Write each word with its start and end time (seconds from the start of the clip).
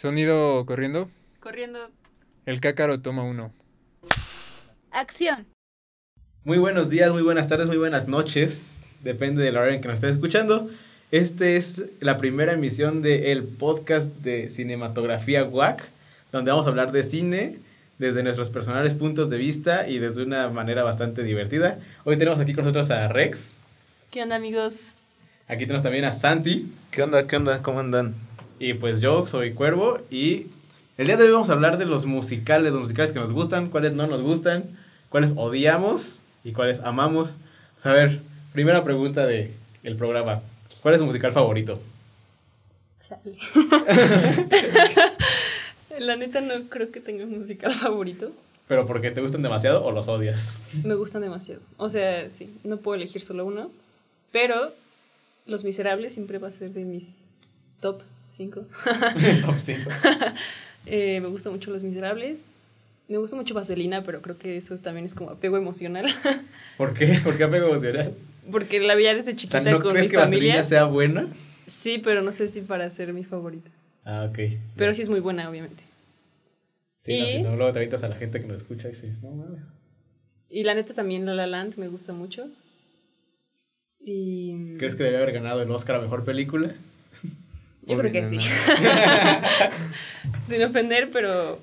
Sonido 0.00 0.64
corriendo. 0.64 1.10
Corriendo. 1.40 1.90
El 2.46 2.58
cácaro 2.62 3.02
toma 3.02 3.22
uno. 3.22 3.52
Acción. 4.90 5.46
Muy 6.42 6.56
buenos 6.56 6.88
días, 6.88 7.12
muy 7.12 7.20
buenas 7.20 7.48
tardes, 7.48 7.66
muy 7.66 7.76
buenas 7.76 8.08
noches. 8.08 8.78
Depende 9.04 9.42
de 9.42 9.52
la 9.52 9.60
hora 9.60 9.74
en 9.74 9.82
que 9.82 9.88
nos 9.88 9.96
estés 9.96 10.12
escuchando. 10.12 10.70
Este 11.10 11.58
es 11.58 11.84
la 12.00 12.16
primera 12.16 12.54
emisión 12.54 13.02
del 13.02 13.44
podcast 13.44 14.10
de 14.22 14.48
cinematografía 14.48 15.44
WAC, 15.44 15.86
donde 16.32 16.50
vamos 16.50 16.64
a 16.64 16.70
hablar 16.70 16.92
de 16.92 17.02
cine 17.02 17.58
desde 17.98 18.22
nuestros 18.22 18.48
personales 18.48 18.94
puntos 18.94 19.28
de 19.28 19.36
vista 19.36 19.86
y 19.86 19.98
desde 19.98 20.22
una 20.22 20.48
manera 20.48 20.82
bastante 20.82 21.24
divertida. 21.24 21.78
Hoy 22.04 22.16
tenemos 22.16 22.40
aquí 22.40 22.54
con 22.54 22.64
nosotros 22.64 22.90
a 22.90 23.06
Rex. 23.08 23.52
¿Qué 24.10 24.22
onda, 24.22 24.36
amigos? 24.36 24.94
Aquí 25.46 25.66
tenemos 25.66 25.82
también 25.82 26.06
a 26.06 26.12
Santi. 26.12 26.72
¿Qué 26.90 27.02
onda? 27.02 27.26
¿Qué 27.26 27.36
onda? 27.36 27.60
¿Cómo 27.60 27.80
andan? 27.80 28.14
Y 28.60 28.74
pues 28.74 29.00
yo 29.00 29.26
soy 29.26 29.54
Cuervo 29.54 30.00
y 30.10 30.48
el 30.98 31.06
día 31.06 31.16
de 31.16 31.24
hoy 31.24 31.30
vamos 31.30 31.48
a 31.48 31.54
hablar 31.54 31.78
de 31.78 31.86
los 31.86 32.04
musicales, 32.04 32.70
los 32.70 32.82
musicales 32.82 33.10
que 33.10 33.18
nos 33.18 33.32
gustan, 33.32 33.70
cuáles 33.70 33.94
no 33.94 34.06
nos 34.06 34.20
gustan, 34.20 34.76
cuáles 35.08 35.32
odiamos 35.34 36.18
y 36.44 36.52
cuáles 36.52 36.80
amamos. 36.80 37.38
A 37.82 37.94
ver, 37.94 38.20
primera 38.52 38.84
pregunta 38.84 39.26
de 39.26 39.54
el 39.82 39.96
programa. 39.96 40.42
¿Cuál 40.82 40.94
es 40.94 41.00
tu 41.00 41.06
musical 41.06 41.32
favorito? 41.32 41.80
Chale. 43.00 43.38
La 45.98 46.16
neta 46.16 46.42
no 46.42 46.68
creo 46.68 46.92
que 46.92 47.00
tenga 47.00 47.24
un 47.24 47.38
musical 47.38 47.72
favorito. 47.72 48.30
¿Pero 48.68 48.86
porque 48.86 49.10
te 49.10 49.22
gustan 49.22 49.40
demasiado 49.40 49.82
o 49.82 49.90
los 49.90 50.06
odias? 50.06 50.62
Me 50.84 50.96
gustan 50.96 51.22
demasiado. 51.22 51.62
O 51.78 51.88
sea, 51.88 52.28
sí, 52.28 52.54
no 52.62 52.76
puedo 52.76 52.96
elegir 52.96 53.22
solo 53.22 53.46
uno. 53.46 53.70
Pero 54.32 54.74
Los 55.46 55.64
Miserables 55.64 56.12
siempre 56.12 56.36
va 56.36 56.48
a 56.48 56.52
ser 56.52 56.74
de 56.74 56.84
mis 56.84 57.26
top 57.80 58.02
5. 58.30 58.60
Top 59.46 59.58
5. 59.58 59.90
Eh, 60.86 61.20
me 61.20 61.28
gusta 61.28 61.50
mucho 61.50 61.70
Los 61.70 61.82
Miserables. 61.82 62.40
Me 63.06 63.18
gusta 63.18 63.36
mucho 63.36 63.52
Vaselina, 63.52 64.02
pero 64.02 64.22
creo 64.22 64.38
que 64.38 64.56
eso 64.56 64.78
también 64.78 65.04
es 65.04 65.14
como 65.14 65.30
apego 65.30 65.58
emocional. 65.58 66.06
¿Por 66.78 66.94
qué? 66.94 67.20
¿Por 67.22 67.36
qué 67.36 67.44
apego 67.44 67.66
emocional? 67.68 68.14
Porque 68.50 68.80
la 68.80 68.94
veía 68.94 69.14
desde 69.14 69.32
O 69.32 69.36
chiquita 69.36 69.62
sea, 69.62 69.72
¿no 69.72 69.80
con 69.82 69.92
crees 69.92 70.06
mi 70.06 70.10
que 70.10 70.16
familia. 70.18 70.56
Vaselina 70.56 70.64
sea 70.64 70.84
buena? 70.86 71.28
Sí, 71.66 72.00
pero 72.02 72.22
no 72.22 72.32
sé 72.32 72.48
si 72.48 72.62
para 72.62 72.90
ser 72.90 73.12
mi 73.12 73.24
favorita. 73.24 73.70
Ah, 74.06 74.26
ok. 74.30 74.38
Pero 74.74 74.94
sí 74.94 75.02
es 75.02 75.10
muy 75.10 75.20
buena, 75.20 75.48
obviamente. 75.50 75.82
Sí, 77.00 77.18
no, 77.18 77.26
y- 77.26 77.30
si 77.32 77.42
no, 77.42 77.56
luego 77.56 77.72
te 77.74 77.78
a 77.94 78.08
la 78.08 78.16
gente 78.16 78.40
que 78.40 78.46
nos 78.46 78.56
escucha 78.62 78.88
y 78.88 78.92
dices, 78.92 79.10
no 79.22 79.30
mames. 79.32 79.62
Y 80.48 80.64
la 80.64 80.74
neta 80.74 80.94
también 80.94 81.26
La 81.26 81.34
La 81.34 81.46
Land 81.46 81.76
me 81.76 81.88
gusta 81.88 82.12
mucho. 82.14 82.48
Y 84.00 84.76
¿Crees 84.78 84.96
que 84.96 85.04
debe 85.04 85.18
haber 85.18 85.32
ganado 85.32 85.60
el 85.62 85.70
Oscar 85.70 85.96
a 85.96 86.00
Mejor 86.00 86.24
Película? 86.24 86.74
Yo 87.90 87.98
creo 87.98 88.12
que 88.12 88.26
sí. 88.26 88.38
Sin 90.48 90.62
ofender, 90.64 91.10
pero 91.12 91.58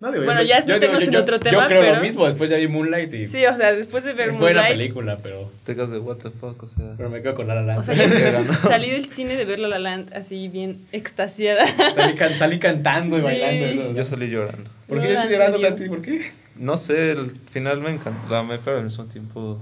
No, 0.00 0.10
digo, 0.10 0.24
Bueno, 0.24 0.40
yo- 0.42 0.48
ya 0.48 0.60
yo- 0.60 0.66
metemos 0.74 1.00
yo- 1.00 1.06
en 1.06 1.12
yo- 1.12 1.20
otro 1.20 1.36
Yo 1.36 1.42
tema, 1.42 1.66
creo 1.66 1.82
lo 1.82 1.88
pero- 1.90 2.02
mismo, 2.02 2.26
después 2.26 2.48
ya 2.48 2.56
vi 2.56 2.68
Moonlight 2.68 3.12
y 3.12 3.26
sí, 3.26 3.44
o 3.44 3.54
sea, 3.54 3.72
después 3.74 4.02
de 4.04 4.14
ver 4.14 4.30
es 4.30 4.38
buena 4.38 4.62
Moonlight, 4.62 4.78
película, 4.78 5.18
pero, 5.22 5.52
Te 5.64 5.74
quedas 5.74 5.90
de 5.90 5.98
what 5.98 6.16
the 6.16 6.30
fuck, 6.30 6.62
o 6.62 6.66
sea. 6.66 6.94
pero 6.96 7.10
me 7.10 7.20
quedo 7.20 7.34
con 7.34 7.46
La 7.48 7.54
La 7.56 7.62
Land. 7.62 7.80
o 7.80 7.82
sea, 7.82 7.94
ya 7.94 8.04
salí 8.62 8.90
del 8.90 9.10
cine 9.10 9.36
de 9.36 9.44
ver 9.44 9.58
La 9.58 9.68
La 9.68 9.78
Land 9.78 10.14
así 10.14 10.48
bien 10.48 10.86
extasiada. 10.92 11.66
salí, 11.66 12.14
can- 12.14 12.38
salí 12.38 12.58
cantando 12.58 13.18
y 13.18 13.20
Sí. 13.20 13.26
bailando. 13.26 13.84
¿no? 13.90 13.94
Yo 13.94 14.04
salí 14.06 14.30
llorando. 14.30 14.70
¿Por 14.88 15.02
qué 15.02 15.12
en 15.12 15.28
llorando. 15.28 15.60
Tati? 15.60 15.88
¿Por 15.88 16.00
qué? 16.00 16.30
No 16.56 16.78
sé, 16.78 17.12
el 17.12 17.30
final 17.50 17.80
me 17.80 17.90
encantó. 17.90 18.20
Pero 18.64 18.78
al 18.78 18.84
mismo 18.84 19.04
tiempo 19.04 19.60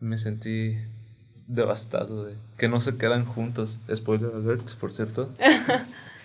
me 0.00 0.18
sentí 0.18 0.76
devastado 1.46 2.24
de 2.24 2.34
que 2.56 2.68
no 2.68 2.80
se 2.80 2.96
quedan 2.96 3.24
juntos. 3.24 3.78
Spoiler 3.94 4.30
alert, 4.34 4.68
por 4.80 4.92
cierto. 4.92 5.30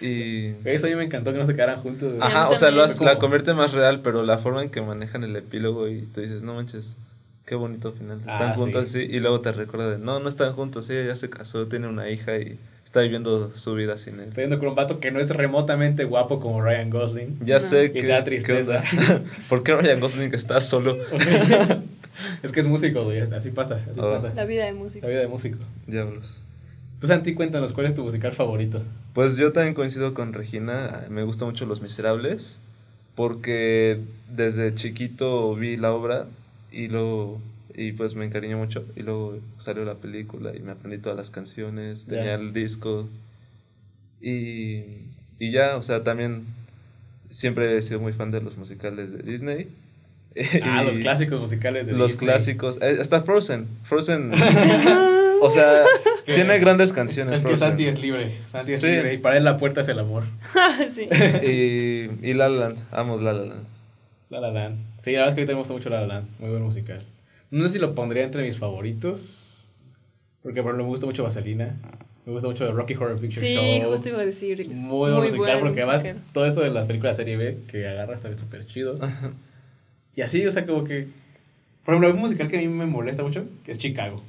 Y. 0.04 0.56
Eso 0.66 0.88
a 0.88 0.90
mí 0.90 0.96
me 0.96 1.04
encantó 1.04 1.32
que 1.32 1.38
no 1.38 1.46
se 1.46 1.54
quedaran 1.54 1.80
juntos. 1.84 2.18
Ajá, 2.22 2.50
o 2.50 2.56
sea, 2.56 2.72
lo 2.72 2.84
la 2.88 3.20
convierte 3.20 3.54
más 3.54 3.72
real, 3.72 4.02
pero 4.02 4.24
la 4.24 4.40
forma 4.40 4.64
en 4.64 4.72
que 4.72 4.82
manejan 4.82 5.24
el 5.24 5.36
epílogo 5.36 5.88
y 5.88 6.02
tú 6.12 6.22
dices, 6.22 6.42
no 6.42 6.56
manches, 6.56 6.98
qué 7.46 7.54
bonito 7.54 7.92
final. 7.92 8.18
Están 8.20 8.50
Ah, 8.50 8.54
juntos 8.56 8.88
sí. 8.88 9.04
así, 9.04 9.08
y 9.16 9.20
luego 9.20 9.42
te 9.42 9.52
recuerda 9.52 9.92
de, 9.92 9.98
no, 10.00 10.20
no 10.20 10.28
están 10.28 10.54
juntos, 10.54 10.90
ella 10.90 11.06
ya 11.10 11.16
se 11.16 11.30
casó, 11.30 11.68
tiene 11.68 11.88
una 11.88 12.10
hija 12.10 12.36
y 12.40 12.58
está 12.84 13.02
viviendo 13.02 13.52
su 13.56 13.76
vida 13.76 13.96
sin 14.00 14.16
él. 14.16 14.30
Estoy 14.30 14.42
viendo 14.46 14.58
con 14.58 14.70
un 14.70 14.76
vato 14.76 15.00
que 15.00 15.12
no 15.12 15.20
es 15.20 15.30
remotamente 15.30 16.04
guapo 16.06 16.40
como 16.40 16.64
Ryan 16.64 16.90
Gosling. 16.90 17.38
Ya 17.46 17.60
sé 17.60 17.86
Y 17.86 17.90
que. 18.02 18.08
da 18.08 18.24
¿qué 18.24 18.32
tristeza. 18.32 18.82
¿Por 19.50 19.62
qué 19.62 19.76
Ryan 19.76 20.00
Gosling 20.00 20.34
está 20.34 20.62
solo? 20.62 20.98
es 22.44 22.52
que 22.52 22.60
es 22.60 22.68
músico, 22.68 23.04
güey. 23.04 23.20
Así 23.22 23.52
pasa. 23.52 23.76
Así 23.76 24.00
Oh. 24.00 24.12
pasa. 24.14 24.34
La 24.34 24.46
vida 24.46 24.66
de 24.66 24.74
música. 24.74 25.06
La 25.06 25.12
vida 25.12 25.22
de 25.22 25.28
músico. 25.28 25.58
Diablos. 25.88 26.44
Tú, 27.00 27.08
Santi, 27.08 27.34
cuéntanos, 27.34 27.72
¿cuál 27.74 27.88
es 27.88 27.96
tu 27.96 28.04
musical 28.04 28.32
favorito? 28.34 28.84
Pues 29.14 29.36
yo 29.38 29.52
también 29.52 29.74
coincido 29.74 30.14
con 30.14 30.34
Regina, 30.34 31.06
me 31.10 31.24
gustan 31.24 31.48
mucho 31.50 31.66
Los 31.66 31.82
Miserables, 31.82 32.60
porque 33.16 34.00
desde 34.34 34.74
chiquito 34.76 35.56
vi 35.56 35.78
la 35.78 35.92
obra 35.94 36.28
y 36.72 36.88
luego, 36.90 37.42
y 37.76 37.94
pues 37.94 38.14
me 38.16 38.24
encariñé 38.26 38.56
mucho, 38.56 38.86
y 38.96 39.02
luego 39.02 39.40
salió 39.58 39.84
la 39.84 39.96
película 39.96 40.56
y 40.56 40.60
me 40.60 40.72
aprendí 40.74 41.00
todas 41.00 41.18
las 41.18 41.32
canciones, 41.32 42.06
tenía 42.06 42.36
el 42.36 42.54
disco, 42.54 43.10
y, 44.22 44.84
y 45.40 45.52
ya, 45.52 45.78
o 45.78 45.82
sea, 45.82 46.04
también 46.04 46.46
siempre 47.30 47.78
he 47.78 47.82
sido 47.82 48.00
muy 48.00 48.14
fan 48.14 48.32
de 48.32 48.42
los 48.42 48.58
musicales 48.58 49.12
de 49.12 49.24
Disney. 49.24 49.68
Ah, 50.64 50.84
los 50.84 50.98
clásicos 51.00 51.40
musicales 51.40 51.88
de 51.88 51.94
Los 51.94 52.12
Disney. 52.14 52.28
clásicos, 52.30 52.80
eh, 52.82 52.98
hasta 53.02 53.22
Frozen, 53.22 53.68
Frozen, 53.84 54.32
o 55.42 55.50
sea, 55.50 55.84
que- 56.26 56.34
tiene 56.34 56.58
grandes 56.60 56.94
canciones. 56.94 57.38
Es 57.38 57.42
que 57.42 57.50
Frozen. 57.50 57.68
Santi 57.70 57.86
es 57.88 58.00
libre. 58.02 58.38
Santi 58.52 58.74
es 58.74 58.80
Sí. 58.82 58.88
libre. 58.88 59.14
Y 59.14 59.18
para 59.18 59.38
él 59.38 59.44
la 59.44 59.58
puerta 59.58 59.82
es 59.82 59.88
el 59.90 60.00
amor. 60.00 60.24
sí. 60.94 61.08
y, 61.46 62.30
y 62.30 62.34
La 62.34 62.48
La 62.50 62.68
Land, 62.68 62.78
amo 62.92 63.18
La 63.18 63.34
La 63.34 63.46
Land. 63.46 63.64
La 64.30 64.40
La 64.40 64.52
Land. 64.52 64.78
Sí, 65.04 65.12
la 65.14 65.20
verdad 65.26 65.30
es 65.30 65.36
que 65.36 65.42
a 65.42 65.44
mí 65.44 65.48
también 65.48 65.56
me 65.58 65.60
gusta 65.62 65.74
mucho 65.74 65.90
La 65.90 66.02
La 66.02 66.08
Land. 66.08 66.28
Muy 66.40 66.50
buen 66.52 66.64
musical. 66.64 67.06
No 67.50 67.68
sé 67.68 67.74
si 67.74 67.80
lo 67.80 67.94
pondría 67.96 68.24
entre 68.24 68.44
mis 68.44 68.58
favoritos. 68.58 69.72
Porque 70.44 70.62
por 70.64 70.70
ejemplo 70.72 70.86
me 70.86 70.90
gusta 70.92 71.06
mucho 71.06 71.24
Vaselina. 71.24 71.76
Me 72.26 72.32
gusta 72.34 72.48
mucho 72.48 72.72
Rocky 72.72 72.94
Horror 72.96 73.20
Picture 73.20 73.46
Sí, 73.46 73.56
Show. 73.82 73.92
justo 73.92 74.10
iba 74.10 74.20
a 74.22 74.26
decir. 74.26 74.56
que 74.58 74.72
es 74.72 74.78
Muy 74.78 75.12
buen 75.12 75.24
musical 75.24 75.40
buen 75.40 75.60
porque 75.60 75.82
además 75.82 76.04
musical. 76.04 76.24
todo 76.34 76.46
esto 76.46 76.62
de 76.62 76.70
las 76.70 76.88
películas 76.88 77.18
de 77.18 77.24
serie 77.24 77.38
B 77.38 77.58
que 77.70 77.88
agarra 77.88 78.16
está 78.16 78.30
súper 78.38 78.66
chido. 78.68 78.98
Y 80.16 80.22
así, 80.22 80.46
o 80.46 80.52
sea, 80.52 80.66
como 80.66 80.84
que... 80.84 81.08
Por 81.86 81.94
ejemplo, 81.94 82.08
hay 82.08 82.14
un 82.14 82.20
musical 82.20 82.50
que 82.50 82.58
a 82.58 82.62
mí 82.62 82.68
me 82.68 82.86
molesta 82.86 83.24
mucho, 83.24 83.46
que 83.66 83.72
es 83.72 83.78
Chicago. 83.78 84.22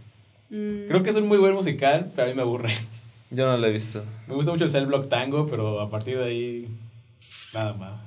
Mm, 0.51 0.89
Creo 0.89 1.03
que 1.03 1.11
es 1.11 1.17
un 1.17 1.29
muy 1.29 1.39
buen 1.39 1.55
musical, 1.55 2.11
pero 2.15 2.27
a 2.27 2.31
mí 2.31 2.37
me 2.37 2.43
aburre. 2.43 2.73
Yo 3.31 3.47
no 3.47 3.57
la 3.57 3.69
he 3.69 3.73
visto. 3.73 4.05
Me 4.29 4.35
gusta 4.35 4.53
mucho 4.53 4.65
el 4.65 4.71
Cell 4.71 4.87
Block 4.87 5.09
Tango, 5.09 5.49
pero 5.49 5.81
a 5.81 5.91
partir 5.91 6.19
de 6.19 6.25
ahí... 6.25 6.69
Nada 7.55 7.75
más. 7.75 8.01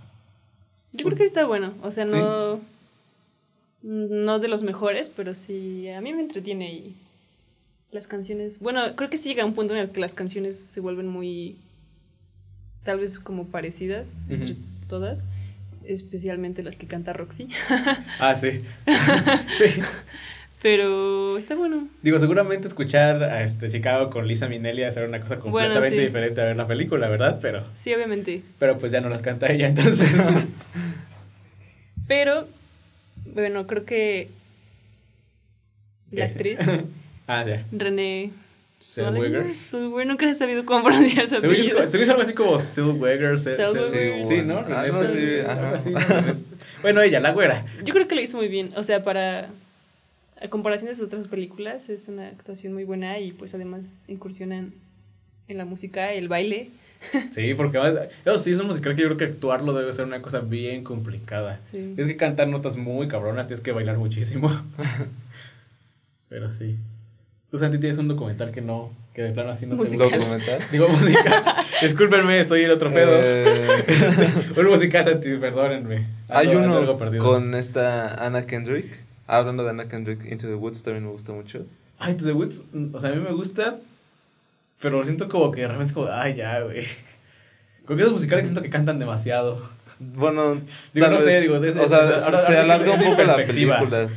Yo 0.94 1.06
creo 1.06 1.18
que 1.18 1.24
está 1.24 1.46
bueno. 1.46 1.74
O 1.84 1.92
sea, 1.92 2.06
no. 2.06 2.60
No 3.82 4.40
de 4.40 4.48
los 4.48 4.64
mejores, 4.64 5.12
pero 5.16 5.36
sí. 5.36 5.90
A 5.90 6.02
mí 6.02 6.14
me 6.14 6.22
entretiene 6.22 6.74
y. 6.74 6.96
Las 7.92 8.08
canciones. 8.08 8.60
Bueno, 8.60 8.96
creo 8.96 9.10
que 9.10 9.18
sí 9.18 9.30
llega 9.30 9.46
un 9.46 9.54
punto 9.54 9.74
en 9.74 9.82
el 9.82 9.90
que 9.92 10.00
las 10.00 10.14
canciones 10.14 10.58
se 10.58 10.80
vuelven 10.80 11.08
muy. 11.08 11.58
Tal 12.84 13.00
vez 13.00 13.20
como 13.20 13.48
parecidas 13.48 14.16
entre 14.30 14.58
todas. 14.88 15.26
Especialmente 15.88 16.64
las 16.64 16.78
que 16.78 16.88
canta 16.88 17.14
Roxy. 17.14 17.48
Ah, 18.20 18.36
sí. 18.36 18.62
sí. 19.58 19.82
Pero 20.62 21.38
está 21.38 21.54
bueno. 21.56 21.88
Digo, 22.02 22.18
seguramente 22.18 22.68
escuchar 22.68 23.22
a 23.24 23.44
este 23.44 23.70
Chicago 23.70 24.10
con 24.10 24.28
Lisa 24.28 24.48
Minnelli 24.48 24.84
hacer 24.84 25.08
una 25.08 25.20
cosa 25.22 25.36
Bueno, 25.36 25.52
completamente 25.52 25.98
sí. 25.98 26.06
diferente 26.06 26.42
a 26.42 26.46
ver 26.46 26.58
la 26.58 26.66
película, 26.68 27.08
¿verdad? 27.08 27.38
Pero, 27.42 27.66
Sí, 27.76 27.94
obviamente. 27.94 28.42
pero 28.58 28.80
pues 28.80 28.92
ya 28.92 29.00
no 29.02 29.10
las 29.10 29.22
canta 29.22 29.52
ella, 29.52 29.68
entonces. 29.68 30.12
Pero. 32.08 32.48
Bueno, 33.34 33.68
creo 33.68 33.86
que. 33.86 34.30
La 36.12 36.26
actriz. 36.26 36.60
ah, 37.28 37.44
ya. 37.46 37.66
René. 37.72 38.32
Zellweger. 38.80 39.58
Zellweger, 39.58 40.08
nunca 40.08 40.30
he 40.30 40.36
sabido 40.36 40.66
cómo 40.66 40.84
pronunciar 40.84 41.28
su 41.28 41.38
apellido. 41.38 41.78
según 41.90 41.92
yo 41.92 42.04
es 42.04 42.10
algo 42.10 42.22
así 42.22 42.34
como 42.34 42.60
Zellweger. 42.60 43.40
Se- 43.40 43.56
Zellweger. 43.56 44.26
se- 44.26 44.42
Sí, 44.42 44.46
¿no? 44.48 44.64
Bueno, 46.82 47.02
ella, 47.02 47.20
la 47.20 47.32
güera. 47.32 47.66
Yo 47.84 47.94
creo 47.94 48.08
que 48.08 48.16
lo 48.16 48.22
hizo 48.22 48.38
muy 48.38 48.48
bien. 48.48 48.72
O 48.76 48.84
sea, 48.84 49.04
para. 49.04 49.50
A 50.42 50.50
comparación 50.50 50.90
de 50.90 50.96
sus 50.96 51.08
otras 51.08 51.30
películas, 51.30 51.88
es 51.90 52.10
una 52.10 52.28
actuación 52.28 52.74
muy 52.74 52.84
buena 52.84 53.20
y 53.20 53.32
pues 53.32 53.56
además 53.56 54.10
incursionan 54.10 54.74
en 55.48 55.58
la 55.58 55.64
música, 55.66 56.12
el 56.14 56.28
baile. 56.28 56.70
Sí, 57.32 57.54
porque 57.54 57.78
eso 58.26 58.38
sí 58.40 58.52
es 58.52 58.60
un 58.60 58.68
musical 58.68 58.96
que 58.96 59.02
yo 59.04 59.08
creo 59.08 59.18
que 59.18 59.24
actuarlo 59.26 59.74
debe 59.74 59.94
ser 59.94 60.06
una 60.06 60.22
cosa 60.22 60.40
bien 60.40 60.84
complicada. 60.84 61.60
Sí. 61.64 61.78
Tienes 61.96 62.08
que 62.08 62.18
cantar 62.18 62.48
notas 62.50 62.76
muy 62.78 63.08
cabronas, 63.08 63.48
tienes 63.48 63.64
que 63.64 63.72
bailar 63.72 63.98
muchísimo. 63.98 64.50
Pero 66.30 66.52
sí. 66.52 66.78
Tú, 67.52 67.60
Santi, 67.60 67.78
tienes 67.78 67.98
un 67.98 68.08
documental 68.08 68.52
que 68.52 68.62
no, 68.62 68.92
que 69.14 69.22
de 69.22 69.32
plano 69.32 69.52
así 69.52 69.66
no 69.66 69.72
te 69.76 69.78
Musical. 69.78 70.08
gusta. 70.08 70.18
¿Documental? 70.20 70.60
Digo 70.72 70.90
musical. 70.90 71.44
Discúlpenme, 71.82 72.40
estoy 72.40 72.64
en 72.64 72.72
otro 72.72 72.92
pedo. 72.92 73.12
Eh, 73.14 73.68
un 74.58 74.66
musical, 74.68 75.06
Santi, 75.06 75.38
perdónenme. 75.38 76.08
hay 76.30 76.48
Ando- 76.48 76.98
uno 77.08 77.20
con 77.20 77.56
esta 77.56 78.26
Anna 78.26 78.46
Kendrick. 78.46 79.04
Hablando 79.28 79.64
de 79.64 79.70
Anna 79.72 79.88
Kendrick, 79.88 80.24
Into 80.32 80.48
the 80.48 80.56
Woods 80.56 80.84
también 80.84 81.06
me 81.06 81.12
gusta 81.12 81.32
mucho. 81.32 81.66
Ay, 81.98 82.16
To 82.16 82.26
The 82.26 82.34
Woods, 82.34 82.62
o 82.94 83.00
sea, 83.00 83.10
a 83.10 83.14
mí 83.14 83.22
me 83.22 83.32
gusta, 83.32 83.78
Pero 84.82 85.04
siento 85.04 85.28
como 85.30 85.52
que 85.52 85.62
realmente 85.62 85.88
es 85.88 85.94
como, 85.94 86.08
ay, 86.12 86.36
ya, 86.36 86.60
güey. 86.62 86.86
Con 87.86 88.00
esos 88.00 88.12
musicales 88.12 88.44
siento 88.46 88.62
que 88.62 88.70
cantan 88.70 89.00
demasiado. 89.00 89.68
Bueno, 90.00 90.62
Digo, 90.94 91.08
no 91.08 91.18
sé, 91.20 91.26
vez- 91.26 91.42
digo, 91.42 91.60
desde- 91.62 91.80
o 91.80 91.88
sea, 91.88 92.00
ahora- 92.00 92.18
ahora 92.18 92.38
se 92.38 92.52
que 92.52 92.58
alarga 92.60 92.94
es 92.94 93.00
un 93.00 93.06
poco 93.12 93.24
la 93.24 93.36
película. 93.38 94.10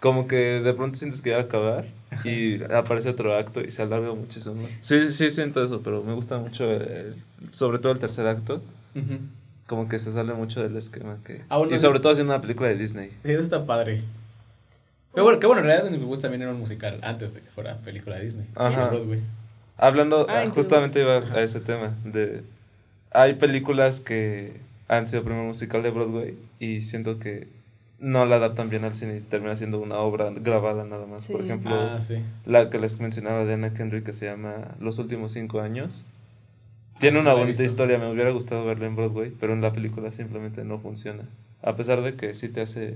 Como 0.00 0.28
que 0.28 0.36
de 0.60 0.74
pronto 0.74 0.98
sientes 0.98 1.22
que 1.22 1.30
va 1.32 1.38
a 1.38 1.42
acabar 1.42 1.86
y 2.24 2.62
aparece 2.72 3.08
otro 3.10 3.36
acto 3.36 3.60
y 3.60 3.70
se 3.70 3.82
alarga 3.82 4.12
muchísimo 4.14 4.54
más. 4.62 4.72
Sí, 4.80 5.10
sí 5.10 5.30
siento 5.30 5.64
eso, 5.64 5.80
pero 5.82 6.02
me 6.02 6.12
gusta 6.14 6.38
mucho, 6.38 6.70
el- 6.70 7.16
sobre 7.50 7.78
todo 7.78 7.92
el 7.92 7.98
tercer 7.98 8.26
acto, 8.26 8.62
como 9.66 9.88
que 9.88 9.98
se 9.98 10.12
sale 10.12 10.34
mucho 10.34 10.62
del 10.62 10.76
esquema 10.76 11.16
que... 11.24 11.42
Ah, 11.48 11.58
bueno, 11.58 11.74
y 11.74 11.78
sobre 11.78 11.98
todo 12.00 12.12
haciendo 12.12 12.32
una 12.34 12.40
película 12.42 12.68
de 12.68 12.76
Disney. 12.76 13.08
Sí, 13.24 13.30
eso 13.32 13.40
está 13.42 13.64
padre. 13.66 14.02
Qué 15.14 15.20
bueno, 15.20 15.38
qué 15.40 15.46
bueno, 15.46 15.60
en 15.62 15.66
realidad 15.68 15.90
the 15.90 16.04
Woods 16.04 16.22
también 16.22 16.42
era 16.42 16.50
un 16.50 16.58
musical 16.58 16.98
antes 17.02 17.32
de 17.32 17.40
que 17.40 17.48
fuera 17.50 17.78
película 17.78 18.16
de 18.16 18.24
Disney. 18.24 18.46
Ajá. 18.56 18.88
Broadway. 18.88 19.20
Hablando, 19.76 20.26
Ah, 20.28 20.42
ah, 20.44 20.50
justamente 20.50 21.00
iba 21.00 21.18
a 21.18 21.40
ese 21.40 21.60
tema, 21.60 21.94
de... 22.04 22.42
Hay 23.12 23.34
películas 23.34 24.00
que 24.00 24.60
han 24.88 25.06
sido 25.06 25.22
primer 25.22 25.44
musical 25.44 25.82
de 25.82 25.90
Broadway 25.90 26.34
y 26.58 26.80
siento 26.82 27.18
que 27.20 27.46
no 28.00 28.26
la 28.26 28.36
adaptan 28.36 28.68
bien 28.70 28.84
al 28.84 28.94
cine 28.94 29.16
y 29.16 29.20
termina 29.20 29.56
siendo 29.56 29.80
una 29.80 29.98
obra 29.98 30.30
grabada 30.30 30.84
nada 30.84 31.06
más. 31.06 31.26
Por 31.26 31.40
ejemplo, 31.42 31.74
Ah, 31.74 32.00
sí. 32.00 32.16
la 32.46 32.68
que 32.70 32.78
les 32.78 33.00
mencionaba 33.00 33.44
de 33.44 33.54
Anna 33.54 33.72
Kendrick 33.72 34.04
que 34.04 34.12
se 34.12 34.26
llama 34.26 34.74
Los 34.80 34.98
últimos 34.98 35.32
cinco 35.32 35.60
años. 35.60 36.04
Tiene 37.00 37.18
Ah, 37.18 37.22
una 37.22 37.30
no 37.32 37.38
bonita 37.38 37.62
visto. 37.62 37.64
historia, 37.64 37.98
me 37.98 38.10
hubiera 38.10 38.30
gustado 38.30 38.64
verla 38.64 38.86
en 38.86 38.96
Broadway, 38.96 39.32
pero 39.40 39.52
en 39.52 39.60
la 39.60 39.72
película 39.72 40.10
simplemente 40.10 40.64
no 40.64 40.78
funciona. 40.78 41.22
A 41.62 41.74
pesar 41.76 42.02
de 42.02 42.14
que 42.14 42.34
sí 42.34 42.48
te 42.48 42.60
hace... 42.60 42.94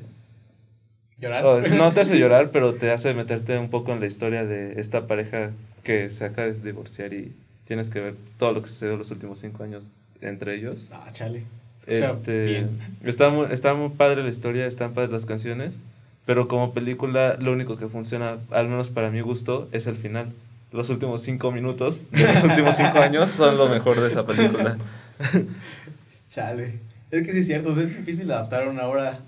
¿Llorar? 1.20 1.44
oh, 1.44 1.60
no 1.60 1.92
te 1.92 2.00
hace 2.00 2.16
llorar, 2.20 2.50
pero 2.52 2.74
te 2.74 2.90
hace 2.92 3.12
meterte 3.14 3.58
un 3.58 3.70
poco 3.70 3.92
en 3.92 4.00
la 4.00 4.06
historia 4.06 4.44
de 4.44 4.80
esta 4.80 5.06
pareja 5.08 5.50
que 5.82 6.10
se 6.10 6.24
acaba 6.26 6.46
de 6.48 6.54
divorciar 6.60 7.12
y 7.12 7.32
tienes 7.64 7.90
que 7.90 8.00
ver 8.00 8.14
todo 8.38 8.52
lo 8.52 8.62
que 8.62 8.68
sucedió 8.68 8.96
los 8.96 9.10
últimos 9.10 9.38
cinco 9.40 9.64
años 9.64 9.90
entre 10.20 10.54
ellos. 10.54 10.90
Ah, 10.92 11.10
chale. 11.12 11.42
Este, 11.88 12.66
está, 13.04 13.30
muy, 13.30 13.46
está 13.50 13.74
muy 13.74 13.88
padre 13.90 14.22
la 14.22 14.28
historia, 14.28 14.66
están 14.66 14.92
padres 14.94 15.10
las 15.10 15.26
canciones, 15.26 15.80
pero 16.26 16.46
como 16.48 16.72
película 16.74 17.36
lo 17.40 17.52
único 17.52 17.76
que 17.76 17.88
funciona, 17.88 18.36
al 18.50 18.68
menos 18.68 18.90
para 18.90 19.10
mi 19.10 19.20
gusto, 19.20 19.68
es 19.72 19.86
el 19.86 19.96
final. 19.96 20.32
Los 20.70 20.90
últimos 20.90 21.22
cinco 21.22 21.50
minutos 21.50 22.02
de 22.10 22.26
los 22.26 22.44
últimos 22.44 22.76
cinco 22.76 22.98
años 23.02 23.30
son 23.30 23.56
lo 23.56 23.68
mejor 23.68 24.00
de 24.00 24.08
esa 24.08 24.26
película. 24.26 24.76
Chale. 26.30 26.78
Es 27.10 27.24
que 27.24 27.32
sí 27.32 27.38
es 27.38 27.46
cierto, 27.46 27.78
es 27.80 27.96
difícil 27.96 28.30
adaptar 28.30 28.68
una 28.68 28.86
obra 28.86 29.20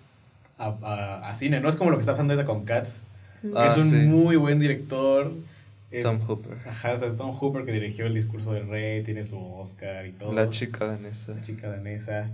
a, 0.59 0.67
a, 0.83 1.31
a 1.31 1.37
cine. 1.37 1.61
No 1.61 1.69
es 1.69 1.77
como 1.77 1.91
lo 1.91 1.97
que 1.97 2.03
está 2.03 2.13
pasando 2.13 2.35
ahorita 2.35 2.47
con 2.47 2.65
Cats. 2.65 3.03
que 3.43 3.53
Ah, 3.57 3.69
es 3.69 3.77
un 3.79 3.85
sí. 3.91 3.97
muy 4.07 4.37
buen 4.37 4.59
director. 4.59 5.33
Eh, 5.91 6.01
Tom 6.03 6.21
Hooper. 6.21 6.59
Ajá, 6.69 6.93
o 6.93 6.99
sea, 6.99 7.09
es 7.09 7.17
Tom 7.17 7.35
Hooper 7.35 7.65
que 7.65 7.73
dirigió 7.73 8.07
el 8.07 8.15
discurso 8.15 8.53
del 8.53 8.69
rey, 8.69 9.03
tiene 9.03 9.25
su 9.27 9.39
Oscar 9.55 10.07
y 10.07 10.13
todo. 10.13 10.33
La 10.35 10.51
chica 10.51 10.85
danesa. 10.87 11.33
La 11.35 11.43
chica 11.43 11.69
danesa. 11.71 12.29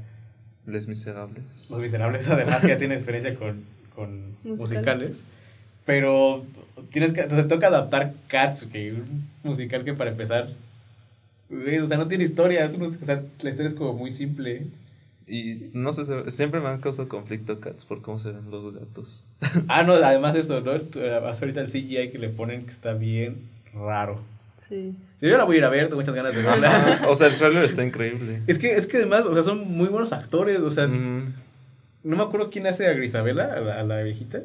Les 0.66 0.88
Miserables. 0.88 1.68
Los 1.70 1.80
Miserables, 1.80 2.28
además, 2.30 2.60
que 2.62 2.68
ya 2.68 2.76
tiene 2.78 2.94
experiencia 2.94 3.34
con, 3.36 3.62
con 3.94 4.36
musicales. 4.44 4.58
Musicales. 5.10 5.24
Pero 5.84 6.44
tienes 6.90 7.12
que, 7.12 7.22
te 7.22 7.42
toca 7.44 7.68
adaptar 7.68 8.14
Cats, 8.28 8.64
que 8.64 8.92
un 8.92 9.28
musical 9.44 9.84
que 9.84 9.94
para 9.94 10.10
empezar, 10.10 10.48
o 11.50 11.86
sea, 11.86 11.96
no 11.96 12.08
tiene 12.08 12.24
historia. 12.24 12.64
Es 12.64 12.72
un- 12.74 12.82
o 13.00 13.04
sea, 13.04 13.22
la 13.40 13.50
historia 13.50 13.68
es 13.68 13.74
como 13.74 13.92
muy 13.94 14.10
simple. 14.10 14.66
Y 15.28 15.70
no 15.72 15.92
sé, 15.92 16.30
siempre 16.30 16.60
me 16.60 16.68
han 16.68 16.80
causado 16.80 17.08
conflicto 17.08 17.58
Cats 17.60 17.84
por 17.84 18.02
cómo 18.02 18.18
se 18.18 18.32
ven 18.32 18.50
los 18.50 18.74
gatos. 18.74 19.24
Ah, 19.68 19.82
no, 19.84 19.94
además 19.94 20.34
eso, 20.36 20.60
¿no? 20.60 20.70
Ahorita 20.72 21.60
el 21.60 21.66
CGI 21.68 22.10
que 22.10 22.18
le 22.18 22.28
ponen 22.28 22.64
que 22.66 22.72
está 22.72 22.92
bien 22.92 23.36
raro. 23.72 24.20
Sí. 24.56 24.96
Yo 25.20 25.36
la 25.36 25.44
voy 25.44 25.56
a 25.56 25.58
ir 25.58 25.64
a 25.64 25.68
ver, 25.68 25.88
tengo 25.88 26.00
muchas 26.00 26.14
ganas 26.14 26.34
de 26.34 26.42
verla. 26.42 27.00
o 27.08 27.14
sea, 27.14 27.28
el 27.28 27.34
trailer 27.36 27.64
está 27.64 27.84
increíble. 27.84 28.42
es 28.46 28.58
que, 28.58 28.72
es 28.72 28.86
que 28.86 28.98
además, 28.98 29.24
o 29.24 29.34
sea, 29.34 29.42
son 29.42 29.70
muy 29.70 29.88
buenos 29.88 30.12
actores, 30.12 30.60
o 30.60 30.70
sea, 30.70 30.86
Mm, 30.86 31.34
no 32.04 32.16
me 32.16 32.22
acuerdo 32.22 32.50
quién 32.50 32.66
hace 32.66 32.86
a 32.86 32.92
Grisabela, 32.92 33.52
a 33.52 33.60
la, 33.60 33.80
a 33.80 33.82
la 33.82 34.02
viejita. 34.02 34.42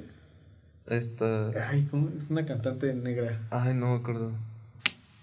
esta... 0.87 1.51
Ay, 1.69 1.87
¿cómo? 1.91 2.09
Es 2.09 2.29
una 2.29 2.45
cantante 2.45 2.93
negra. 2.93 3.39
Ay, 3.51 3.73
no 3.73 3.93
me 3.93 3.99
acuerdo. 3.99 4.31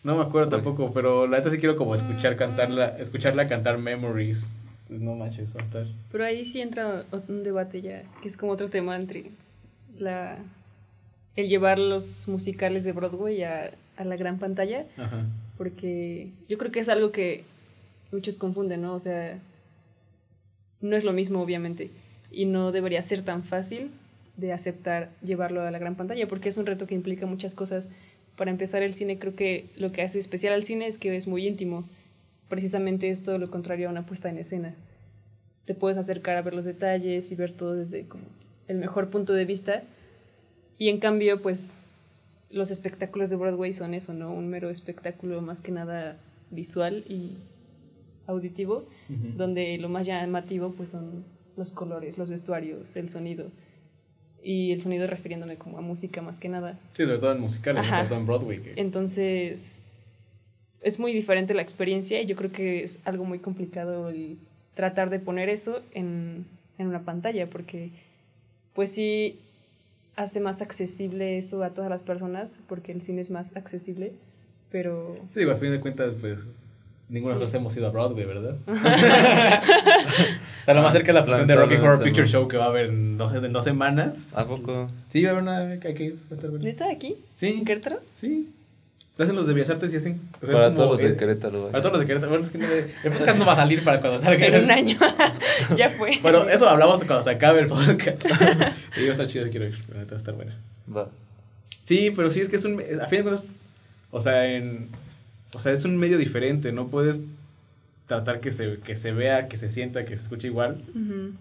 No 0.04 0.16
me 0.16 0.22
acuerdo 0.22 0.48
tampoco, 0.48 0.92
pero 0.92 1.26
la 1.26 1.38
neta 1.38 1.50
sí 1.50 1.58
quiero 1.58 1.76
como 1.76 1.94
escuchar 1.94 2.36
cantarla, 2.36 2.96
escucharla 2.98 3.48
cantar 3.48 3.78
Memories. 3.78 4.46
Pues 4.86 5.00
no 5.00 5.14
manches, 5.14 5.54
va 5.54 5.60
a 5.60 5.64
estar. 5.64 5.86
Pero 6.10 6.24
ahí 6.24 6.44
sí 6.46 6.60
entra 6.62 7.04
un 7.28 7.42
debate 7.42 7.82
ya, 7.82 8.04
que 8.22 8.28
es 8.28 8.36
como 8.36 8.52
otro 8.52 8.70
tema 8.70 8.96
entre 8.96 9.32
la 9.98 10.38
el 11.36 11.48
llevar 11.48 11.78
los 11.78 12.26
musicales 12.26 12.84
de 12.84 12.92
Broadway 12.92 13.42
a, 13.42 13.70
a 13.98 14.04
la 14.04 14.16
gran 14.16 14.38
pantalla, 14.38 14.86
Ajá. 14.96 15.26
porque 15.58 16.30
yo 16.48 16.56
creo 16.56 16.70
que 16.70 16.80
es 16.80 16.88
algo 16.88 17.10
que 17.12 17.44
muchos 18.12 18.36
confunden, 18.36 18.82
¿no? 18.82 18.94
O 18.94 18.98
sea, 18.98 19.38
no 20.80 20.96
es 20.96 21.04
lo 21.04 21.12
mismo, 21.12 21.42
obviamente, 21.42 21.90
y 22.30 22.46
no 22.46 22.72
debería 22.72 23.02
ser 23.02 23.22
tan 23.22 23.42
fácil 23.42 23.90
de 24.36 24.52
aceptar 24.52 25.10
llevarlo 25.20 25.62
a 25.62 25.70
la 25.72 25.80
gran 25.80 25.96
pantalla, 25.96 26.28
porque 26.28 26.48
es 26.48 26.56
un 26.56 26.66
reto 26.66 26.86
que 26.86 26.94
implica 26.94 27.26
muchas 27.26 27.54
cosas. 27.54 27.88
Para 28.36 28.52
empezar, 28.52 28.84
el 28.84 28.94
cine 28.94 29.18
creo 29.18 29.34
que 29.34 29.66
lo 29.76 29.90
que 29.90 30.02
hace 30.02 30.20
especial 30.20 30.52
al 30.52 30.62
cine 30.62 30.86
es 30.86 30.96
que 30.96 31.16
es 31.16 31.26
muy 31.26 31.46
íntimo. 31.46 31.88
Precisamente 32.48 33.10
es 33.10 33.24
todo 33.24 33.38
lo 33.38 33.50
contrario 33.50 33.88
a 33.88 33.90
una 33.90 34.06
puesta 34.06 34.30
en 34.30 34.38
escena. 34.38 34.74
Te 35.64 35.74
puedes 35.74 35.98
acercar 35.98 36.36
a 36.36 36.42
ver 36.42 36.54
los 36.54 36.64
detalles 36.64 37.32
y 37.32 37.34
ver 37.34 37.50
todo 37.50 37.74
desde 37.74 38.06
como 38.06 38.22
el 38.68 38.78
mejor 38.78 39.10
punto 39.10 39.34
de 39.34 39.44
vista. 39.44 39.82
Y 40.78 40.88
en 40.88 41.00
cambio, 41.00 41.42
pues 41.42 41.80
los 42.50 42.70
espectáculos 42.70 43.30
de 43.30 43.36
Broadway 43.36 43.72
son 43.72 43.94
eso, 43.94 44.14
¿no? 44.14 44.32
Un 44.32 44.48
mero 44.48 44.70
espectáculo 44.70 45.40
más 45.42 45.60
que 45.60 45.72
nada 45.72 46.16
visual 46.50 47.04
y 47.08 47.32
auditivo, 48.26 48.86
donde 49.36 49.78
lo 49.78 49.88
más 49.88 50.06
llamativo 50.06 50.72
pues 50.76 50.90
son 50.90 51.24
los 51.56 51.72
colores, 51.72 52.18
los 52.18 52.30
vestuarios, 52.30 52.94
el 52.96 53.08
sonido. 53.08 53.46
Y 54.42 54.70
el 54.72 54.80
sonido 54.80 55.06
refiriéndome 55.06 55.56
como 55.56 55.78
a 55.78 55.80
música 55.80 56.22
más 56.22 56.38
que 56.38 56.48
nada. 56.48 56.78
Sí, 56.96 57.04
sobre 57.04 57.18
todo 57.18 57.32
en 57.32 57.40
musicales, 57.40 57.82
Ajá. 57.84 57.96
sobre 57.96 58.08
todo 58.08 58.18
en 58.20 58.26
Broadway. 58.26 58.62
que- 58.62 58.74
Entonces, 58.76 59.80
es 60.80 60.98
muy 61.00 61.12
diferente 61.12 61.54
la 61.54 61.62
experiencia 61.62 62.20
y 62.22 62.26
yo 62.26 62.36
creo 62.36 62.52
que 62.52 62.84
es 62.84 63.00
algo 63.04 63.24
muy 63.24 63.40
complicado 63.40 64.08
el 64.10 64.38
tratar 64.74 65.10
de 65.10 65.18
poner 65.18 65.48
eso 65.48 65.80
en, 65.92 66.46
en 66.78 66.86
una 66.86 67.00
pantalla, 67.04 67.50
porque 67.50 67.90
pues 68.74 68.92
sí 68.92 69.38
hace 70.18 70.40
más 70.40 70.60
accesible 70.62 71.38
eso 71.38 71.62
a 71.62 71.70
todas 71.72 71.88
las 71.90 72.02
personas, 72.02 72.58
porque 72.68 72.92
el 72.92 73.00
cine 73.02 73.20
es 73.22 73.30
más 73.30 73.56
accesible, 73.56 74.12
pero 74.70 75.16
Sí, 75.32 75.40
digo, 75.40 75.52
a 75.52 75.56
fin 75.56 75.70
de 75.70 75.80
cuentas, 75.80 76.14
pues 76.20 76.40
ninguno 77.08 77.34
de 77.34 77.38
Sí. 77.38 77.44
nosotros 77.44 77.54
hemos 77.54 77.76
ido 77.76 77.86
a 77.86 77.90
Broadway, 77.90 78.24
¿verdad? 78.26 78.56
o 78.66 78.74
sea, 80.64 80.74
lo 80.74 80.82
más 80.82 80.92
cerca 80.92 81.12
es 81.12 81.14
la 81.14 81.22
función 81.24 81.46
de 81.46 81.54
Rocky 81.56 81.76
Horror 81.76 82.02
Picture. 82.02 82.26
Show 82.26 82.48
que 82.48 82.56
va 82.56 82.64
a 82.64 82.68
haber 82.68 82.86
en 82.86 83.16
dos, 83.16 83.34
en 83.34 83.52
dos 83.52 83.64
semanas. 83.64 84.32
¿A 84.36 84.46
poco? 84.46 84.88
Sí, 85.08 85.22
va 85.22 85.30
a 85.30 85.32
haber 85.32 85.42
una 85.42 85.80
que 85.80 85.88
hay 85.88 85.94
que 85.94 86.04
ir, 86.04 86.14
va 86.16 86.18
a 86.30 86.34
estar 86.34 86.50
bueno. 86.50 86.64
¿neta 86.64 86.90
aquí? 86.90 87.16
Sí, 87.34 87.46
¿En 87.58 87.64
Querétaro? 87.64 88.00
sí. 88.16 88.50
Lo 89.18 89.24
hacen 89.24 89.34
los 89.34 89.48
de 89.48 89.52
Bellas 89.52 89.70
Artes 89.70 89.92
y 89.92 89.96
hacen. 89.96 90.20
Para 90.40 90.52
como, 90.52 90.76
todos 90.76 90.90
los 90.92 91.10
de 91.10 91.16
Querétaro. 91.16 91.58
vaya. 91.62 91.72
Para 91.72 91.82
todos 91.82 91.92
los 91.94 92.00
de 92.02 92.06
Querétaro. 92.06 92.30
Bueno, 92.30 92.44
es 92.44 92.50
que 92.50 92.58
no, 92.58 92.66
el 92.66 93.18
podcast 93.18 93.38
no 93.38 93.46
va 93.46 93.52
a 93.54 93.56
salir 93.56 93.82
para 93.82 94.00
cuando 94.00 94.20
salga. 94.20 94.46
En 94.46 94.64
un 94.64 94.70
año. 94.70 94.96
ya 95.76 95.90
fue. 95.90 96.20
Bueno, 96.22 96.48
eso 96.48 96.68
hablamos 96.68 96.98
cuando 97.00 97.24
se 97.24 97.30
acabe 97.30 97.62
el 97.62 97.66
podcast. 97.66 98.24
y 98.96 99.00
digo, 99.00 99.10
está 99.10 99.26
chido, 99.26 99.50
quiero 99.50 99.66
ir. 99.66 99.76
Va 99.92 100.14
a 100.14 100.16
estar 100.16 100.34
buena. 100.34 100.56
Va. 100.88 101.08
Sí, 101.82 102.12
pero 102.14 102.30
sí 102.30 102.42
es 102.42 102.48
que 102.48 102.54
es 102.54 102.64
un. 102.64 102.80
A 103.02 103.08
fin 103.08 103.18
de 103.18 103.22
cuentas. 103.24 103.44
O 104.12 104.20
sea, 104.20 104.46
en. 104.46 104.88
O 105.52 105.58
sea, 105.58 105.72
es 105.72 105.84
un 105.84 105.96
medio 105.96 106.16
diferente. 106.16 106.70
No 106.70 106.86
puedes 106.86 107.20
tratar 108.06 108.38
que 108.38 108.52
se, 108.52 108.78
que 108.78 108.96
se 108.96 109.10
vea, 109.10 109.48
que 109.48 109.58
se 109.58 109.72
sienta, 109.72 110.04
que 110.04 110.16
se 110.16 110.22
escuche 110.22 110.46
igual. 110.46 110.80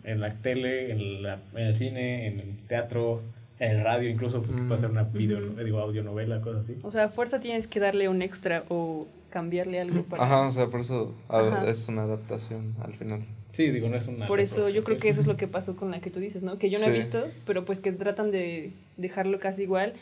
En 0.04 0.20
la 0.20 0.34
tele, 0.34 0.92
en, 0.92 1.22
la, 1.22 1.38
en 1.54 1.68
el 1.68 1.76
cine, 1.76 2.26
en 2.26 2.40
el 2.40 2.58
teatro, 2.68 3.22
el 3.60 3.84
radio, 3.84 4.10
incluso, 4.10 4.42
porque 4.44 4.62
Mm. 4.62 4.68
puede 4.68 4.82
ser 4.82 4.92
una 4.92 5.04
video, 5.04 5.40
Ujú. 5.40 5.64
digo, 5.64 5.80
audionovela, 5.80 6.42
cosas 6.42 6.64
así. 6.66 6.78
O 6.84 6.92
sea, 6.92 7.06
a 7.06 7.10
fuerza 7.10 7.40
tienes 7.40 7.68
que 7.68 7.80
darle 7.80 8.08
un 8.10 8.22
extra 8.22 8.64
o 8.70 9.08
cambiarle 9.30 9.80
algo 9.82 10.04
para... 10.04 10.24
Ajá, 10.24 10.42
o 10.48 10.52
sea, 10.52 10.68
por 10.68 10.82
eso 10.82 11.14
es 11.68 11.88
una 11.90 12.04
adaptación 12.04 12.76
al 12.84 12.94
final. 12.94 13.22
Sí, 13.52 13.72
digo, 13.72 13.90
no 13.90 13.98
es 13.98 14.08
una. 14.08 14.28
Por 14.28 14.40
eso 14.40 14.70
yo 14.70 14.84
creo 14.84 15.00
que 15.00 15.10
eso 15.10 15.22
es 15.22 15.28
lo 15.28 15.36
que 15.38 15.48
pasó 15.48 15.76
con 15.76 15.90
la 15.90 16.00
que 16.00 16.12
tú 16.12 16.20
dices, 16.20 16.44
¿no? 16.44 16.60
Que 16.60 16.70
yo 16.70 16.78
no 16.80 16.86
he 16.86 16.90
Sí. 16.92 16.96
visto, 16.98 17.26
pero 17.46 17.66
pues 17.66 17.80
que 17.80 17.92
tratan 17.92 18.30
de 18.30 18.72
dejarlo 18.98 19.40
casi 19.40 19.64
igual 19.64 19.94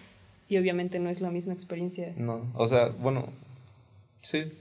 y 0.49 0.57
obviamente 0.57 0.99
no 0.99 1.09
es 1.09 1.21
la 1.21 1.29
misma 1.31 1.53
experiencia. 1.53 2.11
No, 2.17 2.41
o 2.55 2.67
sea, 2.67 2.89
bueno, 2.89 3.29
sí. 4.19 4.51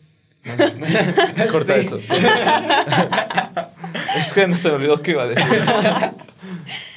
Corta 1.51 1.75
Sí. 1.75 1.81
eso. 1.81 1.99
es 4.17 4.33
que 4.33 4.47
no 4.47 4.57
se 4.57 4.69
me 4.69 4.75
olvidó 4.77 5.03
qué 5.03 5.11
iba 5.13 5.25
a 5.25 5.29
decir. 5.29 5.45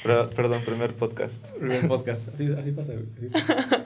Pero, 0.02 0.30
perdón, 0.30 0.62
primer 0.64 0.94
podcast. 0.94 1.54
Primer 1.58 1.86
podcast. 1.88 2.28
Así, 2.34 2.48
así 2.58 2.70
pasa, 2.72 2.92
güey, 2.94 3.06
así 3.16 3.26
pasa. 3.28 3.84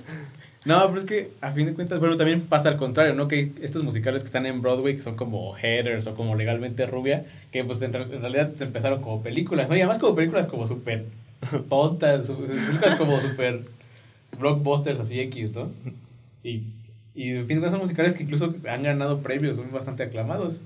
No, 0.64 0.80
pero 0.88 1.00
es 1.00 1.06
que 1.06 1.30
a 1.40 1.50
fin 1.52 1.66
de 1.66 1.74
cuentas, 1.74 1.98
bueno, 1.98 2.16
también 2.16 2.42
pasa 2.42 2.68
al 2.68 2.76
contrario, 2.76 3.14
¿no? 3.14 3.26
Que 3.26 3.50
estos 3.62 3.82
musicales 3.82 4.22
que 4.22 4.26
están 4.26 4.46
en 4.46 4.62
Broadway, 4.62 4.94
que 4.94 5.02
son 5.02 5.16
como 5.16 5.56
headers 5.56 6.06
o 6.06 6.14
como 6.14 6.36
legalmente 6.36 6.86
rubia, 6.86 7.26
que 7.50 7.64
pues 7.64 7.82
en, 7.82 7.92
en 7.96 8.20
realidad 8.20 8.52
se 8.54 8.64
empezaron 8.64 9.00
como 9.02 9.22
películas, 9.24 9.68
¿no? 9.68 9.74
Y 9.74 9.80
además 9.80 9.98
como 9.98 10.14
películas 10.14 10.46
como 10.46 10.68
súper 10.68 11.06
tontas, 11.68 12.30
películas 12.30 12.94
como 12.96 13.20
súper 13.20 13.64
blockbusters 14.38 15.00
así 15.00 15.18
X, 15.20 15.50
¿no? 15.52 15.70
Y 16.44 16.62
Y 17.14 17.30
en 17.32 17.46
fin, 17.48 17.60
son 17.60 17.80
musicales 17.80 18.14
que 18.14 18.22
incluso 18.22 18.54
han 18.68 18.82
ganado 18.84 19.20
premios, 19.20 19.56
son 19.56 19.70
bastante 19.72 20.04
aclamados. 20.04 20.62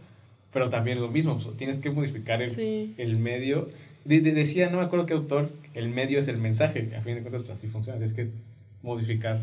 Pero 0.52 0.68
también 0.70 1.00
lo 1.00 1.08
mismo, 1.08 1.38
pues, 1.38 1.56
tienes 1.56 1.78
que 1.78 1.90
modificar 1.90 2.40
el, 2.40 2.48
Sí. 2.48 2.94
el 2.98 3.18
medio. 3.18 3.68
De- 4.06 4.20
de- 4.20 4.32
decía, 4.32 4.70
no 4.70 4.78
me 4.78 4.84
acuerdo 4.84 5.06
qué 5.06 5.14
autor, 5.14 5.50
el 5.74 5.88
medio 5.88 6.18
es 6.18 6.28
el 6.28 6.38
mensaje. 6.38 6.94
A 6.96 7.02
fin 7.02 7.14
de 7.16 7.20
cuentas, 7.22 7.42
pues 7.42 7.58
así 7.58 7.66
funciona. 7.68 7.98
Tienes 7.98 8.14
que 8.14 8.28
modificar 8.82 9.40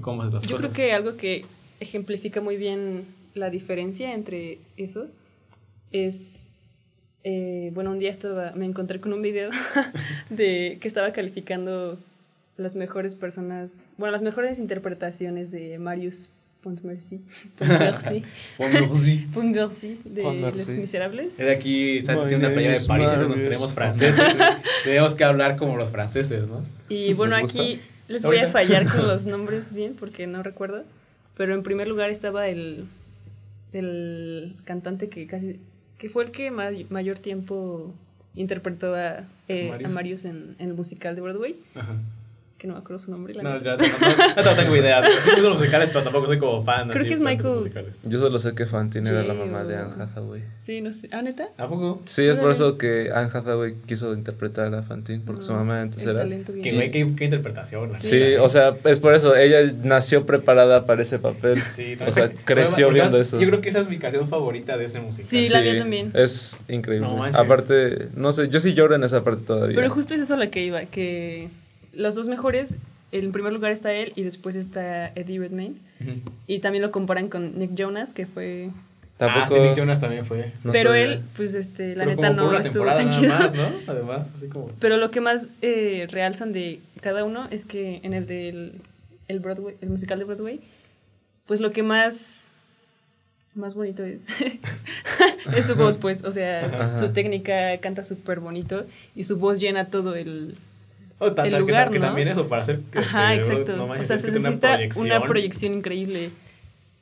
cómo 0.00 0.22
hacer 0.22 0.34
las 0.34 0.42
Yo 0.44 0.56
creo 0.56 0.68
cosas. 0.70 0.76
que 0.76 0.92
algo 0.92 1.16
que 1.16 1.44
ejemplifica 1.80 2.40
muy 2.40 2.56
bien 2.56 3.04
la 3.34 3.50
diferencia 3.50 4.14
entre 4.14 4.58
eso 4.76 5.08
es, 5.92 6.46
eh, 7.24 7.70
bueno, 7.74 7.90
un 7.90 7.98
día 7.98 8.10
estaba, 8.10 8.52
me 8.52 8.64
encontré 8.64 9.00
con 9.00 9.12
un 9.12 9.22
video 9.22 9.50
de 10.30 10.78
que 10.80 10.88
estaba 10.88 11.12
calificando 11.12 11.98
las 12.56 12.74
mejores 12.74 13.14
personas, 13.14 13.86
bueno, 13.98 14.12
las 14.12 14.22
mejores 14.22 14.58
interpretaciones 14.58 15.50
de 15.50 15.78
Marius 15.78 16.30
Bueno, 18.58 18.88
sí. 18.98 19.26
Pontmercy 19.32 20.00
de 20.04 20.22
Pontmercy. 20.22 20.58
Los 20.58 20.74
Miserables. 20.80 21.26
Es 21.28 21.36
de 21.46 21.50
aquí, 21.52 22.02
Santi 22.04 22.22
My 22.22 22.28
tiene 22.28 22.46
una 22.46 22.54
playa 22.54 22.70
de 22.70 22.86
París 22.86 23.08
y 23.14 23.18
nos 23.28 23.38
creemos 23.38 23.72
franceses. 23.72 24.36
Tenemos 24.84 25.14
que 25.14 25.24
hablar 25.24 25.56
como 25.56 25.76
los 25.76 25.90
franceses, 25.90 26.46
¿no? 26.48 26.62
Y 26.88 27.12
bueno, 27.14 27.36
aquí 27.36 27.80
les 28.08 28.22
voy 28.24 28.38
a 28.38 28.48
fallar 28.48 28.86
con 28.86 29.06
los 29.08 29.26
nombres 29.26 29.72
bien 29.72 29.94
porque 29.98 30.26
no 30.26 30.42
recuerdo. 30.42 30.84
Pero 31.36 31.54
en 31.54 31.62
primer 31.62 31.86
lugar 31.86 32.08
estaba 32.10 32.48
el, 32.48 32.86
el 33.72 34.54
cantante 34.64 35.08
que 35.08 35.26
casi 35.26 35.60
que 35.98 36.08
fue 36.10 36.24
el 36.24 36.30
que 36.30 36.50
ma- 36.50 36.70
mayor 36.90 37.18
tiempo 37.18 37.94
interpretó 38.34 38.94
a, 38.94 39.24
eh, 39.48 39.68
a 39.68 39.72
Marius. 39.72 39.92
Marius 39.92 40.24
en, 40.26 40.56
en 40.58 40.68
el 40.68 40.74
musical 40.74 41.14
de 41.14 41.22
Broadway, 41.22 41.56
Ajá. 41.74 41.96
Que 42.66 42.68
no 42.68 42.74
me 42.74 42.80
acuerdo 42.80 42.98
su 42.98 43.10
nombre. 43.10 43.34
la 43.34 43.42
No, 43.42 43.62
ya, 43.62 43.76
no, 43.76 43.84
no, 44.36 44.42
no 44.44 44.56
tengo 44.56 44.76
idea. 44.76 45.02
Sí 45.02 45.08
me 45.08 45.14
gustan 45.14 45.42
los 45.44 45.58
musicales, 45.58 45.90
pero 45.90 46.02
tampoco 46.02 46.26
soy 46.26 46.38
como 46.38 46.64
fan. 46.64 46.88
Creo 46.88 47.00
así, 47.00 47.08
que 47.08 47.14
es 47.14 47.20
Michael-. 47.20 47.72
Yo 48.04 48.18
solo 48.18 48.38
sé 48.38 48.54
que 48.54 48.66
Fantine 48.66 49.08
era 49.08 49.22
la 49.22 49.34
mamá 49.34 49.64
de 49.64 49.76
Anne 49.76 50.02
Hathaway. 50.02 50.42
Sí, 50.64 50.80
no 50.80 50.92
sé. 50.92 51.08
¿Ah, 51.12 51.22
neta? 51.22 51.48
¿A 51.56 51.68
poco? 51.68 52.02
Sí, 52.04 52.24
es 52.26 52.38
por 52.38 52.50
eso 52.50 52.76
que 52.76 53.10
Anne 53.14 53.30
Hathaway 53.32 53.74
quiso 53.86 54.12
interpretar 54.14 54.74
a 54.74 54.82
Fantine, 54.82 55.22
porque 55.24 55.42
su 55.42 55.52
No, 55.52 55.60
mamá 55.60 55.82
antes 55.82 56.02
el 56.02 56.10
era. 56.10 56.18
talento 56.20 56.52
bien. 56.52 56.64
Que 56.64 56.74
güey, 56.74 56.90
qué, 56.90 57.14
qué 57.16 57.24
interpretación. 57.24 57.94
Sí, 57.94 58.34
o 58.40 58.48
sea, 58.48 58.74
es 58.84 58.98
por 58.98 59.14
eso, 59.14 59.36
ella 59.36 59.72
nació 59.84 60.26
preparada 60.26 60.86
para 60.86 61.02
ese 61.02 61.18
papel. 61.18 61.60
Sí, 61.74 61.96
no, 61.98 62.06
o 62.06 62.10
sea, 62.12 62.30
creció 62.44 62.90
viendo 62.90 63.20
eso. 63.20 63.40
Yo 63.40 63.46
creo 63.48 63.60
que 63.60 63.68
esa 63.68 63.80
es 63.80 63.88
mi 63.88 63.98
canción 63.98 64.28
favorita 64.28 64.76
de 64.76 64.86
ese 64.86 65.00
musical. 65.00 65.24
Sí, 65.24 65.48
la 65.52 65.60
mía 65.60 65.78
también. 65.78 66.10
Es 66.14 66.58
increíble. 66.68 67.08
Aparte, 67.34 68.08
no 68.14 68.32
sé, 68.32 68.48
yo 68.48 68.60
sí 68.60 68.74
lloro 68.74 68.94
en 68.94 69.04
esa 69.04 69.22
parte 69.22 69.44
todavía. 69.44 69.76
Pero 69.76 69.90
justo 69.90 70.14
es 70.14 70.20
eso 70.20 70.34
a 70.34 70.36
la 70.38 70.48
que 70.48 70.62
iba, 70.64 70.80
que 70.86 71.48
los 71.96 72.14
dos 72.14 72.28
mejores, 72.28 72.76
en 73.12 73.32
primer 73.32 73.52
lugar 73.52 73.72
está 73.72 73.92
él 73.92 74.12
y 74.16 74.22
después 74.22 74.54
está 74.56 75.08
Eddie 75.14 75.38
Redmayne. 75.40 75.76
Ujú. 76.00 76.30
Y 76.46 76.58
también 76.60 76.82
lo 76.82 76.90
comparan 76.90 77.28
con 77.28 77.58
Nick 77.58 77.74
Jonas, 77.74 78.12
que 78.12 78.26
fue... 78.26 78.70
Ah, 79.18 79.32
Tampoco. 79.46 79.54
sí, 79.54 79.60
Nick 79.68 79.76
Jonas 79.78 79.98
también 80.00 80.26
fue. 80.26 80.52
no 80.62 80.72
pero 80.72 80.90
sabía. 80.90 81.04
él, 81.04 81.20
pues 81.36 81.54
este, 81.54 81.96
la 81.96 82.04
Pero 82.04 82.16
neta 82.16 82.28
como 82.28 82.28
por 82.28 82.36
no 82.36 82.48
una 82.50 82.58
estuvo 82.58 82.72
temporada 82.84 82.98
tan 82.98 83.08
nada 83.08 83.20
chido. 83.20 83.38
más, 83.38 83.54
¿no? 83.54 83.78
Además, 83.92 84.28
así 84.36 84.46
como... 84.48 84.68
Pero 84.78 84.96
lo 84.98 85.10
que 85.10 85.20
más 85.22 85.48
eh, 85.62 86.06
realzan 86.10 86.52
de 86.52 86.80
cada 87.00 87.24
uno 87.24 87.48
es 87.50 87.64
que 87.64 88.00
en 88.02 88.12
el 88.12 88.26
del 88.26 88.72
el 89.28 89.40
Broadway, 89.40 89.74
el 89.80 89.88
musical 89.88 90.18
de 90.18 90.24
Broadway, 90.26 90.60
pues 91.46 91.60
lo 91.60 91.72
que 91.72 91.82
más 91.82 92.52
más 93.54 93.74
bonito 93.74 94.04
es 94.04 94.20
es 95.56 95.64
su 95.64 95.76
voz, 95.76 95.96
pues, 95.96 96.22
o 96.24 96.30
sea, 96.30 96.66
Ajá. 96.66 96.94
su 96.94 97.08
técnica 97.14 97.78
canta 97.80 98.04
súper 98.04 98.40
bonito 98.40 98.84
y 99.14 99.24
su 99.24 99.38
voz 99.38 99.58
llena 99.58 99.86
todo 99.86 100.14
el 100.14 100.56
Oh, 101.18 101.32
tan- 101.32 101.46
el 101.46 101.52
que, 101.52 101.58
lugar, 101.60 101.90
que 101.90 101.98
¿no? 101.98 102.06
también 102.06 102.28
eso, 102.28 102.46
para 102.46 102.62
hacer... 102.62 102.80
Ajá, 102.94 103.34
este, 103.34 103.52
exacto. 103.54 103.76
no 103.76 103.86
o 103.86 104.04
sea, 104.04 104.18
se 104.18 104.26
que 104.26 104.38
tiene 104.38 104.54
necesita 104.56 105.00
una 105.00 105.22
proyección 105.22 105.72
increíble. 105.74 106.30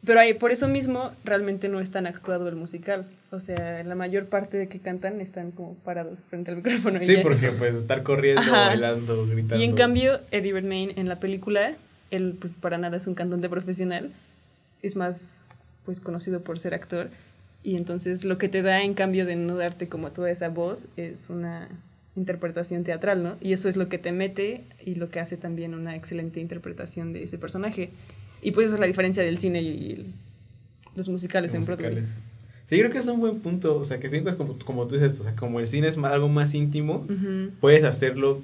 Pero 0.06 0.20
ahí, 0.20 0.34
por 0.34 0.52
eso 0.52 0.68
mismo, 0.68 1.10
realmente 1.24 1.68
no 1.68 1.80
es 1.80 1.90
tan 1.90 2.06
actuado 2.06 2.48
el 2.48 2.54
musical. 2.56 3.06
O 3.30 3.40
sea, 3.40 3.82
la 3.82 3.94
mayor 3.94 4.26
parte 4.26 4.56
de 4.56 4.68
que 4.68 4.78
cantan 4.78 5.20
están 5.20 5.50
como 5.50 5.74
parados 5.76 6.26
frente 6.26 6.50
al 6.50 6.56
micrófono. 6.62 7.00
Sí, 7.02 7.16
porque 7.22 7.50
pues 7.50 7.74
estar 7.74 8.02
corriendo, 8.02 8.42
Ajá. 8.42 8.68
bailando, 8.68 9.26
gritando. 9.26 9.56
Y 9.56 9.64
en 9.64 9.74
cambio, 9.74 10.20
Eddie 10.30 10.52
Redmayne 10.52 10.92
en 10.96 11.08
la 11.08 11.18
película, 11.18 11.74
él 12.10 12.36
pues 12.38 12.52
para 12.52 12.78
nada 12.78 12.96
es 12.98 13.06
un 13.06 13.14
cantante 13.14 13.48
profesional, 13.50 14.12
es 14.82 14.94
más 14.94 15.44
pues 15.84 16.00
conocido 16.00 16.40
por 16.40 16.58
ser 16.60 16.74
actor 16.74 17.08
y 17.62 17.76
entonces 17.76 18.24
lo 18.24 18.38
que 18.38 18.48
te 18.48 18.62
da 18.62 18.82
en 18.82 18.94
cambio 18.94 19.26
de 19.26 19.36
no 19.36 19.56
darte 19.56 19.88
como 19.88 20.12
toda 20.12 20.30
esa 20.30 20.48
voz 20.48 20.88
es 20.96 21.30
una 21.30 21.68
interpretación 22.16 22.84
teatral, 22.84 23.22
¿no? 23.22 23.36
Y 23.40 23.52
eso 23.52 23.68
es 23.68 23.76
lo 23.76 23.88
que 23.88 23.98
te 23.98 24.12
mete 24.12 24.62
y 24.84 24.94
lo 24.94 25.08
que 25.10 25.20
hace 25.20 25.36
también 25.36 25.74
una 25.74 25.96
excelente 25.96 26.40
interpretación 26.40 27.12
de 27.12 27.24
ese 27.24 27.38
personaje. 27.38 27.90
Y 28.42 28.52
pues 28.52 28.66
esa 28.66 28.76
es 28.76 28.80
la 28.80 28.86
diferencia 28.86 29.22
del 29.22 29.38
cine 29.38 29.62
y 29.62 29.92
el- 29.92 30.06
los 30.96 31.08
musicales, 31.08 31.54
en 31.54 31.64
Broadway. 31.64 31.90
musicales. 31.90 32.10
Sí, 32.70 32.78
creo 32.78 32.90
que 32.90 32.98
es 32.98 33.06
un 33.06 33.20
buen 33.20 33.40
punto. 33.40 33.76
O 33.76 33.84
sea, 33.84 33.98
que 33.98 34.08
fíjate, 34.08 34.36
como, 34.36 34.58
como 34.60 34.86
tú 34.86 34.94
dices, 34.94 35.18
o 35.20 35.24
sea, 35.24 35.34
como 35.34 35.58
el 35.60 35.66
cine 35.68 35.88
es 35.88 35.98
algo 35.98 36.28
más 36.28 36.54
íntimo, 36.54 37.06
puedes 37.60 37.84
hacerlo 37.84 38.40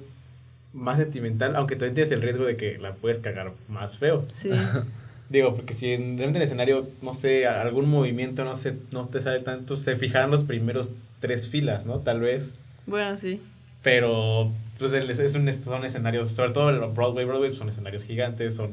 más 0.73 0.97
sentimental, 0.99 1.55
aunque 1.55 1.75
también 1.75 1.95
tienes 1.95 2.11
el 2.11 2.21
riesgo 2.21 2.45
de 2.45 2.55
que 2.57 2.77
la 2.77 2.93
puedes 2.95 3.19
cagar 3.19 3.53
más 3.69 3.97
feo. 3.97 4.25
Sí. 4.33 4.49
Digo, 5.29 5.55
porque 5.55 5.73
si 5.73 5.91
en, 5.93 6.17
realmente 6.17 6.29
en 6.29 6.35
el 6.37 6.41
escenario, 6.43 6.89
no 7.01 7.13
sé, 7.13 7.47
algún 7.47 7.89
movimiento 7.89 8.43
no, 8.43 8.55
sé, 8.57 8.75
no 8.91 9.07
te 9.07 9.21
sale 9.21 9.39
tanto, 9.39 9.77
se 9.77 9.95
fijarán 9.95 10.29
los 10.29 10.43
primeros 10.43 10.91
tres 11.21 11.47
filas, 11.47 11.85
¿no? 11.85 11.99
Tal 11.99 12.19
vez. 12.19 12.51
bueno, 12.85 13.15
sí. 13.15 13.41
Pero, 13.83 14.51
pues 14.77 14.93
es 14.93 15.35
un, 15.35 15.51
son 15.53 15.85
escenarios, 15.85 16.31
sobre 16.31 16.51
todo 16.51 16.69
el 16.69 16.79
Broadway, 16.91 17.25
Broadway 17.25 17.53
son 17.55 17.69
escenarios 17.69 18.03
gigantes, 18.03 18.55
son 18.55 18.69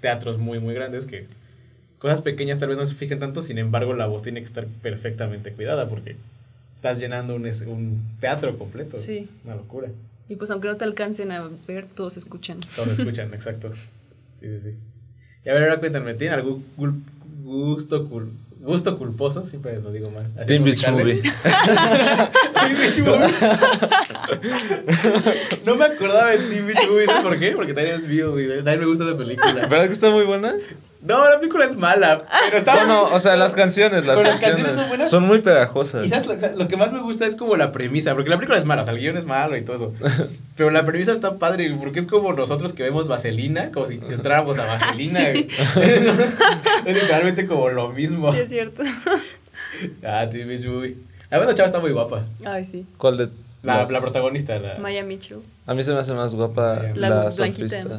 teatros 0.00 0.38
muy, 0.38 0.60
muy 0.60 0.74
grandes 0.74 1.06
que 1.06 1.26
cosas 1.98 2.22
pequeñas 2.22 2.58
tal 2.58 2.70
vez 2.70 2.78
no 2.78 2.86
se 2.86 2.94
fijen 2.94 3.18
tanto, 3.18 3.42
sin 3.42 3.58
embargo 3.58 3.94
la 3.94 4.06
voz 4.06 4.22
tiene 4.22 4.40
que 4.40 4.46
estar 4.46 4.66
perfectamente 4.82 5.52
cuidada 5.52 5.88
porque 5.88 6.16
estás 6.76 6.98
llenando 6.98 7.34
un, 7.34 7.44
un 7.66 8.02
teatro 8.20 8.56
completo. 8.58 8.98
Sí. 8.98 9.28
Una 9.44 9.56
locura. 9.56 9.88
Y 10.28 10.36
pues 10.36 10.50
aunque 10.50 10.68
no 10.68 10.76
te 10.76 10.84
alcancen 10.84 11.32
a 11.32 11.50
ver, 11.66 11.86
todos 11.86 12.16
escuchan. 12.16 12.60
Todos 12.76 12.98
escuchan, 12.98 13.32
exacto. 13.34 13.72
Sí, 14.40 14.46
sí, 14.46 14.60
sí. 14.64 14.74
Y 15.44 15.48
a 15.48 15.54
ver, 15.54 15.64
ahora 15.64 15.80
cuéntame, 15.80 16.14
¿tienen 16.14 16.38
algún 16.38 16.64
gusto, 17.42 18.08
cul- 18.08 18.30
gusto 18.60 18.98
culposo? 18.98 19.46
Siempre 19.46 19.80
lo 19.80 19.90
digo 19.90 20.10
mal. 20.10 20.26
Teen 20.46 20.64
Beach. 20.64 20.86
Movie. 20.88 21.22
Teen 21.22 22.76
Beach 22.76 22.98
Movie. 23.00 23.34
no 25.64 25.76
me 25.76 25.84
acordaba 25.86 26.30
de 26.30 26.38
Teen 26.38 26.66
Beach 26.66 26.88
Movie, 26.88 27.06
¿sabes 27.06 27.22
por 27.22 27.38
qué? 27.38 27.52
Porque 27.52 27.74
también 27.74 27.96
es 27.96 28.02
mío, 28.02 28.32
güey. 28.32 28.48
También 28.56 28.80
me 28.80 28.86
gusta 28.86 29.04
esa 29.04 29.16
película. 29.16 29.66
¿Verdad 29.66 29.86
que 29.86 29.92
está 29.92 30.10
muy 30.10 30.24
buena? 30.24 30.54
No, 31.02 31.30
la 31.30 31.38
película 31.38 31.64
es 31.64 31.76
mala, 31.76 32.26
pero 32.46 32.58
está 32.58 32.74
Bueno, 32.74 33.04
o 33.04 33.18
sea, 33.18 33.34
las 33.36 33.54
canciones, 33.54 34.04
las 34.04 34.20
canciones, 34.20 34.74
son 34.74 34.88
buenas. 34.88 35.08
son 35.10 35.26
muy 35.26 35.40
pegajosas. 35.40 36.06
Lo, 36.26 36.56
lo 36.58 36.68
que 36.68 36.76
más 36.76 36.92
me 36.92 37.00
gusta 37.00 37.26
es 37.26 37.36
como 37.36 37.56
la 37.56 37.72
premisa, 37.72 38.14
porque 38.14 38.28
la 38.28 38.36
película 38.36 38.58
es 38.58 38.66
mala, 38.66 38.82
o 38.82 38.84
sea, 38.84 38.92
el 38.92 39.00
guion 39.00 39.16
es 39.16 39.24
malo 39.24 39.56
y 39.56 39.64
todo 39.64 39.76
eso. 39.76 40.28
Pero 40.56 40.70
la 40.70 40.84
premisa 40.84 41.12
está 41.12 41.38
padre, 41.38 41.74
porque 41.80 42.00
es 42.00 42.06
como 42.06 42.34
nosotros 42.34 42.74
que 42.74 42.82
vemos 42.82 43.08
Vaselina, 43.08 43.70
como 43.72 43.86
si 43.86 43.94
entráramos 43.94 44.58
a 44.58 44.66
Vaselina. 44.66 45.28
es 45.30 46.94
literalmente 46.94 47.46
como 47.46 47.70
lo 47.70 47.88
mismo. 47.88 48.30
Sí, 48.32 48.40
es 48.40 48.48
cierto. 48.50 48.82
Ah, 50.04 50.26
Beach 50.30 50.66
Movie. 50.66 50.96
Además, 51.30 51.48
la 51.48 51.54
chava 51.54 51.66
está 51.66 51.80
muy 51.80 51.92
guapa. 51.92 52.26
Ay, 52.44 52.66
sí. 52.66 52.84
¿Cuál 52.98 53.16
de 53.16 53.28
La, 53.62 53.86
la 53.86 54.00
protagonista, 54.00 54.58
la... 54.58 54.76
Maya 54.78 55.02
Mitchell. 55.02 55.38
A 55.66 55.72
mí 55.72 55.82
se 55.82 55.92
me 55.92 56.00
hace 56.00 56.12
más 56.12 56.34
guapa 56.34 56.82
La 56.94 57.08
la, 57.08 57.30
blanquita. 57.30 57.98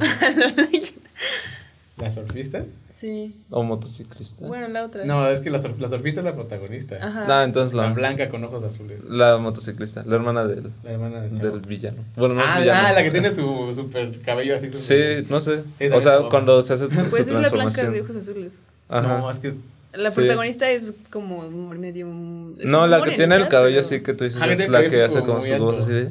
¿La 2.02 2.12
surfista? 2.12 2.64
Sí. 2.90 3.36
o 3.50 3.64
motociclista. 3.64 4.46
Bueno, 4.48 4.68
la 4.68 4.84
otra. 4.86 5.06
No, 5.06 5.28
es 5.30 5.40
que 5.40 5.50
la, 5.50 5.60
sur- 5.60 5.80
la 5.80 5.88
surfista 5.90 6.22
es 6.22 6.26
la 6.26 6.34
protagonista. 6.36 6.98
Ajá. 7.02 7.26
No, 7.28 7.42
entonces 7.44 7.74
La 7.74 7.88
la, 7.88 7.94
blanca 7.94 8.30
con 8.30 8.44
ojos 8.44 8.64
azules. 8.64 9.04
la 9.08 9.38
motociclista, 9.38 10.04
la 10.06 10.16
hermana 10.16 10.46
del, 10.46 10.72
La 10.84 10.92
hermana 10.92 11.22
del 11.22 11.60
villano. 11.62 12.04
Bueno, 12.16 12.36
no 12.36 12.42
ah, 12.42 12.54
es 12.56 12.60
villano. 12.62 12.88
ah, 12.88 12.92
la 12.94 13.04
que 13.04 13.12
tiene 13.12 13.34
su 13.36 13.72
super 13.76 14.20
cabello 14.22 14.56
así. 14.56 14.68
súper- 14.72 15.22
Sí, 15.24 15.28
no 15.30 15.40
sé. 15.42 15.64
O 15.94 16.02
sea, 16.02 16.20
cuando 16.30 16.62
se 16.62 16.74
hace 16.74 16.88
Pues 16.88 17.10
su 17.12 17.18
es 17.22 17.28
la 17.28 17.34
blanca 17.34 17.50
transformación. 17.50 17.94
de 17.94 18.02
ojos 18.02 18.16
azules. 18.16 18.60
Ajá. 18.90 19.18
No, 19.20 19.32
es 19.32 19.40
que... 19.40 19.54
La 19.94 20.10
Sí. 20.10 20.22
protagonista 20.22 20.70
es 20.70 20.94
como 21.10 21.42
medio. 21.74 22.08
es 22.58 22.66
No, 22.66 22.88
la 22.88 23.02
que 23.04 23.12
tiene 23.12 23.36
el 23.36 23.48
cabello 23.50 23.76
pero- 23.76 23.86
así 23.86 24.02
que 24.02 24.14
tú 24.14 24.24
dices, 24.24 24.42
Ah, 24.42 24.52
es 24.52 24.70
la 24.70 24.88
que 24.88 25.04
hace 25.04 25.22
como 25.22 25.42
su 25.42 25.58
voz 25.58 25.78
así 25.80 25.92
de... 25.94 26.10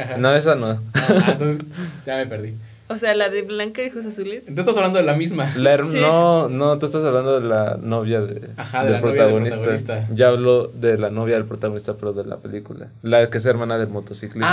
Ajá. 0.00 0.16
No, 0.18 0.34
esa 0.34 0.54
no. 0.54 0.78
Ah, 0.94 1.26
entonces 1.32 1.66
ya 2.06 2.16
me 2.16 2.26
perdí. 2.26 2.54
O 2.90 2.96
sea, 2.96 3.14
la 3.14 3.28
de 3.28 3.42
blanca 3.42 3.80
de 3.82 3.88
ojos 3.90 4.04
azules. 4.04 4.40
Entonces 4.48 4.58
estamos 4.58 4.76
hablando 4.78 4.98
de 4.98 5.04
la 5.04 5.14
misma. 5.14 5.50
La 5.56 5.74
her- 5.76 5.86
Sí. 5.90 6.00
No, 6.00 6.48
no, 6.48 6.78
tú 6.78 6.86
estás 6.86 7.04
hablando 7.04 7.40
de 7.40 7.46
la 7.48 7.78
novia 7.80 8.20
de, 8.20 8.50
Ajá, 8.56 8.84
de 8.84 8.92
del 8.92 8.92
la 8.94 9.00
novia 9.00 9.22
del 9.24 9.32
protagonista. 9.34 9.56
protagonista. 9.58 10.14
Ya 10.14 10.28
hablo 10.28 10.66
de 10.66 10.98
la 10.98 11.10
novia 11.10 11.36
del 11.36 11.44
protagonista, 11.44 11.94
pero 11.94 12.12
de 12.12 12.24
la 12.24 12.38
película. 12.38 12.88
La 13.02 13.30
que 13.30 13.38
es 13.38 13.46
hermana 13.46 13.78
del 13.78 13.88
motociclista. 13.88 14.48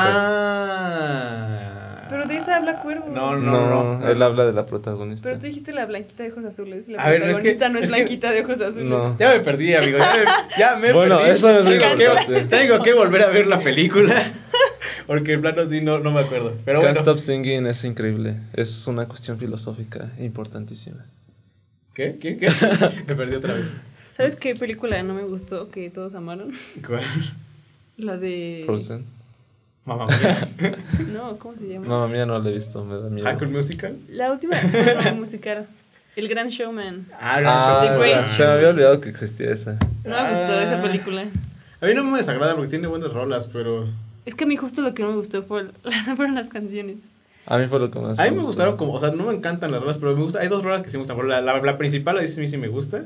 Ah. 0.89 2.05
Pero 2.09 2.25
de 2.25 2.37
esa 2.37 2.55
habla 2.55 2.79
Cuervo. 2.81 3.07
No, 3.13 3.35
no, 3.35 3.69
no, 3.69 3.97
no. 3.99 4.07
él 4.07 4.21
habla 4.21 4.45
de 4.45 4.53
la 4.53 4.65
protagonista. 4.65 5.27
Pero 5.27 5.39
tú 5.39 5.45
dijiste 5.47 5.73
la 5.73 5.85
blanquita 5.85 6.23
de 6.23 6.31
ojos 6.31 6.45
azules. 6.45 6.87
La 6.87 7.01
A 7.03 7.09
ver, 7.09 7.17
es 7.21 7.23
protagonista 7.27 7.65
que- 7.67 7.71
no 7.73 7.79
es, 7.79 7.83
es 7.85 7.89
que- 7.91 7.95
blanquita 7.97 8.31
de 8.31 8.41
ojos 8.43 8.61
azules. 8.61 8.85
No. 8.85 9.17
Ya 9.19 9.29
me 9.33 9.39
perdí, 9.41 9.73
amigo. 9.75 9.97
Ya 9.97 10.05
me, 10.15 10.25
ya 10.57 10.75
me 10.77 10.93
Bueno, 10.93 11.17
perdí. 11.17 11.31
eso 11.31 11.49
es 11.49 11.65
lo 11.65 11.69
tengo, 11.71 11.95
que, 11.97 12.41
tengo 12.49 12.81
que 12.83 12.93
volver 12.93 13.23
a 13.23 13.27
ver 13.27 13.47
la 13.47 13.59
película. 13.59 14.13
Porque 15.05 15.33
en 15.33 15.41
plano 15.41 15.69
sí 15.69 15.81
no, 15.81 15.99
no 15.99 16.11
me 16.11 16.21
acuerdo. 16.21 16.53
Pero 16.65 16.81
Can't 16.81 16.97
bueno. 16.97 17.11
Stop 17.11 17.19
Singing 17.19 17.67
es 17.67 17.83
increíble. 17.83 18.37
Es 18.53 18.87
una 18.87 19.05
cuestión 19.05 19.37
filosófica 19.37 20.09
importantísima. 20.19 21.05
¿Qué? 21.93 22.17
¿Qué? 22.19 22.37
¿Qué? 22.37 22.47
Me 23.07 23.15
perdí 23.15 23.35
otra 23.35 23.53
vez. 23.53 23.67
¿Sabes 24.15 24.35
qué 24.35 24.53
película 24.55 25.01
no 25.03 25.13
me 25.13 25.23
gustó 25.23 25.69
que 25.69 25.89
todos 25.91 26.15
amaron? 26.15 26.51
¿Cuál? 26.85 27.03
La 27.97 28.17
de. 28.17 28.63
Frozen. 28.65 29.05
Mamá 29.85 30.07
mía. 30.07 30.37
No, 31.13 31.37
¿cómo 31.37 31.55
se 31.57 31.67
llama? 31.67 31.87
Mamma 31.87 32.07
mía 32.07 32.25
no 32.25 32.37
la 32.39 32.49
he 32.49 32.53
visto, 32.53 32.83
me 32.83 32.97
da 32.97 33.09
miedo. 33.09 33.31
School 33.35 33.49
Musical. 33.49 33.95
La 34.09 34.31
última 34.31 34.55
no, 34.61 35.15
musical. 35.15 35.67
El 36.15 36.27
Gran 36.29 36.49
Showman. 36.49 37.05
Ah, 37.13 37.41
Ah, 37.45 37.87
The 37.87 37.97
Greatest 37.99 38.33
se 38.33 38.43
me 38.45 38.51
había 38.53 38.69
olvidado 38.69 38.99
que 38.99 39.09
existía 39.09 39.51
esa. 39.51 39.77
No 40.03 40.23
me 40.23 40.29
gustó 40.31 40.51
Ah. 40.51 40.63
esa 40.63 40.81
película. 40.81 41.25
A 41.79 41.85
mí 41.85 41.93
no 41.93 42.03
me 42.03 42.17
desagrada 42.17 42.55
porque 42.55 42.69
tiene 42.71 42.87
buenas 42.87 43.13
rolas, 43.13 43.45
pero. 43.53 43.87
Es 44.27 44.35
que 44.35 44.43
a 44.43 44.47
mí 44.47 44.55
justo 44.57 44.81
lo 44.83 44.93
que 44.93 45.01
no 45.01 45.09
me 45.09 45.15
gustó 45.15 45.41
fue, 45.41 45.65
fueron 46.15 46.35
las 46.35 46.49
canciones. 46.49 46.97
A 47.45 47.57
mí 47.57 47.65
fue 47.67 47.79
lo 47.79 47.89
que 47.89 47.97
más 47.99 48.19
A 48.19 48.23
mí 48.25 48.29
me 48.31 48.35
gustó. 48.35 48.47
gustaron 48.49 48.77
como. 48.77 48.93
O 48.93 48.99
sea, 48.99 49.09
no 49.11 49.25
me 49.25 49.33
encantan 49.33 49.71
las 49.71 49.81
rolas, 49.81 49.97
pero 49.97 50.15
me 50.15 50.21
gusta. 50.21 50.39
Hay 50.39 50.49
dos 50.49 50.63
rolas 50.63 50.83
que 50.83 50.89
sí 50.91 50.97
me 50.97 50.99
gustan. 50.99 51.15
Por 51.17 51.27
La, 51.27 51.41
la, 51.41 51.59
la 51.61 51.77
principal, 51.77 52.15
la 52.17 52.21
dice 52.21 52.39
a 52.39 52.41
mí 52.41 52.47
sí 52.47 52.57
me 52.57 52.67
gusta. 52.67 53.05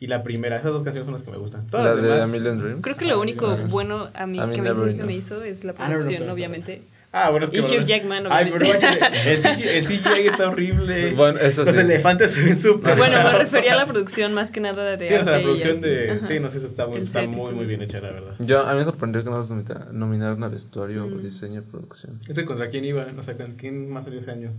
Y 0.00 0.06
la 0.06 0.22
primera, 0.22 0.56
esas 0.58 0.72
dos 0.72 0.82
canciones 0.82 1.06
son 1.06 1.14
las 1.14 1.22
que 1.22 1.30
me 1.30 1.38
gustan. 1.38 1.66
Todas 1.66 1.86
La 1.86 1.94
las 1.94 2.02
de 2.02 2.10
A 2.10 2.14
demás. 2.14 2.30
Million 2.30 2.58
Dreams. 2.60 2.82
Creo 2.82 2.96
que 2.96 3.04
lo 3.04 3.20
único 3.20 3.46
Ah. 3.48 3.58
bueno 3.68 4.08
a 4.14 4.26
mí 4.26 4.38
A 4.38 4.46
mí 4.46 4.54
que 4.54 4.62
me 4.62 4.92
se 4.92 5.04
me 5.04 5.12
hizo 5.14 5.42
es 5.42 5.64
la 5.64 5.72
producción, 5.72 6.28
obviamente. 6.30 6.82
Ah, 7.16 7.30
bueno, 7.30 7.44
es 7.44 7.50
que. 7.50 7.58
Y 7.58 7.60
Hugh 7.60 7.84
Jackman, 7.86 8.26
Ay, 8.28 8.50
pero 8.52 8.64
el, 8.64 9.38
CGI, 9.38 9.68
el 9.68 9.84
CGI 9.86 10.26
está 10.26 10.48
horrible. 10.48 11.12
Bueno, 11.14 11.38
eso 11.38 11.64
Los 11.64 11.72
sí. 11.72 11.80
elefantes 11.80 12.32
se 12.32 12.42
ven 12.42 12.58
súper. 12.58 12.96
Bueno, 12.96 13.16
me 13.22 13.38
refería 13.38 13.74
a 13.74 13.76
la 13.76 13.86
producción 13.86 14.34
más 14.34 14.50
que 14.50 14.58
nada 14.60 14.96
de 14.96 15.06
Sí, 15.06 15.14
o 15.14 15.22
sea, 15.22 15.34
la 15.34 15.42
producción 15.42 15.80
de. 15.80 16.20
Sí, 16.26 16.40
no 16.40 16.50
sé, 16.50 16.58
eso 16.58 16.66
está, 16.66 16.88
muy, 16.88 16.98
está 16.98 17.22
muy, 17.28 17.52
muy 17.54 17.66
bien 17.66 17.82
hecha, 17.82 18.00
la 18.00 18.10
verdad. 18.10 18.34
Yo, 18.40 18.66
a 18.66 18.72
mí 18.72 18.78
me 18.80 18.84
sorprendió 18.84 19.22
que 19.22 19.30
no 19.30 19.36
los 19.38 19.48
nomina- 19.48 19.86
nominaron 19.92 20.42
a 20.42 20.48
vestuario 20.48 21.04
o 21.04 21.08
Mm. 21.08 21.22
diseño 21.22 21.60
y 21.60 21.62
producción. 21.62 22.18
¿Este 22.28 22.44
contra 22.44 22.68
quién 22.68 22.84
iba? 22.84 23.06
Sé, 23.22 23.36
¿con 23.36 23.52
¿quién 23.54 23.90
más 23.90 24.02
salió 24.04 24.18
ese 24.18 24.32
año? 24.32 24.50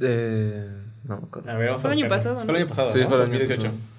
Eh, 0.00 0.68
no 1.08 1.16
me 1.18 1.26
acuerdo. 1.26 1.50
A 1.50 1.54
ver, 1.56 1.66
vamos 1.70 1.82
Fue 1.82 1.90
el 1.90 1.98
año 1.98 2.08
pasado, 2.08 2.34
¿no? 2.38 2.44
Fue 2.44 2.50
el 2.54 2.56
año 2.62 2.68
pasado. 2.68 2.86
Sí, 2.86 3.00
¿no? 3.00 3.08
fue 3.08 3.16
el 3.16 3.22
año 3.24 3.32
2018. 3.32 3.62
pasado. 3.62 3.96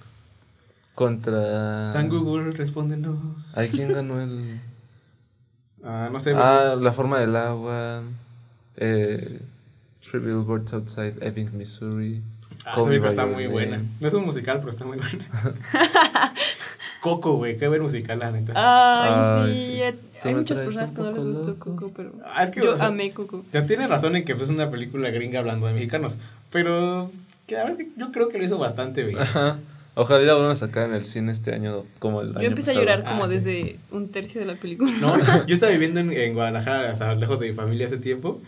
Contra. 0.95 1.85
San 1.85 2.07
Google, 2.09 2.51
respóndenos. 2.51 3.57
¿Ay, 3.57 3.69
quién 3.69 3.91
ganó 3.91 4.21
el.? 4.21 4.59
Ah, 5.83 6.09
no 6.11 6.19
sé. 6.19 6.33
Ah, 6.35 6.75
La 6.79 6.91
forma 6.93 7.19
del 7.19 7.35
agua. 7.35 8.01
Eh, 8.77 9.39
Three 10.01 10.19
Billboards 10.21 10.73
Outside 10.73 11.15
Ebbing, 11.21 11.57
Missouri. 11.57 12.21
Ah, 12.65 12.73
esa 12.75 12.85
película 12.85 13.09
está 13.09 13.25
muy 13.25 13.43
Name. 13.43 13.47
buena. 13.47 13.81
No 13.99 14.07
es 14.07 14.13
un 14.13 14.25
musical, 14.25 14.59
pero 14.59 14.71
está 14.71 14.85
muy 14.85 14.97
buena. 14.97 15.25
Coco, 17.01 17.35
güey, 17.37 17.57
qué 17.57 17.67
buen 17.67 17.81
musical, 17.81 18.19
la 18.19 18.31
neta. 18.31 18.53
Ay, 18.55 19.11
Ay, 19.13 19.57
sí. 19.57 19.97
sí. 20.21 20.27
Hay 20.27 20.35
muchas 20.35 20.59
personas 20.59 20.91
que 20.91 21.01
no 21.01 21.11
les 21.11 21.23
gustó 21.23 21.47
loco. 21.49 21.75
Coco, 21.75 21.91
pero 21.95 22.11
Ah, 22.25 22.43
es 22.43 22.49
que, 22.51 22.61
yo 22.61 22.73
o 22.73 22.77
sea, 22.77 22.87
amé 22.87 23.13
Coco. 23.13 23.45
Sea, 23.51 23.65
tiene 23.65 23.87
razón 23.87 24.15
en 24.15 24.25
que 24.25 24.35
pues, 24.35 24.49
es 24.49 24.55
una 24.55 24.69
película 24.71 25.09
gringa 25.11 25.39
hablando 25.39 25.67
de 25.67 25.73
mexicanos. 25.73 26.17
Pero 26.51 27.11
que 27.45 27.55
la 27.55 27.65
verdad 27.65 27.85
yo 27.95 28.11
creo 28.11 28.29
que 28.29 28.37
lo 28.39 28.43
hizo 28.43 28.57
bastante 28.57 29.03
bien. 29.03 29.19
Ajá. 29.19 29.57
Ojalá 29.99 30.23
la 30.23 30.33
vuelvan 30.35 30.51
a 30.51 30.55
sacar 30.55 30.87
en 30.87 30.93
el 30.95 31.03
cine 31.05 31.31
este 31.31 31.53
año 31.53 31.83
como 31.99 32.21
el 32.21 32.29
año 32.29 32.41
Yo 32.41 32.47
empecé 32.47 32.71
a 32.71 32.73
llorar 32.75 33.03
Ah, 33.05 33.09
como 33.11 33.27
sí. 33.27 33.33
desde 33.33 33.79
un 33.91 34.09
tercio 34.09 34.39
de 34.39 34.45
la 34.47 34.55
película. 34.55 34.91
No, 35.01 35.17
yo 35.47 35.53
estaba 35.55 35.71
viviendo 35.71 35.99
en, 35.99 36.11
en 36.13 36.33
Guadalajara, 36.35 36.93
o 36.93 36.95
sea, 36.95 37.15
lejos 37.15 37.39
de 37.39 37.47
mi 37.49 37.53
familia 37.53 37.87
hace 37.87 37.97
tiempo. 37.97 38.39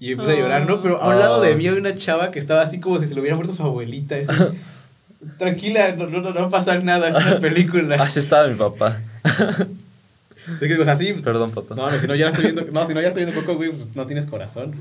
Y 0.00 0.12
empecé 0.12 0.32
a 0.32 0.36
llorar, 0.40 0.66
¿no? 0.66 0.80
Pero 0.82 1.00
a 1.00 1.06
un 1.08 1.12
Ah. 1.14 1.16
lado 1.16 1.40
de 1.40 1.54
mí 1.54 1.66
había 1.66 1.80
una 1.80 1.96
chava 1.96 2.30
que 2.30 2.38
estaba 2.38 2.62
así 2.62 2.80
como 2.80 2.98
si 3.00 3.06
se 3.06 3.14
le 3.14 3.20
hubiera 3.20 3.36
muerto 3.36 3.52
su 3.54 3.62
abuelita. 3.62 4.16
así, 4.16 4.26
Tranquila, 5.38 5.92
no, 5.96 6.06
no, 6.08 6.20
no 6.20 6.34
va 6.34 6.42
a 6.42 6.50
pasar 6.50 6.82
nada 6.84 7.08
en 7.08 7.14
la 7.14 7.40
película. 7.40 7.96
Así 8.02 8.18
estaba 8.18 8.48
mi 8.48 8.54
papá. 8.56 9.00
Es 10.60 10.68
que, 10.68 10.78
o 10.78 10.84
sea, 10.84 10.96
sí, 10.96 11.12
Perdón, 11.24 11.50
papá. 11.52 11.74
No, 11.74 11.90
no, 11.90 11.98
si 11.98 12.06
no 12.06 12.14
ya 12.14 12.28
estoy 12.28 12.44
viendo, 12.52 12.64
no, 12.72 12.84
si 12.86 12.94
no 12.94 13.00
ya 13.00 13.08
estoy 13.08 13.24
viendo 13.24 13.40
Coco, 13.40 13.56
güey, 13.56 13.70
pues 13.72 13.94
no 13.96 14.06
tienes 14.06 14.26
corazón. 14.26 14.74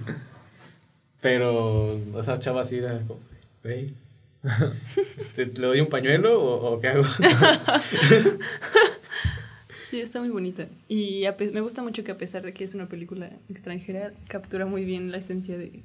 Pero 1.22 2.00
esa 2.20 2.39
chava 2.39 2.62
así 2.62 2.77
era 2.77 3.00
como, 3.08 3.20
güey, 3.63 3.94
este, 5.18 5.46
¿le 5.48 5.68
doy 5.68 5.82
un 5.82 5.88
pañuelo 5.90 6.42
o, 6.42 6.74
o 6.75 6.80
qué 6.82 6.88
hago? 6.90 7.04
Sí, 9.90 10.02
está 10.02 10.20
muy 10.20 10.30
bonita. 10.30 10.66
Y 10.88 11.25
a 11.25 11.36
me 11.54 11.62
gusta 11.62 11.84
mucho 11.84 12.04
que 12.04 12.12
a 12.12 12.18
pesar 12.18 12.42
de 12.42 12.54
que 12.54 12.64
es 12.64 12.74
una 12.74 12.88
película 12.88 13.29
extranjera, 13.50 14.12
captura 14.27 14.66
muy 14.66 14.84
bien 14.84 15.12
la 15.12 15.18
esencia 15.20 15.58
de 15.60 15.84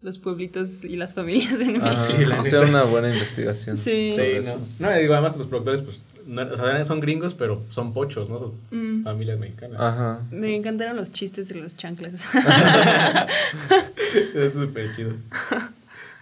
los 0.00 0.18
pueblitos 0.18 0.84
y 0.84 0.96
las 0.96 1.14
familias 1.14 1.60
en. 1.60 1.82
México. 1.82 1.96
Sí, 1.96 2.24
la 2.24 2.40
una 2.62 2.84
buena 2.84 3.12
investigación. 3.12 3.76
Sí. 3.76 4.12
Sí, 4.14 4.48
no. 4.78 4.88
No, 4.88 4.96
digo, 4.96 5.14
además 5.14 5.36
los 5.36 5.48
productores, 5.48 5.82
pues, 5.82 6.00
no, 6.26 6.42
o 6.42 6.56
sea, 6.56 6.84
son 6.84 7.00
gringos, 7.00 7.34
pero 7.34 7.60
son 7.70 7.92
pochos, 7.92 8.30
¿no? 8.30 8.38
Son 8.38 8.52
Mm. 8.70 9.02
familias 9.02 9.38
mexicanas. 9.38 9.80
Ajá. 9.80 10.20
Me 10.30 10.54
encantaron 10.54 10.96
los 10.96 11.10
chistes 11.12 11.48
de 11.48 11.60
las 11.60 11.76
chanclas. 11.76 12.24
es 14.34 14.52
súper 14.52 14.94
chido. 14.94 15.14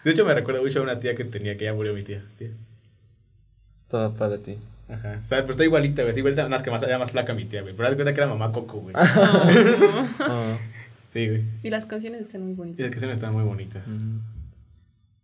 De 0.06 0.12
hecho, 0.12 0.24
me 0.24 0.32
recuerda 0.34 0.60
mucho 0.62 0.78
a 0.78 0.82
una 0.84 1.00
tía 1.00 1.16
que 1.16 1.24
tenía, 1.24 1.58
que 1.58 1.64
ya 1.64 1.74
murió 1.74 1.92
mi 1.92 2.04
tía. 2.04 2.22
tía. 2.38 2.50
Estaba 3.76 4.14
para 4.14 4.38
ti. 4.38 4.56
Ajá. 4.88 5.18
O 5.24 5.28
sea, 5.28 5.40
pero 5.40 5.50
está 5.50 5.64
igualita, 5.64 6.02
güey. 6.04 6.16
Igualita, 6.16 6.42
nada 6.42 6.50
más 6.50 6.62
que 6.62 6.70
más, 6.70 6.80
era 6.84 6.96
más 6.96 7.10
flaca 7.10 7.34
mi 7.34 7.44
tía, 7.46 7.62
güey. 7.62 7.74
Pero 7.74 7.88
haz 7.88 7.94
cuenta 7.96 8.14
que 8.14 8.20
era 8.20 8.28
mamá 8.28 8.52
Coco, 8.52 8.78
güey. 8.82 8.94
Ah. 10.20 10.58
Sí, 11.12 11.26
güey. 11.26 11.42
y 11.64 11.70
las 11.70 11.86
canciones 11.86 12.20
están 12.20 12.42
muy 12.42 12.52
Y 12.52 12.54
bonitas. 12.54 12.80
las 12.82 12.90
canciones 12.90 13.16
están 13.16 13.32
muy 13.32 13.42
bonitas. 13.42 13.82
Mm. 13.84 14.18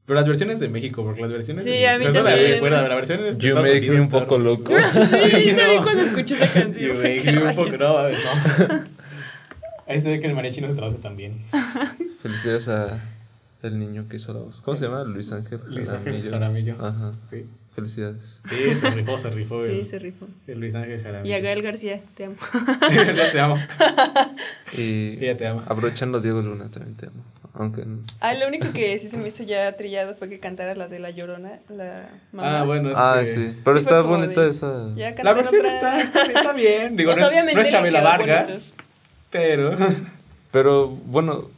Pero 0.04 0.18
las 0.18 0.26
versiones 0.26 0.58
de 0.58 0.68
México, 0.68 1.04
porque 1.04 1.20
las 1.20 1.30
versiones 1.30 1.62
Sí, 1.62 1.70
de 1.70 1.86
a 1.86 1.96
mí 1.96 2.04
Perdón, 2.06 2.24
también. 2.24 2.50
recuerda, 2.54 2.88
la 2.88 3.00
de 3.00 3.06
You 3.06 3.28
Estados 3.28 3.62
make 3.62 3.78
Unidos 3.78 3.96
me 3.96 4.02
un 4.02 4.08
poco 4.08 4.38
loco. 4.38 4.72
Sí, 4.92 5.46
también 5.54 5.76
no. 5.76 5.82
cuando 5.84 6.02
escucho 6.02 6.34
esa 6.34 6.52
canción. 6.52 6.84
You 6.88 6.94
fue 6.94 7.02
make 7.04 7.22
que 7.22 7.30
me 7.30 7.44
un 7.44 7.54
poco, 7.54 7.76
no, 7.76 7.98
a 7.98 8.02
ver, 8.08 8.18
no. 8.18 8.84
Ahí 9.86 10.02
se 10.02 10.08
ve 10.10 10.20
que 10.20 10.26
el 10.26 10.34
mariachi 10.34 10.60
no 10.60 10.66
se 10.70 10.74
traduce 10.74 10.98
tan 10.98 11.16
bien. 11.16 11.38
Felicidades 12.20 12.66
a 12.66 12.98
el 13.62 13.78
niño 13.78 14.06
que 14.08 14.16
hizo 14.16 14.32
la 14.32 14.40
voz. 14.40 14.60
¿Cómo 14.62 14.76
se 14.76 14.86
llama? 14.86 15.04
Luis 15.04 15.30
Ángel 15.32 15.60
Luis 15.68 15.88
Ángel 15.90 16.12
Jaramillo. 16.30 16.30
Jaramillo. 16.32 16.86
Ajá. 16.86 17.12
Sí. 17.30 17.46
Felicidades. 17.74 18.42
Sí, 18.50 18.76
se 18.76 18.90
rifó, 18.90 19.18
se 19.18 19.30
rifó. 19.30 19.62
Sí, 19.64 19.70
el, 19.70 19.86
se 19.86 19.98
rifó. 19.98 20.26
el 20.46 20.60
Luis 20.60 20.74
Ángel 20.74 21.02
Jaramillo. 21.02 21.34
Y 21.34 21.38
a 21.38 21.40
Gael 21.40 21.62
García, 21.62 22.00
te 22.16 22.24
amo. 22.26 22.36
De 22.90 22.96
verdad 22.96 23.32
te 23.32 23.40
amo. 23.40 23.56
Y 24.76 25.22
Ella 25.24 25.36
te 25.36 25.46
ama. 25.46 25.64
aprovechando 25.66 26.20
Diego 26.20 26.40
Luna 26.42 26.70
también 26.70 26.96
te 26.96 27.06
amo. 27.06 27.22
Aunque 27.54 27.84
no. 27.84 27.98
Ah, 28.20 28.32
lo 28.32 28.48
único 28.48 28.72
que 28.72 28.98
sí 28.98 29.10
se 29.10 29.18
me 29.18 29.28
hizo 29.28 29.42
ya 29.44 29.70
trillado 29.76 30.14
fue 30.14 30.30
que 30.30 30.40
cantara 30.40 30.74
la 30.74 30.88
de 30.88 30.98
La 30.98 31.10
Llorona, 31.10 31.58
la 31.68 32.08
mamá. 32.32 32.60
Ah, 32.60 32.64
bueno, 32.64 32.90
es 32.90 32.96
Ah, 32.98 33.16
que... 33.20 33.26
sí. 33.26 33.54
Pero 33.62 33.76
Sí 33.76 33.84
está 33.86 34.00
bonita 34.00 34.40
de- 34.42 34.50
esa. 34.50 34.88
Ya 34.96 35.14
La 35.22 35.34
versión 35.34 35.60
otra. 35.66 36.00
está, 36.00 36.22
está, 36.22 36.32
está 36.32 36.52
bien. 36.54 36.96
Digo, 36.96 37.10
Pues 37.12 37.20
no, 37.20 37.28
obviamente 37.28 37.54
no 37.56 37.60
es 37.60 37.70
Chabela 37.70 38.00
Vargas, 38.02 38.72
pero... 39.30 39.76
Pero 40.50 40.88
bueno, 40.88 41.48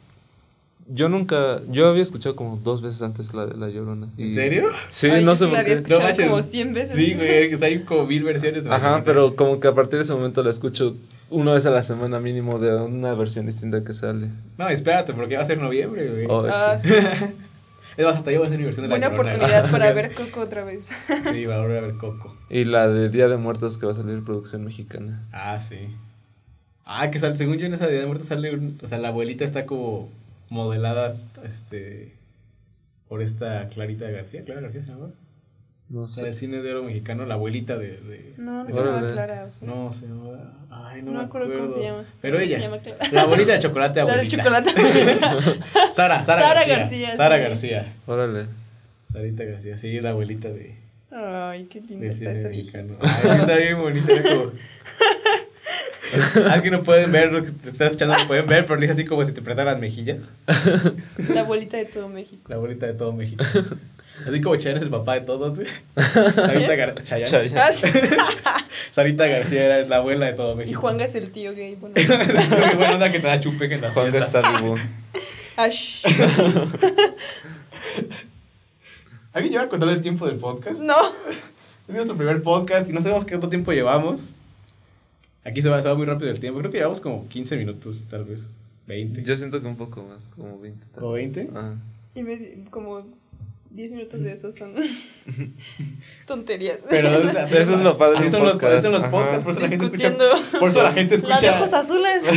yo 0.87 1.09
nunca. 1.09 1.61
Yo 1.69 1.87
había 1.87 2.03
escuchado 2.03 2.35
como 2.35 2.57
dos 2.57 2.81
veces 2.81 3.01
antes 3.01 3.33
la 3.33 3.45
de 3.47 3.57
La 3.57 3.69
Llorona. 3.69 4.07
y- 4.17 4.29
¿En 4.29 4.35
serio? 4.35 4.69
Sí, 4.89 5.09
Ay, 5.09 5.23
no 5.23 5.31
yo 5.31 5.35
sé 5.35 5.45
sí 5.45 5.45
la 5.45 5.49
por 5.51 5.59
había 5.59 5.65
qué. 5.67 5.73
escuchado 5.73 6.01
manches. 6.01 6.27
como 6.29 6.41
100 6.41 6.73
veces. 6.73 6.95
Sí, 6.95 7.13
güey, 7.15 7.57
que 7.57 7.65
hay 7.65 7.81
como 7.83 8.05
mil 8.05 8.23
versiones. 8.23 8.63
de 8.63 8.69
la 8.69 8.75
Ajá, 8.75 9.03
pero 9.03 9.35
como 9.35 9.59
que 9.59 9.67
a 9.67 9.73
partir 9.73 9.97
de 9.97 10.03
ese 10.03 10.13
momento 10.13 10.43
la 10.43 10.49
escucho 10.51 10.95
una 11.29 11.53
vez 11.53 11.65
a 11.65 11.71
la 11.71 11.81
semana 11.83 12.19
mínimo 12.19 12.59
de 12.59 12.75
una 12.75 13.13
versión 13.15 13.45
distinta 13.47 13.83
que 13.83 13.93
sale. 13.93 14.27
No, 14.57 14.69
espérate, 14.69 15.13
porque 15.13 15.35
va 15.37 15.41
a 15.41 15.45
ser 15.45 15.57
noviembre, 15.57 16.07
güey. 16.09 16.25
Oh, 16.29 16.45
Ah, 16.51 16.77
sí. 16.79 16.89
sí. 16.89 16.95
Es 17.97 18.03
más, 18.05 18.17
hasta 18.17 18.29
yo 18.29 18.39
voy 18.39 18.45
a 18.45 18.47
hacer 18.49 18.59
mi 18.59 18.65
versión 18.65 18.83
de 18.83 18.89
la 18.89 18.93
Buena 18.95 19.07
Llorona. 19.15 19.29
oportunidad 19.37 19.71
para 19.71 19.93
ver 19.93 20.13
Coco 20.13 20.41
otra 20.41 20.65
vez. 20.65 20.89
Sí, 21.31 21.45
va 21.45 21.55
a 21.55 21.61
volver 21.61 21.77
a 21.77 21.87
ver 21.87 21.95
Coco. 21.95 22.35
Y 22.49 22.65
la 22.65 22.89
de 22.89 23.07
Día 23.09 23.29
de 23.29 23.37
Muertos 23.37 23.77
que 23.77 23.85
va 23.85 23.93
a 23.93 23.95
salir 23.95 24.21
producción 24.21 24.65
mexicana. 24.65 25.23
Ah, 25.31 25.57
sí. 25.59 25.77
Ah, 26.85 27.09
que 27.09 27.21
sale, 27.21 27.37
según 27.37 27.55
yo 27.57 27.65
en 27.65 27.73
esa 27.73 27.87
Día 27.87 28.01
de 28.01 28.05
Muertos 28.05 28.27
sale, 28.27 28.53
un- 28.53 28.77
o 28.83 28.87
sea, 28.89 28.97
la 28.97 29.07
abuelita 29.07 29.45
está 29.45 29.65
como 29.65 30.09
modelada, 30.49 31.13
este, 31.43 32.13
por 33.07 33.21
esta 33.21 33.67
Clarita 33.69 34.09
García, 34.09 34.43
Clara 34.43 34.61
García 34.61 34.81
se 34.83 34.89
llama. 34.91 35.11
No 35.87 36.07
sé. 36.07 36.33
cine 36.33 36.63
de 36.63 36.71
oro 36.73 36.83
mexicano, 36.83 37.25
la 37.27 37.35
abuelita 37.35 37.77
de... 37.77 37.97
de- 38.01 38.33
No, 38.37 38.63
no 38.63 38.65
de- 38.65 38.73
se 38.73 38.79
llama. 38.83 39.11
Clara. 39.11 39.45
o 39.47 39.51
sea. 39.51 39.67
No, 39.67 39.93
se 39.93 40.07
llama... 40.07 40.67
Ay, 40.71 41.03
no, 41.03 41.11
No 41.11 41.19
me 41.19 41.25
acuerdo 41.25 41.53
cómo 41.55 41.69
se 41.69 41.83
llama. 41.83 42.05
Pero 42.21 42.37
Se 42.39 42.43
ella, 42.45 42.57
llama 42.59 42.79
Clara. 42.79 42.97
la 43.11 43.21
abuelita 43.21 43.51
de 43.53 43.59
chocolate 43.59 44.03
La 44.03 44.11
abuelita. 44.13 44.37
de 44.37 44.43
chocolate. 44.43 44.71
Sara, 45.93 46.23
Sara, 46.23 46.41
Sara 46.41 46.53
García. 46.65 46.77
García, 46.79 47.15
Sara 47.15 47.35
sí. 47.37 47.41
García. 47.43 47.93
Órale. 48.07 48.47
Sarita 49.11 49.43
García, 49.43 49.77
sí, 49.77 49.95
es 49.95 50.03
la 50.03 50.09
abuelita 50.09 50.49
de... 50.49 50.75
Ay, 51.11 51.65
qué 51.65 51.79
linda 51.81 52.07
de 52.07 52.11
está 52.13 52.31
esa 52.31 52.49
mexicano. 52.49 52.95
Ay, 52.99 53.37
está 53.39 53.55
bien 53.57 53.77
bonita. 53.79 54.11
como- 54.23 54.51
Alguien 56.49 56.73
no 56.73 56.83
pueden 56.83 57.11
ver 57.11 57.31
lo 57.31 57.43
que 57.43 57.51
te 57.51 57.69
está 57.69 57.85
escuchando, 57.85 58.17
no 58.17 58.27
pueden 58.27 58.45
ver, 58.47 58.65
pero 58.65 58.75
le 58.75 58.81
dice 58.81 58.93
así 58.93 59.05
como 59.05 59.23
si 59.25 59.31
te 59.31 59.41
apretaran 59.41 59.73
las 59.73 59.81
mejillas. 59.81 60.19
La 61.33 61.41
abuelita 61.41 61.77
de 61.77 61.85
todo 61.85 62.09
México. 62.09 62.43
La 62.47 62.55
abuelita 62.55 62.85
de 62.85 62.93
todo 62.93 63.11
México. 63.11 63.43
Así 64.25 64.41
como 64.41 64.55
Chayanne 64.55 64.77
es 64.77 64.83
el 64.83 64.89
papá 64.89 65.15
de 65.15 65.21
todos, 65.21 65.57
güey. 65.57 65.67
Sarita, 65.95 66.75
Gar 66.75 67.03
Chayanne. 67.03 67.59
Ah. 67.59 67.71
Sarita 68.91 69.27
García 69.27 69.65
era 69.65 69.87
la 69.87 69.97
abuela 69.97 70.27
de 70.27 70.33
todo 70.33 70.53
Y 70.53 70.57
México. 70.57 70.79
Juanga 70.81 71.05
es 71.05 71.15
el 71.15 71.31
tío 71.31 71.53
gay. 71.53 71.75
Bueno. 71.75 71.95
Qué 71.95 72.05
buena 72.77 72.93
onda 72.93 73.11
que 73.11 73.19
te 73.19 73.27
da 73.27 73.39
chupe 73.39 73.67
que 73.67 73.75
en 73.75 73.81
la 73.81 73.91
Juan 73.91 74.11
fiesta. 74.11 74.39
está 74.39 74.59
vivo. 74.61 74.77
Ash. 75.57 76.05
¿Alguien 79.33 79.53
lleva 79.53 79.67
contando 79.67 79.93
el 79.93 80.01
tiempo 80.01 80.25
del 80.25 80.37
podcast? 80.37 80.79
No. 80.79 80.95
Es 81.87 81.93
nuestro 81.93 82.15
primer 82.15 82.41
podcast 82.41 82.89
y 82.89 82.93
no 82.93 83.01
sabemos 83.01 83.25
cuánto 83.25 83.49
tiempo 83.49 83.73
llevamos. 83.73 84.21
Aquí 85.45 85.61
se 85.61 85.69
va, 85.69 85.81
se 85.81 85.87
va 85.87 85.95
muy 85.95 86.05
rápido 86.05 86.31
el 86.31 86.39
tiempo. 86.39 86.59
Creo 86.59 86.71
que 86.71 86.77
llevamos 86.79 86.99
como 86.99 87.27
15 87.29 87.55
minutos, 87.57 88.05
tal 88.09 88.25
vez. 88.25 88.47
20. 88.87 89.23
Yo 89.23 89.37
siento 89.37 89.61
que 89.61 89.67
un 89.67 89.77
poco 89.77 90.03
más, 90.03 90.27
como 90.35 90.59
20. 90.59 90.85
tal 90.93 90.99
¿Como 91.01 91.11
vez. 91.13 91.33
20? 91.35 91.51
Ah. 91.57 91.73
Y 92.15 92.23
me, 92.23 92.65
como 92.69 93.05
10 93.71 93.91
minutos 93.91 94.21
de 94.21 94.33
eso 94.33 94.51
son 94.51 94.73
tonterías. 96.27 96.79
Pero 96.89 97.09
o 97.09 97.29
sea, 97.29 97.43
Eso 97.43 97.75
es 97.75 97.81
lo 97.81 97.97
padre 97.97 98.23
de 98.23 98.29
son 98.29 98.43
los, 98.43 98.59
son 98.59 98.91
los 98.91 99.01
Ajá. 99.03 99.11
podcasts, 99.11 99.43
por 99.43 99.51
eso 99.53 99.61
la 99.61 99.67
gente 99.69 99.85
escucha. 99.85 100.13
Por 100.59 100.69
eso 100.69 100.83
la 100.83 100.93
gente 100.93 101.15
escucha. 101.15 101.57
ojos 101.59 101.73
azules. 101.73 102.23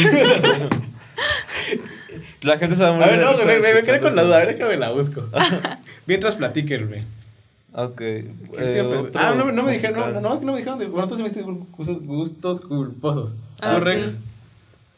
La 2.43 2.57
gente 2.57 2.77
se 2.77 2.83
va 2.85 2.91
a 2.91 2.93
A 2.93 2.95
morir 2.97 3.11
ver, 3.11 3.19
de 3.19 3.25
no, 3.25 3.33
me, 3.37 3.59
me, 3.59 3.75
me 3.75 3.81
quedé 3.83 4.01
con 4.01 4.15
la 4.15 4.23
eso. 4.23 4.27
duda, 4.29 4.37
a 4.37 4.45
ver, 4.45 4.55
déjame 4.55 4.77
la 4.77 4.93
busco. 4.93 5.25
Mientras 6.07 6.37
platíquenme. 6.37 7.05
Ok. 7.73 7.97
¿Qué 7.97 8.33
eh, 8.57 8.81
otro 8.81 9.11
ah, 9.15 9.35
no, 9.37 9.53
no 9.53 9.63
me 9.63 9.73
dijeron, 9.73 10.15
no, 10.15 10.21
no, 10.21 10.33
es 10.33 10.39
que 10.41 10.47
no 10.47 10.53
me 10.53 10.59
dijeron 10.59 10.79
de, 10.79 10.87
bueno, 10.87 11.07
tú 11.07 11.17
dijiste 11.17 11.43
gustos, 11.43 12.03
gustos 12.05 12.61
culposos. 12.63 13.33
Ah, 13.61 13.79
¿Tú, 13.79 13.85
Rex? 13.85 14.07
sí. 14.07 14.19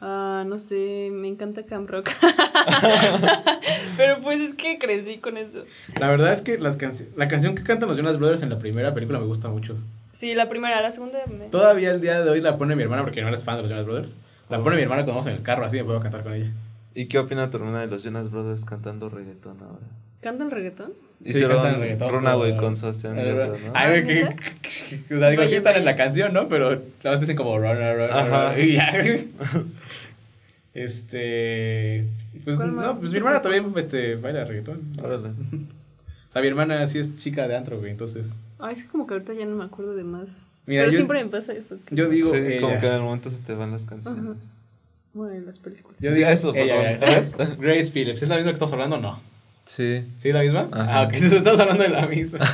Ah, 0.00 0.44
no 0.46 0.58
sé, 0.58 1.10
me 1.12 1.28
encanta 1.28 1.64
Camp 1.64 1.90
Rock. 1.90 2.08
Pero 3.98 4.20
pues 4.22 4.40
es 4.40 4.54
que 4.54 4.78
crecí 4.78 5.18
con 5.18 5.36
eso. 5.36 5.64
La 5.98 6.08
verdad 6.08 6.32
es 6.32 6.40
que 6.40 6.56
las 6.58 6.78
canci- 6.78 7.08
la 7.16 7.28
canción 7.28 7.54
que 7.54 7.62
cantan 7.62 7.88
los 7.88 7.98
Jonas 7.98 8.18
Brothers 8.18 8.42
en 8.42 8.48
la 8.48 8.58
primera 8.58 8.94
película 8.94 9.18
me 9.18 9.26
gusta 9.26 9.48
mucho. 9.48 9.76
Sí, 10.12 10.34
la 10.34 10.48
primera, 10.48 10.80
la 10.80 10.90
segunda 10.90 11.18
me... 11.26 11.46
Todavía 11.46 11.90
el 11.92 12.00
día 12.00 12.22
de 12.22 12.30
hoy 12.30 12.40
la 12.40 12.56
pone 12.56 12.76
mi 12.76 12.82
hermana, 12.82 13.02
porque 13.02 13.16
mi 13.16 13.20
hermana 13.20 13.36
es 13.36 13.44
fan 13.44 13.56
de 13.56 13.62
los 13.62 13.70
Jonas 13.70 13.84
Brothers. 13.84 14.10
La 14.48 14.62
pone 14.62 14.76
mi 14.76 14.82
hermana 14.82 15.02
cuando 15.02 15.12
vamos 15.20 15.26
en 15.26 15.34
el 15.34 15.42
carro, 15.42 15.64
así 15.66 15.76
me 15.76 15.84
puedo 15.84 16.00
cantar 16.00 16.22
con 16.22 16.32
ella. 16.32 16.50
¿Y 16.94 17.06
qué 17.06 17.18
opina 17.18 17.50
tu 17.50 17.58
hermana 17.58 17.80
de 17.80 17.86
los 17.86 18.02
Jonas 18.02 18.30
Brothers 18.30 18.64
cantando 18.64 19.10
reggaetón 19.10 19.58
ahora? 19.60 19.86
¿Cantan 20.22 20.50
reggaetón? 20.50 20.92
Sí, 21.22 21.30
Hicieron 21.30 21.80
reggaetón, 21.80 22.08
Runaway 22.10 22.56
con 22.56 22.74
Sebastián 22.76 23.16
Yatra, 23.16 23.48
¿no? 23.48 23.54
Ay, 23.74 24.00
güey, 24.02 24.06
que, 24.06 25.14
o 25.14 25.18
sea, 25.18 25.28
digo, 25.28 25.46
sí 25.46 25.54
están 25.54 25.76
en 25.76 25.84
la 25.84 25.94
canción, 25.94 26.32
¿no? 26.32 26.48
Pero 26.48 26.70
la 26.70 26.78
verdad 27.04 27.20
dicen 27.20 27.36
como 27.36 27.58
run, 27.58 27.76
run, 27.76 27.96
run, 27.98 28.10
Ajá. 28.10 28.52
run, 28.54 28.60
y 28.64 28.72
ya. 28.72 28.92
Este. 30.74 32.06
Pues, 32.44 32.56
¿Cuál 32.56 32.74
no, 32.74 32.82
más? 32.82 32.98
pues 32.98 33.10
mi 33.10 33.18
hermana 33.18 33.42
también 33.42 33.72
este, 33.76 34.16
baila 34.16 34.44
reggaetón. 34.44 34.80
Órale. 35.02 35.28
O 35.28 36.32
sea, 36.32 36.42
mi 36.42 36.48
hermana 36.48 36.86
sí 36.88 36.98
es 37.00 37.18
chica 37.18 37.48
de 37.48 37.56
antro, 37.56 37.78
güey, 37.78 37.90
entonces. 37.90 38.26
Ay, 38.58 38.74
es 38.74 38.84
que 38.84 38.88
como 38.88 39.06
que 39.06 39.14
ahorita 39.14 39.32
ya 39.34 39.46
no 39.46 39.56
me 39.56 39.64
acuerdo 39.64 39.94
de 39.94 40.04
más. 40.04 40.28
Mira, 40.66 40.82
Pero 40.82 40.92
yo- 40.92 40.98
siempre 40.98 41.24
me 41.24 41.30
pasa 41.30 41.52
eso. 41.52 41.76
que- 41.84 41.94
Yo 41.96 42.08
digo. 42.08 42.30
sí, 42.30 42.36
ella. 42.38 42.60
como 42.60 42.78
que 42.80 42.86
en 42.86 42.92
el 42.92 43.00
momento 43.02 43.30
se 43.30 43.38
te 43.40 43.52
van 43.54 43.72
las 43.72 43.84
canciones. 43.84 44.22
Ajá. 44.24 44.34
Bueno, 45.12 45.34
en 45.34 45.46
las 45.46 45.58
películas. 45.58 45.98
Yo 46.00 46.12
digo 46.14 46.28
Eso, 46.28 46.54
ella, 46.54 46.96
perdón. 46.98 47.24
¿sabes? 47.24 47.58
Grace 47.58 47.90
Phillips. 47.90 48.22
¿Es 48.22 48.28
la 48.28 48.36
misma 48.36 48.52
que 48.52 48.54
estamos 48.54 48.72
hablando 48.72 48.96
o 48.96 49.00
no? 49.00 49.20
Sí. 49.66 50.02
¿Sí, 50.20 50.32
la 50.32 50.40
misma? 50.42 50.68
Ajá. 50.72 51.00
Ah, 51.00 51.02
ok, 51.04 51.12
entonces 51.14 51.38
estamos 51.38 51.60
hablando 51.60 51.84
de 51.84 51.90
la 51.90 52.06
misma. 52.08 52.40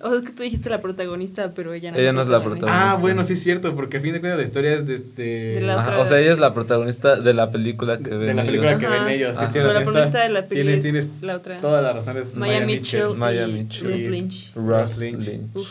O 0.00 0.10
sea, 0.10 0.18
es 0.20 0.24
que 0.24 0.32
tú 0.32 0.42
dijiste 0.44 0.70
la 0.70 0.80
protagonista, 0.80 1.52
pero 1.54 1.74
ella 1.74 1.90
no. 1.90 1.98
Ella 1.98 2.12
no 2.12 2.20
es 2.22 2.28
la 2.28 2.38
protagonista. 2.42 2.92
ah, 2.92 2.96
bueno, 2.96 3.24
sí 3.24 3.32
es 3.34 3.42
cierto, 3.42 3.74
porque 3.74 3.96
a 3.98 4.00
fin 4.00 4.12
de 4.14 4.20
cuentas 4.20 4.38
la 4.38 4.44
historia 4.46 4.74
es 4.74 4.86
de 4.86 4.94
este. 4.94 5.22
De 5.22 5.60
la 5.60 5.74
Ajá, 5.74 5.82
otra- 5.90 6.00
O 6.00 6.04
sea, 6.04 6.20
ella 6.20 6.32
es 6.32 6.38
la 6.38 6.54
protagonista 6.54 7.16
de 7.16 7.34
la 7.34 7.50
película 7.50 7.98
que 7.98 8.10
de 8.10 8.16
ven 8.16 8.36
la 8.36 8.44
película 8.44 8.70
ellos. 8.70 8.80
que 8.80 8.86
Ajá. 8.86 9.04
ven 9.04 9.12
ellos. 9.14 9.36
Sí, 9.36 9.44
es 9.44 9.50
Pero 9.52 9.52
cierto, 9.52 9.72
la 9.72 9.78
esta- 9.80 9.84
protagonista 9.84 10.22
de 10.22 10.28
la 10.30 10.48
tienes- 10.48 10.76
es 10.76 10.82
tienes 10.82 11.22
la 11.22 11.36
otra. 11.36 11.60
Toda 11.60 11.82
la 11.82 11.92
razón 11.92 12.16
es 12.16 12.36
Maya 12.36 12.60
Mitchell, 12.64 13.08
Maya 13.16 13.46
y 13.48 13.52
Mitchell. 13.52 13.90
Ross 13.90 14.00
Y- 14.00 14.08
Lynch. 14.08 14.54
Ross 14.54 14.98
Lynch. 15.00 15.26
Lynch. 15.26 15.68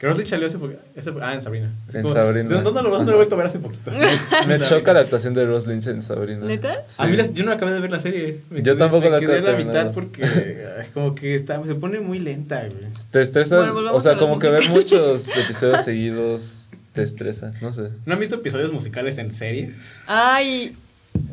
Que 0.00 0.06
Ross 0.06 0.16
Lynch 0.16 0.30
salió 0.30 0.46
hace 0.46 0.56
poco. 0.58 0.72
hace 0.98 1.12
po- 1.12 1.18
Ah, 1.22 1.34
en 1.34 1.42
Sabrina. 1.42 1.70
Es 1.86 1.94
En 1.94 2.02
como- 2.02 2.14
Sabrina. 2.14 2.48
¿De 2.48 2.62
¿Dónde 2.62 2.82
lo, 2.82 2.88
dónde 2.88 3.04
lo 3.10 3.12
he 3.12 3.16
vuelto 3.16 3.34
a 3.34 3.38
ver 3.38 3.46
hace 3.48 3.58
poquito? 3.58 3.90
Me 4.48 4.58
choca 4.60 4.94
la 4.94 5.00
actuación 5.00 5.34
de 5.34 5.44
Ross 5.44 5.66
Lynch 5.66 5.88
en 5.88 6.02
Sabrina. 6.02 6.46
¿Neta? 6.46 6.82
Sí. 6.86 7.02
A 7.02 7.06
mí 7.06 7.16
las- 7.18 7.34
yo 7.34 7.44
no 7.44 7.52
acabé 7.52 7.72
de 7.74 7.80
ver 7.80 7.90
la 7.90 8.00
serie. 8.00 8.40
Me 8.48 8.62
Yo 8.62 8.72
quedé- 8.72 8.78
tampoco 8.78 9.04
me 9.04 9.10
la 9.10 9.20
quedé 9.20 9.32
acabo 9.34 9.48
a 9.48 9.52
la 9.52 9.58
de 9.58 9.64
mitad 9.64 9.92
porque 9.92 10.66
como 10.94 11.14
que 11.14 11.34
está, 11.34 11.62
se 11.66 11.74
pone 11.74 12.00
muy 12.00 12.18
lenta, 12.18 12.60
güey. 12.60 12.86
Te 13.10 13.20
estresa, 13.20 13.70
Bueno, 13.72 13.94
o 13.94 14.00
sea, 14.00 14.16
como 14.16 14.38
que 14.38 14.48
ver 14.48 14.68
muchos 14.70 15.28
episodios 15.36 15.84
seguidos 15.84 16.68
te 16.94 17.02
estresa, 17.02 17.52
no 17.60 17.72
sé. 17.72 17.90
¿No 18.06 18.14
han 18.14 18.20
visto 18.20 18.36
episodios 18.36 18.72
musicales 18.72 19.18
en 19.18 19.32
series? 19.32 20.00
Ay, 20.06 20.76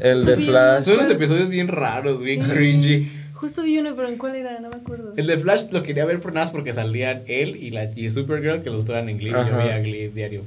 El 0.01 0.25
de 0.25 0.35
Sí, 0.35 0.45
Flash, 0.45 0.83
Son 0.83 0.95
unos 0.99 1.09
episodios 1.09 1.47
bien 1.49 1.67
raros, 1.69 2.23
bien 2.25 2.43
Sí. 2.43 2.51
cringy. 2.51 3.11
Justo 3.37 3.63
vi 3.63 3.77
uno, 3.79 3.95
pero 3.95 4.09
¿en 4.09 4.17
cuál 4.17 4.35
era? 4.35 4.59
No 4.59 4.69
me 4.69 4.75
acuerdo. 4.75 5.13
El 5.15 5.27
de 5.27 5.37
Flash 5.37 5.71
lo 5.71 5.83
quería 5.83 6.05
ver 6.05 6.19
por 6.19 6.33
nada 6.33 6.45
más 6.45 6.51
porque 6.51 6.73
salían 6.73 7.23
él 7.27 7.55
y, 7.55 7.71
la, 7.71 7.85
y 7.95 8.09
Supergirl 8.11 8.61
que 8.63 8.69
los 8.69 8.79
estaban 8.79 9.07
en 9.09 9.17
Glee. 9.17 9.29
y 9.29 9.33
Yo 9.33 9.39
Ajá. 9.39 9.57
veía 9.57 9.79
Glee 9.79 10.07
diario. 10.09 10.43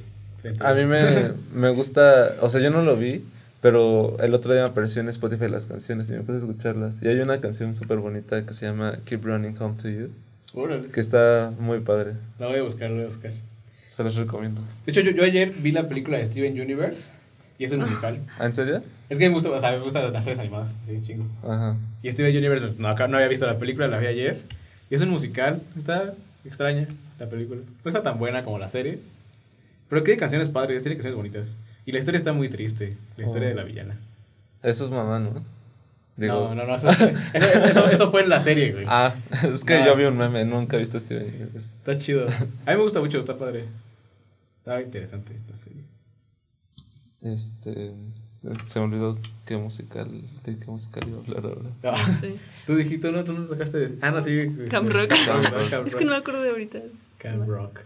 a 0.61 0.75
mí 0.75 0.85
me, 0.85 1.33
me 1.55 1.71
gusta, 1.71 2.35
o 2.41 2.49
sea, 2.49 2.61
yo 2.61 2.71
no 2.71 2.83
lo 2.83 2.97
vi, 2.97 3.25
pero 3.61 4.17
el 4.21 4.35
otro 4.35 4.53
día 4.53 4.63
me 4.63 4.69
apareció 4.69 5.01
en 5.03 5.09
Spotify 5.09 5.49
las 5.49 5.67
canciones 5.67 6.09
y 6.09 6.13
me 6.13 6.21
puse 6.21 6.39
a 6.39 6.41
escucharlas. 6.41 7.03
Y 7.03 7.09
hay 7.09 7.19
una 7.21 7.41
canción 7.41 7.75
súper 7.77 7.99
bonita 7.99 8.45
que 8.45 8.55
se 8.55 8.67
llama 8.67 8.99
Keep 9.05 9.25
Running 9.25 9.57
Home 9.61 9.77
to 9.83 9.89
You, 9.89 10.09
Órale. 10.55 10.89
que 10.89 11.01
está 11.01 11.53
muy 11.59 11.81
padre. 11.81 12.13
La 12.39 12.47
voy 12.49 12.59
a 12.59 12.63
buscar, 12.63 12.91
la 12.91 12.97
voy 12.97 13.05
a 13.05 13.09
buscar. 13.09 13.33
Se 13.89 14.05
los 14.05 14.15
recomiendo. 14.17 14.61
De 14.87 14.93
hecho, 14.93 15.01
yo, 15.01 15.11
yo 15.11 15.25
ayer 15.25 15.51
vi 15.53 15.73
la 15.73 15.89
película 15.89 16.17
de 16.19 16.25
Steven 16.25 16.59
Universe 16.61 17.13
y 17.59 17.65
es 17.65 17.73
un 17.73 17.81
musical. 17.81 18.21
¿Ah, 18.39 18.47
¿En 18.47 18.55
serio? 18.55 18.83
Es 19.11 19.19
que 19.19 19.29
me 19.29 19.35
gusta, 19.35 19.51
o 19.51 19.61
sea, 19.61 19.73
me 19.73 19.81
gustan 19.81 20.11
las 20.13 20.25
series 20.25 20.39
animadas, 20.39 20.73
sí, 20.87 21.01
chingo. 21.03 21.27
Ajá. 21.43 21.77
Y 22.03 22.11
Steven 22.13 22.35
Universe, 22.35 22.75
no, 22.79 22.89
acá 22.89 23.07
no 23.09 23.17
había 23.19 23.29
visto 23.29 23.45
la 23.47 23.59
película, 23.59 23.87
la 23.89 23.99
vi 23.99 24.07
ayer. 24.07 24.41
Y 24.89 24.95
es 24.95 25.03
un 25.03 25.11
musical, 25.11 25.63
está 25.77 26.15
extraña 26.45 26.87
la 27.19 27.29
película. 27.29 27.61
No 27.85 27.89
está 27.89 28.03
tan 28.03 28.19
buena 28.19 28.45
como 28.45 28.59
la 28.59 28.69
serie. 28.69 29.01
Pero 29.89 30.03
tiene 30.05 30.19
canciones 30.19 30.49
padres, 30.49 30.83
tiene 30.85 30.97
canciones 30.97 31.17
bonitas. 31.17 31.49
Y 31.85 31.93
la 31.93 31.99
historia 31.99 32.19
está 32.19 32.33
muy 32.33 32.49
triste, 32.49 32.97
la 33.17 33.25
historia 33.27 33.49
Oh. 33.49 33.51
de 33.51 33.55
la 33.57 33.65
villana. 33.65 33.99
Eso 34.63 34.85
es 34.87 34.91
mamá, 34.93 35.19
¿no? 35.19 35.45
no, 36.17 36.55
no, 36.55 36.67
no, 36.67 36.77
eso, 36.77 36.89
eso, 37.35 37.65
eso- 37.65 37.87
eso 37.91 38.11
fue 38.11 38.23
en 38.23 38.29
la 38.29 38.39
serie, 38.41 38.73
güey. 38.73 38.85
Ah, 38.89 39.15
es 39.53 39.65
que 39.65 39.79
No. 39.81 39.87
yo 39.87 39.97
vi 39.97 40.05
un 40.05 40.17
meme, 40.19 40.45
nunca 40.45 40.77
he 40.77 40.79
visto 40.79 41.01
Steven 41.01 41.25
Universe. 41.25 41.73
Está 41.79 41.99
chido. 41.99 42.27
A 42.29 42.71
mí 42.71 42.77
me 42.77 42.83
gusta 42.83 43.01
mucho, 43.01 43.19
está 43.19 43.37
padre. 43.37 43.65
Está 44.59 44.81
interesante 44.83 45.33
la 45.51 45.57
serie. 45.57 45.83
Este. 47.23 47.93
Se 48.67 48.79
me 48.81 48.87
olvidó 48.87 49.19
qué 49.47 49.57
musical. 49.57 50.09
¿De 50.45 50.57
qué 50.59 50.67
musical 50.67 51.03
iba 51.07 51.19
a 51.19 51.21
hablar 51.21 51.45
ahora? 51.45 51.71
Ah. 51.85 52.11
Tú 52.67 52.75
dijiste, 52.77 53.13
no, 53.13 53.23
tú 53.25 53.33
no 53.35 53.47
dejaste 53.47 53.79
de... 53.79 53.99
Ah, 54.01 54.11
no, 54.11 54.23
sí. 54.23 54.49
Camp 54.71 54.91
Rock. 54.91 55.11
Camp 55.11 55.45
Rock. 55.71 55.87
Es 55.87 55.95
que 55.95 56.05
no 56.05 56.13
me 56.13 56.17
acuerdo 56.17 56.43
de 56.43 56.51
ahorita. 56.51 56.79
Camp 57.19 57.47
Rock. 57.47 57.81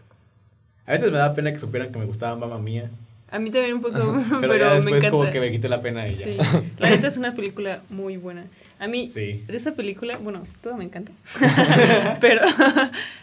A 0.86 0.92
veces 0.92 1.10
me 1.10 1.18
da 1.18 1.34
pena 1.34 1.52
que 1.52 1.58
supieran 1.58 1.90
que 1.90 1.98
me 1.98 2.04
gustaba 2.04 2.36
Mamma 2.36 2.58
Mía. 2.58 2.90
A 3.30 3.38
mí 3.40 3.50
también 3.50 3.74
un 3.74 3.82
poco, 3.82 4.22
Pero, 4.40 4.40
pero, 4.40 4.56
ya 4.58 4.68
me 4.68 4.74
después 4.76 4.94
encanta. 4.94 5.10
como 5.10 5.30
que 5.32 5.40
me 5.40 5.50
quité 5.50 5.68
la 5.68 5.82
pena 5.82 6.06
y 6.06 6.14
ya. 6.14 6.24
Sí, 6.24 6.36
la 6.78 6.90
neta 6.90 7.08
es 7.08 7.16
una 7.16 7.34
película 7.34 7.82
muy 7.90 8.16
buena. 8.16 8.44
A 8.78 8.86
mí, 8.86 9.10
Sí. 9.12 9.42
de 9.48 9.56
esa 9.56 9.74
película, 9.74 10.18
bueno, 10.18 10.46
todo 10.62 10.76
me 10.76 10.84
encanta. 10.84 11.10
Pero 12.20 12.42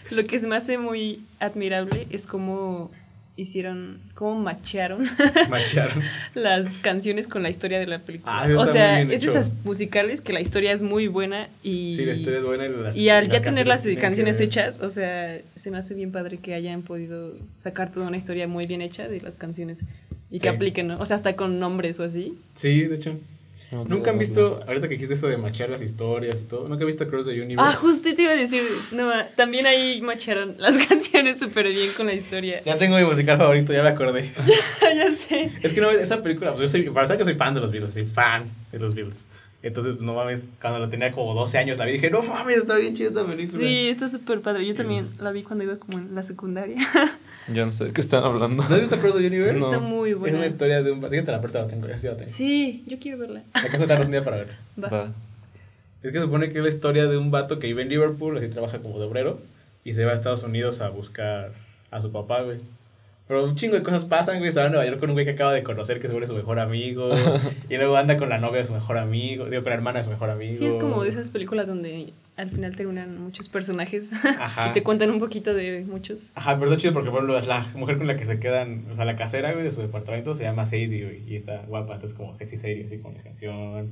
lo 0.10 0.26
que 0.26 0.40
se 0.40 0.48
me 0.48 0.56
hace 0.58 0.78
muy 0.78 1.24
admirable 1.40 2.08
es 2.10 2.26
cómo 2.28 2.92
hicieron, 3.38 4.00
cómo 4.14 4.40
machearon 4.40 5.08
Macharon. 5.50 6.04
las 6.36 6.78
canciones 6.80 7.28
con 7.28 7.42
la 7.44 7.50
historia 7.50 7.80
de 7.80 7.88
la 7.88 8.00
película. 8.00 8.32
Ah, 8.44 8.48
o 8.58 8.66
sea, 8.68 9.02
es 9.02 9.10
de 9.10 9.16
esas 9.28 9.52
musicales 9.64 10.22
que 10.22 10.34
la 10.34 10.42
historia 10.42 10.72
es 10.74 10.82
muy 10.82 11.08
buena 11.08 11.48
y, 11.64 11.96
Sí, 11.98 12.06
la 12.06 12.14
historia 12.14 12.40
es 12.40 12.46
buena. 12.46 12.66
Y, 12.66 12.70
las- 12.70 12.96
y 12.96 13.10
al 13.10 13.26
y 13.26 13.30
ya 13.30 13.42
tener 13.42 13.68
las 13.68 13.84
que 13.84 13.96
canciones 13.98 14.40
hechas, 14.40 14.80
o 14.82 14.90
sea, 14.90 15.40
se 15.56 15.72
me 15.72 15.78
hace 15.78 15.94
bien 15.96 16.12
padre 16.12 16.38
que 16.38 16.54
hayan 16.54 16.82
podido 16.84 17.34
sacar 17.56 17.92
toda 17.92 18.08
una 18.08 18.18
historia 18.18 18.48
muy 18.48 18.68
bien 18.68 18.82
hecha 18.82 19.08
de 19.08 19.22
las 19.22 19.38
canciones 19.38 19.82
y 20.30 20.40
que 20.40 20.50
Sí. 20.50 20.56
apliquen, 20.56 20.88
¿no? 20.88 21.00
O 21.00 21.06
sea, 21.06 21.16
hasta 21.16 21.36
con 21.36 21.60
nombres 21.60 22.00
o 22.00 22.04
así. 22.04 22.38
Sí, 22.56 22.82
de 22.84 22.96
hecho. 22.98 23.18
Nunca 23.88 24.12
han 24.12 24.20
visto, 24.20 24.62
ahorita 24.68 24.88
que 24.88 24.96
dijiste 24.96 25.14
eso 25.14 25.28
de 25.28 25.38
machear 25.38 25.70
las 25.70 25.82
historias 25.82 26.42
y 26.42 26.44
todo, 26.46 26.68
nunca 26.68 26.84
han 26.84 26.88
visto 26.88 27.08
Cross 27.08 27.28
the 27.28 27.42
Universe. 27.42 27.70
Ah, 27.70 27.74
justo 27.74 28.14
te 28.14 28.22
iba 28.22 28.32
a 28.32 28.36
decir, 28.36 28.62
no, 28.92 29.12
también 29.36 29.66
ahí 29.66 30.02
macharon 30.02 30.56
las 30.58 30.78
canciones 30.88 31.40
súper 31.40 31.68
bien 31.70 31.92
con 31.96 32.08
la 32.08 32.14
historia. 32.14 32.62
Ya 32.64 32.78
tengo 32.78 32.98
mi 32.98 33.04
musical 33.04 33.38
favorito, 33.38 33.74
ya 33.74 33.84
me 33.84 33.90
acordé. 33.90 34.34
ya 34.82 35.12
sé. 35.12 35.52
es 35.62 35.74
que 35.74 35.82
no, 35.82 35.92
esa 35.92 36.22
película, 36.22 36.52
pues 36.52 36.62
yo 36.64 36.70
soy, 36.70 36.90
para 36.90 37.08
saber 37.08 37.20
que 37.20 37.26
soy 37.26 37.36
fan 37.36 37.54
de 37.54 37.62
los 37.62 37.72
Beatles, 37.72 37.94
soy 37.94 38.06
fan 38.06 38.50
de 38.72 38.80
los 38.80 38.94
Beatles. 38.94 39.24
Entonces, 39.64 40.00
no 40.00 40.16
mames, 40.16 40.42
cuando 40.60 40.80
la 40.80 40.90
tenía 40.90 41.12
como 41.12 41.36
12 41.36 41.58
años 41.60 41.78
la 41.78 41.86
vi, 41.86 41.94
dije, 41.94 42.10
no 42.10 42.24
mames, 42.24 42.58
está 42.58 42.78
bien 42.78 42.96
chida 42.96 43.10
esta 43.10 43.26
película. 43.26 43.64
Sí, 43.64 43.90
está 43.90 44.10
súper 44.10 44.42
padre. 44.42 44.66
Yo 44.66 44.74
también 44.74 45.08
la 45.20 45.32
vi 45.32 45.44
cuando 45.44 45.64
iba 45.64 45.78
como 45.78 46.00
en 46.00 46.16
la 46.16 46.24
secundaria. 46.24 46.78
Yo 47.48 47.66
no 47.66 47.72
sé 47.74 47.86
de 47.86 47.92
qué 47.94 48.02
están 48.02 48.24
hablando. 48.24 48.64
¿No 48.68 48.76
has 48.76 48.82
visto 48.82 48.98
Cross 49.00 49.16
the 49.18 49.28
Universe? 49.28 49.60
No. 49.60 49.66
Está 49.66 49.80
muy 49.80 50.12
Es 50.12 50.16
una 50.16 50.30
buena. 50.30 50.46
historia 50.46 50.84
de 50.84 50.92
un... 50.92 51.02
Fíjate, 51.02 51.32
la 51.32 51.42
puerta 51.42 51.62
la 51.64 51.68
tengo, 51.68 51.88
sí 51.98 52.08
la 52.08 52.16
tengo. 52.18 52.30
Sí, 52.30 52.84
yo 52.88 52.98
quiero 53.00 53.18
verla. 53.18 53.44
Hay 53.54 53.70
que 53.70 53.78
juntarnos 53.78 54.06
un 54.06 54.12
día 54.12 54.24
para 54.24 54.38
verla. 54.38 54.58
Va. 54.82 54.90
Va. 54.90 55.12
Es 56.04 56.12
que 56.12 56.18
se 56.18 56.24
supone 56.26 56.52
que 56.52 56.58
es 56.60 56.64
la 56.64 56.70
historia 56.70 57.08
de 57.08 57.18
un 57.18 57.30
vato 57.32 57.60
que 57.60 57.68
vive 57.68 57.82
en 57.84 57.90
Liverpool, 57.90 58.38
así 58.38 58.48
trabaja 58.48 58.80
como 58.80 59.00
de 59.00 59.06
obrero, 59.06 59.40
y 59.84 59.94
se 59.94 60.06
va 60.06 60.12
a 60.12 60.16
Estados 60.16 60.44
Unidos 60.44 60.82
a 60.82 60.90
buscar 60.90 61.52
a 61.92 62.02
su 62.02 62.12
papá, 62.12 62.42
güey. 62.42 62.60
Pero 63.28 63.46
un 63.46 63.56
chingo 63.56 63.76
de 63.76 63.84
cosas 63.84 64.04
pasan, 64.04 64.40
güey. 64.40 64.52
Se 64.52 64.60
va 64.60 64.66
a 64.66 64.70
Nueva 64.70 64.86
York 64.86 65.00
con 65.00 65.10
un 65.10 65.16
güey 65.16 65.26
que 65.26 65.32
acaba 65.32 65.54
de 65.54 65.64
conocer 65.64 66.02
que 66.02 66.08
se 66.08 66.14
vuelve 66.14 66.28
su 66.28 66.36
mejor 66.36 66.60
amigo. 66.60 67.12
y 67.70 67.78
luego 67.78 67.96
anda 67.96 68.18
con 68.18 68.28
la 68.28 68.38
novia 68.40 68.60
de 68.60 68.66
su 68.66 68.74
mejor 68.74 68.98
amigo. 68.98 69.46
Digo, 69.46 69.64
con 69.64 69.70
la 69.70 69.76
hermana 69.76 70.00
de 70.00 70.06
su 70.06 70.12
mejor 70.12 70.30
amigo. 70.30 70.58
Sí, 70.58 70.66
es 70.66 70.76
como 70.76 71.02
de 71.04 71.10
esas 71.12 71.30
películas 71.30 71.68
donde 71.68 72.12
al 72.36 72.50
final 72.50 72.76
terminan 72.76 73.22
muchos 73.22 73.48
personajes 73.48 74.14
Ajá. 74.14 74.68
y 74.70 74.74
te 74.74 74.84
cuentan 74.84 75.12
un 75.12 75.20
poquito 75.20 75.54
de 75.54 75.86
muchos. 75.88 76.20
Ajá, 76.36 76.58
pero 76.58 76.72
está 76.72 76.82
chido 76.82 76.94
porque, 76.94 77.10
por 77.10 77.20
ejemplo, 77.20 77.38
es 77.38 77.48
la 77.48 77.66
mujer 77.76 77.98
con 77.98 78.08
la 78.08 78.18
que 78.18 78.26
se 78.26 78.40
quedan, 78.40 78.86
o 78.92 78.96
sea, 78.96 79.06
la 79.06 79.16
casera, 79.16 79.54
güey, 79.54 79.64
de 79.64 79.72
su 79.72 79.82
departamento 79.82 80.34
se 80.36 80.44
llama 80.44 80.66
Sadie, 80.66 81.04
güey, 81.06 81.24
y 81.28 81.36
está 81.36 81.62
guapa, 81.68 81.96
entonces 81.96 82.18
como 82.18 82.36
sexy 82.36 82.58
Sadie, 82.58 82.86
así 82.86 82.98
con 82.98 83.14
la 83.14 83.22
canción. 83.22 83.92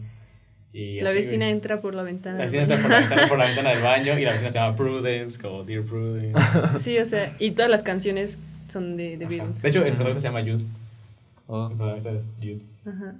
Y 0.73 1.01
La 1.01 1.09
así, 1.09 1.19
vecina 1.19 1.45
güey. 1.45 1.51
entra 1.51 1.81
por 1.81 1.95
la 1.95 2.03
ventana. 2.03 2.39
La 2.39 2.45
vecina 2.45 2.63
entra 2.63 2.77
por 2.77 2.89
la, 2.89 2.99
ventana, 2.99 3.27
por 3.27 3.37
la 3.37 3.45
ventana 3.45 3.69
del 3.69 3.83
baño 3.83 4.19
y 4.19 4.25
la 4.25 4.31
vecina 4.31 4.51
se 4.51 4.59
llama 4.59 4.75
Prudence, 4.75 5.39
como 5.39 5.63
Dear 5.63 5.83
Prudence. 5.83 6.39
Sí, 6.79 6.97
o 6.97 7.05
sea, 7.05 7.35
y 7.39 7.51
todas 7.51 7.71
las 7.71 7.83
canciones 7.83 8.37
son 8.69 8.95
de, 8.97 9.17
de. 9.17 9.25
Beatles. 9.25 9.61
De 9.61 9.69
hecho, 9.69 9.79
el 9.79 9.93
protagonista 9.93 10.21
se 10.21 10.27
llama 10.27 10.41
Jude. 10.41 10.65
Oh. 11.47 11.67
El 11.69 11.77
protagonista 11.77 12.11
es 12.11 12.23
Jude. 12.39 12.61
Ajá. 12.85 13.15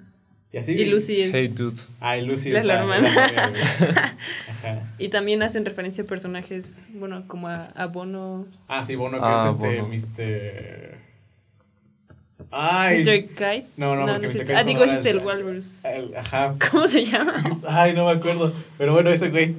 Y 0.52 0.56
así. 0.58 0.72
Y 0.72 0.84
Lucy 0.86 1.20
es... 1.22 1.32
Hey 1.34 1.46
dude. 1.48 1.80
Ah, 2.00 2.16
y 2.16 2.26
Lucy 2.26 2.54
Es 2.54 2.64
la 2.64 2.80
hermana. 2.80 3.08
novia, 3.08 3.48
güey. 3.50 3.62
Ajá. 3.62 4.92
Y 4.98 5.08
también 5.08 5.42
hacen 5.44 5.64
referencia 5.64 6.02
a 6.02 6.06
personajes, 6.08 6.88
bueno, 6.94 7.22
como 7.28 7.46
a, 7.48 7.66
a 7.76 7.86
Bono, 7.86 8.46
Ah, 8.66 8.84
sí, 8.84 8.96
Bono, 8.96 9.18
que 9.18 9.24
Ah, 9.24 9.46
es 9.48 9.54
este, 9.54 9.80
Bono. 9.80 9.94
Mr. 9.94 10.98
Ay. 12.50 12.98
Mr. 13.04 13.28
Kite. 13.28 13.66
No, 13.76 13.94
no, 13.94 14.06
porque 14.06 14.26
Mr. 14.26 14.38
Kite 14.40 14.54
Ah, 14.56 14.62
no 14.62 14.68
digo, 14.68 14.84
es 14.84 15.06
el 15.06 15.18
el- 15.18 15.24
Walrus. 15.24 15.84
El- 15.84 16.16
Ajá. 16.16 16.56
¿Cómo 16.70 16.88
se 16.88 17.04
llama? 17.04 17.34
Ay, 17.68 17.92
no 17.94 18.06
me 18.06 18.12
acuerdo. 18.12 18.52
Pero 18.78 18.92
bueno, 18.92 19.10
ese 19.10 19.28
güey. 19.30 19.54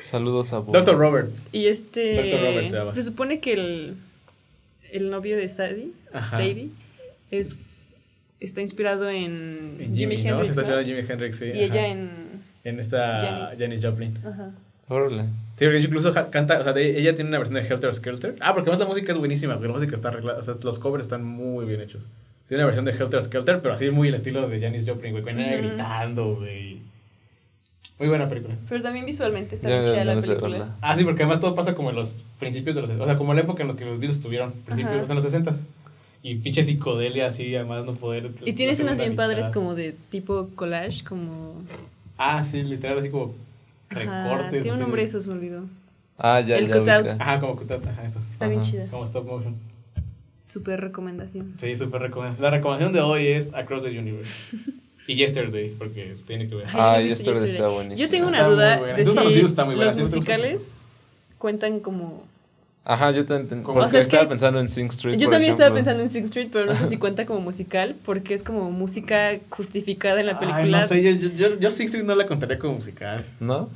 Saludos 0.00 0.52
a 0.52 0.58
Bono. 0.60 0.72
Doctor 0.78 0.96
Robert. 0.98 1.30
Y 1.52 1.66
este. 1.66 2.14
Dr. 2.14 2.40
Robert 2.40 2.70
se 2.70 2.76
llama. 2.78 2.92
se 2.92 3.02
supone 3.02 3.40
que 3.40 3.52
el, 3.54 3.96
el 4.96 5.10
novio 5.10 5.36
de 5.36 5.48
Sadie, 5.48 5.88
Ajá. 6.12 6.36
Sadie, 6.38 6.68
es, 7.30 8.24
está 8.40 8.60
inspirado 8.60 9.08
en, 9.10 9.76
En 9.80 9.96
Jimi, 9.96 10.16
Jimmy, 10.16 10.16
¿no? 10.16 10.20
Se 10.22 10.28
Hendrix. 10.28 10.48
está 10.50 10.62
¿no? 10.62 10.68
llamando 10.68 10.88
Jimi 10.88 11.12
Hendrix, 11.12 11.38
sí. 11.38 11.44
Y 11.46 11.50
ajá. 11.50 11.60
ella 11.64 11.86
en. 11.88 12.10
En 12.64 12.80
esta 12.80 13.52
Janis. 13.56 13.80
Joplin. 13.84 14.18
Ajá. 14.24 14.50
Órale. 14.88 15.22
Sí, 15.58 15.64
porque 15.64 15.78
incluso 15.80 16.12
canta, 16.30 16.60
o 16.60 16.64
sea, 16.64 16.72
de- 16.72 16.98
ella 16.98 17.14
tiene 17.14 17.28
una 17.30 17.38
versión 17.38 17.60
de 17.62 17.68
Helter 17.68 17.94
Skelter. 17.94 18.36
Ah, 18.40 18.54
porque 18.54 18.70
además 18.70 18.86
la 18.86 18.92
música 18.92 19.12
es 19.12 19.18
buenísima, 19.18 19.54
porque 19.54 19.68
la 19.68 19.74
música 19.74 19.96
está 19.96 20.08
arreglada, 20.08 20.38
o 20.38 20.42
sea, 20.42 20.54
los 20.62 20.78
covers 20.78 21.04
están 21.04 21.24
muy 21.24 21.64
bien 21.64 21.80
hechos. 21.80 22.02
Tiene 22.48 22.62
una 22.62 22.66
versión 22.72 22.84
de 22.84 22.92
Helter 22.92 23.22
Skelter, 23.22 23.60
pero 23.62 23.74
así 23.74 23.90
muy 23.90 24.08
el 24.08 24.14
estilo 24.14 24.48
de 24.48 24.60
Janis 24.60 24.84
Joplin, 24.86 25.12
güey, 25.12 25.24
con 25.24 25.38
ella 25.38 25.56
gritando, 25.56 26.36
güey. 26.36 26.80
Muy 27.98 28.08
buena 28.08 28.28
película. 28.28 28.56
Pero 28.68 28.82
también 28.82 29.06
visualmente 29.06 29.54
está 29.54 29.68
muy 29.68 29.78
chida 29.86 29.96
dan 29.96 30.06
la 30.06 30.12
ganas 30.12 30.26
de 30.26 30.34
película. 30.36 30.76
Ah, 30.82 30.96
sí, 30.96 31.04
porque 31.04 31.22
además 31.22 31.40
todo 31.40 31.54
pasa 31.54 31.74
como 31.74 31.90
en 31.90 31.96
los 31.96 32.18
principios 32.38 32.74
de 32.76 32.82
los... 32.82 32.90
O 32.90 33.04
sea, 33.06 33.16
como 33.16 33.32
la 33.34 33.40
época 33.40 33.62
en 33.62 33.68
la 33.68 33.76
que 33.76 33.84
los 33.84 33.98
Beatles 33.98 34.18
estuvieron, 34.18 34.52
principios, 34.52 34.94
Ajá. 34.94 35.02
o 35.04 35.06
sea, 35.06 35.12
en 35.12 35.16
los 35.16 35.24
60 35.24 35.56
Y 36.22 36.34
pinche 36.36 36.62
psicodelia 36.62 37.26
así, 37.28 37.54
además 37.56 37.84
no 37.86 37.94
poder... 37.94 38.30
Y 38.44 38.52
tiene 38.52 38.66
la 38.66 38.72
escenas 38.74 38.96
segunda 38.98 39.04
bien 39.04 39.16
padres 39.16 39.44
mitad. 39.46 39.54
como 39.54 39.74
de 39.74 39.94
tipo 40.10 40.50
collage, 40.54 41.04
como... 41.04 41.62
Ah, 42.18 42.44
sí, 42.44 42.62
literal, 42.62 42.98
así 42.98 43.08
como 43.10 43.34
Ajá, 43.88 44.24
recortes. 44.28 44.62
tiene 44.62 44.72
un 44.72 44.80
nombre 44.80 45.02
de- 45.02 45.08
eso, 45.08 45.20
se 45.20 45.28
me 45.28 45.34
olvidó. 45.34 45.62
Ah, 46.18 46.40
ya, 46.40 46.56
El 46.58 46.66
ya 46.68 46.78
cutout. 46.78 47.20
Ajá, 47.20 47.40
como 47.40 47.56
cutat, 47.56 47.86
ajá, 47.86 48.04
eso. 48.04 48.20
Está 48.32 48.46
bien 48.48 48.60
Ajá. 48.60 48.70
chida. 48.70 48.86
Como 48.90 49.04
stop 49.04 49.26
motion. 49.26 49.54
Super 50.48 50.80
recomendación. 50.80 51.54
Sí, 51.58 51.76
súper 51.76 52.00
recomendación. 52.02 52.42
La 52.42 52.50
recomendación 52.50 52.92
de 52.92 53.00
hoy 53.00 53.26
es 53.26 53.52
Across 53.54 53.84
the 53.84 53.98
Universe. 53.98 54.56
y 55.06 55.14
Yesterday, 55.16 55.74
porque 55.78 56.16
tiene 56.26 56.48
que 56.48 56.54
ver. 56.56 56.66
Ah, 56.72 56.98
visto 56.98 57.30
Yesterday 57.30 57.44
está 57.50 57.68
buenísimo. 57.68 58.04
Yo 58.06 58.10
tengo 58.10 58.28
una 58.28 58.38
Está 58.38 58.46
muy 58.48 58.54
duda 58.56 58.76
buena. 58.78 58.96
de 58.96 59.04
si 59.04 59.14
los 59.84 59.96
musicales 59.98 60.74
cuentan 61.38 61.80
como... 61.80 62.24
Ajá, 62.88 63.10
yo 63.10 63.26
también. 63.26 63.64
Porque 63.64 63.80
O 63.80 63.90
sea, 63.90 63.98
es 63.98 64.06
estaba 64.06 64.22
que- 64.24 64.28
pensando 64.28 64.60
en 64.60 64.68
Sing 64.68 64.86
Street. 64.86 65.16
Yo 65.18 65.26
por 65.26 65.32
también 65.34 65.52
estaba 65.52 65.74
pensando 65.74 66.02
en 66.04 66.08
Sing 66.08 66.24
Street, 66.24 66.48
pero 66.52 66.66
no 66.66 66.74
sé 66.76 66.86
si 66.88 66.98
cuenta 66.98 67.26
como 67.26 67.40
musical, 67.40 67.96
porque 68.04 68.32
es 68.32 68.44
como 68.44 68.70
música 68.70 69.38
justificada 69.50 70.20
en 70.20 70.26
la 70.26 70.38
película. 70.38 70.62
Ay, 70.64 70.70
no 70.70 70.86
sé, 70.86 71.02
yo, 71.02 71.10
yo, 71.10 71.28
yo, 71.30 71.58
yo 71.58 71.70
Six 71.72 71.86
Street 71.86 72.04
no 72.04 72.14
la 72.14 72.28
contaría 72.28 72.58
como 72.60 72.74
musical. 72.74 73.24
¿No? 73.40 73.68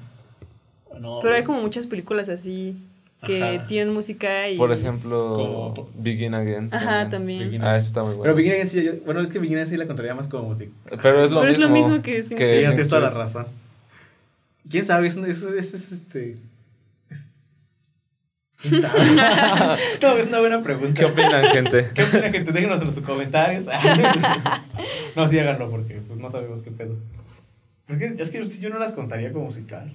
No. 1.00 1.18
Pero 1.22 1.34
hay 1.34 1.42
como 1.42 1.60
muchas 1.60 1.86
películas 1.88 2.28
así 2.28 2.76
que 3.22 3.42
Ajá. 3.56 3.66
tienen 3.66 3.92
música 3.92 4.48
y... 4.48 4.56
Por 4.56 4.72
ejemplo, 4.72 5.34
Como- 5.74 5.90
Begin 5.94 6.34
Again. 6.34 6.68
Ajá, 6.72 7.08
también. 7.10 7.40
Begin 7.40 7.62
Ah, 7.62 7.76
esa 7.76 7.86
está 7.88 8.02
muy 8.02 8.12
Pero 8.12 8.18
buena. 8.20 8.34
Beginning 8.34 8.68
sí, 8.68 8.82
yo, 8.84 8.92
bueno, 9.04 9.20
es 9.20 9.28
que 9.28 9.38
Beginning 9.38 9.68
sí 9.68 9.76
la 9.76 9.86
contaría 9.86 10.14
más 10.14 10.26
como 10.28 10.48
musical. 10.48 10.72
Pero 11.02 11.24
es 11.24 11.30
lo 11.30 11.40
Pero 11.40 11.52
es 11.52 11.58
mismo. 11.58 11.74
lo 11.74 11.80
mismo 11.82 12.02
que 12.02 12.22
Sí, 12.22 12.34
Street. 12.34 12.60
Sing 12.60 12.68
tienes 12.70 12.88
toda 12.88 13.02
la 13.02 13.10
razón. 13.10 13.46
¿Quién 14.70 14.86
sabe? 14.86 15.06
Es, 15.08 15.16
es, 15.16 15.42
es, 15.42 15.74
es, 15.74 15.92
este... 15.92 16.36
es- 17.10 17.26
¿Quién 18.62 18.80
sabe? 18.82 19.04
no, 20.02 20.16
es 20.16 20.26
una 20.28 20.38
buena 20.40 20.62
pregunta. 20.62 20.94
¿Qué 21.00 21.04
opinan, 21.04 21.44
gente? 21.44 21.90
¿Qué 21.94 22.02
opina 22.04 22.30
gente? 22.30 22.52
Déjenos 22.52 22.80
en 22.80 22.94
sus 22.94 23.04
comentarios. 23.04 23.66
no, 25.16 25.28
sí, 25.28 25.38
háganlo 25.38 25.68
porque 25.70 26.00
pues, 26.06 26.18
no 26.18 26.30
sabemos 26.30 26.62
qué 26.62 26.70
pedo. 26.70 26.96
Porque 27.86 28.14
es 28.18 28.30
que 28.30 28.42
yo 28.46 28.70
no 28.70 28.78
las 28.78 28.92
contaría 28.92 29.32
como 29.32 29.46
musical. 29.46 29.92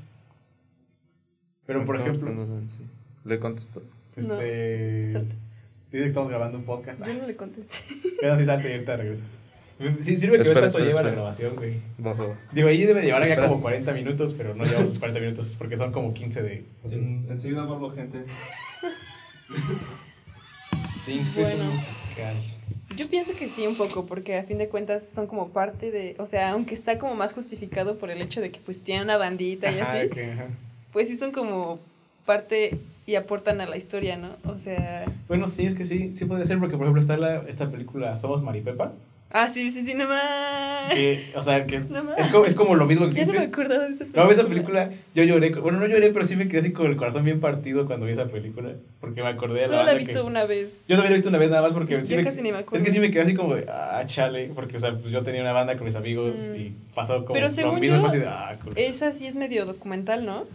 Pero, 1.66 1.84
por 1.86 1.96
ejemplo, 2.00 2.28
pensando 2.28 2.68
sí. 2.68 2.84
Le 3.26 3.40
contesto. 3.40 3.82
este... 4.16 5.08
Salte. 5.08 5.36
Dice 5.92 6.04
que 6.04 6.08
estamos 6.10 6.30
grabando 6.30 6.58
un 6.58 6.64
podcast. 6.66 7.00
Yo 7.06 7.14
no 7.14 7.28
le 7.28 7.36
contesté. 7.36 7.78
Queda 8.20 8.36
así, 8.36 8.46
salte 8.46 8.70
y 8.70 8.74
ahorita 8.74 8.98
regresas. 8.98 9.26
Sí, 10.02 10.18
sirve 10.18 10.38
que 10.38 10.44
Espera, 10.44 10.62
ves 10.62 10.74
cuánto 10.74 10.78
espera, 10.80 10.86
lleva 10.86 11.04
la 11.04 11.12
grabación, 11.12 11.56
güey. 11.58 11.82
Va. 12.06 12.16
Digo, 12.54 12.70
ahí 12.70 12.86
debe 12.86 13.02
llevar 13.02 13.24
ya 13.24 13.34
Espera. 13.34 13.50
como 13.50 13.62
40 13.62 13.92
minutos, 13.94 14.34
pero 14.38 14.56
no 14.56 14.64
llevamos 14.64 14.90
los 14.90 15.00
40 15.00 15.20
minutos 15.20 15.54
porque 15.58 15.76
son 15.76 15.92
como 15.92 16.14
15 16.14 16.44
de... 16.44 16.66
enseguida 17.30 17.66
vuelvo, 17.66 17.90
gente. 17.90 18.24
Sí, 21.04 21.22
Bueno. 21.36 21.64
musical. 21.66 22.36
Yo 22.96 23.08
pienso 23.10 23.34
que 23.38 23.48
sí, 23.48 23.68
un 23.68 23.76
poco, 23.76 24.06
porque 24.08 24.38
a 24.38 24.44
fin 24.44 24.58
de 24.58 24.70
cuentas 24.70 25.08
son 25.08 25.28
como 25.28 25.50
parte 25.50 25.92
de. 25.92 26.16
O 26.18 26.26
sea, 26.26 26.52
aunque 26.52 26.74
está 26.74 26.98
como 26.98 27.14
más 27.16 27.34
justificado 27.34 27.98
por 27.98 28.10
el 28.10 28.22
hecho 28.22 28.42
de 28.42 28.52
que 28.52 28.60
pues 28.60 28.82
tienen 28.82 29.04
una 29.04 29.18
bandita 29.18 29.72
y 29.72 29.80
Ajá, 29.80 29.92
así, 30.00 30.10
que, 30.10 30.32
ajá. 30.32 30.48
pues 30.94 31.08
sí 31.08 31.16
son 31.18 31.32
como 31.32 31.80
parte 32.26 32.78
y 33.06 33.16
aportan 33.16 33.62
a 33.62 33.66
la 33.68 33.78
historia, 33.78 34.18
¿no? 34.18 34.36
O 34.46 34.58
sea. 34.58 35.06
Bueno, 35.28 35.48
sí, 35.48 35.66
es 35.66 35.76
que 35.76 35.86
sí, 35.86 36.14
sí 36.16 36.26
puede 36.26 36.46
ser 36.46 36.60
porque, 36.60 36.76
por 36.76 36.86
ejemplo, 36.86 37.02
está 37.02 37.18
la, 37.18 37.44
esta 37.48 37.70
película 37.70 38.18
Somos 38.18 38.42
Maripepa. 38.44 38.94
Ah, 39.32 39.50
sí, 39.50 39.70
sí, 39.70 39.84
sí, 39.86 39.96
no 39.96 40.08
más. 40.08 40.94
Que, 40.94 41.34
o 41.36 41.44
sea, 41.44 41.66
que 41.66 41.80
No 41.80 42.16
es, 42.16 42.28
como, 42.30 42.46
es 42.46 42.56
como 42.56 42.76
lo 42.76 42.86
mismo 42.86 43.06
que 43.10 43.16
Ya 43.16 43.26
no 43.26 43.34
me 43.34 43.40
acordaba 43.40 43.84
de 43.86 43.94
esa 43.96 44.00
película. 44.06 44.24
No, 44.24 44.32
esa 44.32 44.48
película, 44.48 44.92
yo 45.14 45.24
lloré, 45.24 45.50
bueno, 45.56 45.80
no 45.80 45.88
lloré, 45.88 46.12
pero 46.12 46.26
sí 46.26 46.36
me 46.38 46.48
quedé 46.48 46.62
así 46.62 46.72
con 46.72 46.86
el 46.88 46.96
corazón 46.96 47.26
bien 47.26 47.42
partido 47.42 47.86
cuando 47.86 48.06
vi 48.06 48.14
esa 48.14 48.28
película, 48.28 48.70
porque 49.02 49.22
me 49.24 49.28
acordé 49.30 49.56
de 49.56 49.62
la 49.64 49.68
Solo 49.68 49.84
la 49.84 49.92
he 49.94 49.98
visto 49.98 50.22
que- 50.22 50.28
una 50.28 50.46
vez. 50.46 50.84
Yo 50.88 50.96
también 50.96 51.04
la 51.06 51.10
he 51.10 51.14
visto 51.16 51.30
una 51.30 51.38
vez 51.40 51.50
nada 51.50 51.62
más 51.64 51.74
porque 51.74 52.00
sí 52.02 52.08
Yo 52.08 52.18
me- 52.18 52.24
casi 52.24 52.42
ni 52.42 52.52
me 52.54 52.60
acuerdo. 52.60 52.78
Es 52.78 52.84
que 52.84 52.92
sí 52.92 53.00
me 53.02 53.12
quedé 53.12 53.24
así 53.24 53.34
como 53.34 53.56
de, 53.56 53.66
ah, 53.70 54.04
chale, 54.06 54.52
porque, 54.56 54.78
o 54.78 54.80
sea, 54.80 54.94
pues 54.94 55.10
yo 55.12 55.22
tenía 55.24 55.42
una 55.42 55.52
banda 55.54 55.76
con 55.76 55.86
mis 55.86 55.96
amigos 55.96 56.38
Mm. 56.40 56.56
y 56.56 56.74
pasó 56.94 57.16
como 57.26 57.34
Pero 57.34 57.50
según 57.50 57.82
yo, 57.82 58.06
así 58.06 58.20
de, 58.20 58.28
ah, 58.28 58.58
cool. 58.64 58.74
Esa 58.78 59.12
sí 59.12 59.28
es 59.28 59.36
medio 59.36 59.66
documental, 59.66 60.26
¿no? 60.26 60.46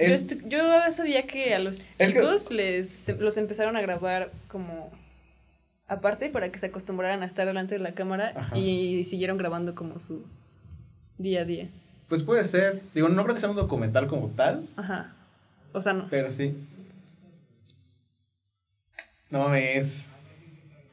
Yo, 0.00 0.06
Es- 0.06 0.26
estu- 0.28 0.48
yo 0.48 0.58
sabía 0.92 1.26
que 1.26 1.54
a 1.54 1.58
los 1.58 1.80
que- 1.98 2.06
chicos 2.06 2.50
les 2.50 3.08
los 3.20 3.36
empezaron 3.36 3.76
a 3.76 3.80
grabar 3.82 4.30
como 4.48 4.90
aparte 5.86 6.30
para 6.30 6.50
que 6.50 6.58
se 6.58 6.66
acostumbraran 6.66 7.22
a 7.22 7.26
estar 7.26 7.46
delante 7.46 7.74
de 7.74 7.80
la 7.80 7.92
cámara 7.92 8.32
Ajá. 8.34 8.56
y 8.56 9.04
siguieron 9.04 9.36
grabando 9.38 9.74
como 9.74 9.98
su 9.98 10.24
día 11.18 11.42
a 11.42 11.44
día. 11.44 11.68
Pues 12.08 12.22
puede 12.22 12.42
ser, 12.44 12.80
digo, 12.94 13.08
no 13.08 13.22
creo 13.24 13.34
que 13.34 13.40
sea 13.40 13.50
un 13.50 13.56
documental 13.56 14.06
como 14.08 14.28
tal, 14.30 14.66
Ajá. 14.76 15.12
O 15.72 15.82
sea, 15.82 15.92
no. 15.92 16.08
pero 16.10 16.32
sí. 16.32 16.54
No 19.30 19.40
mames. 19.40 20.08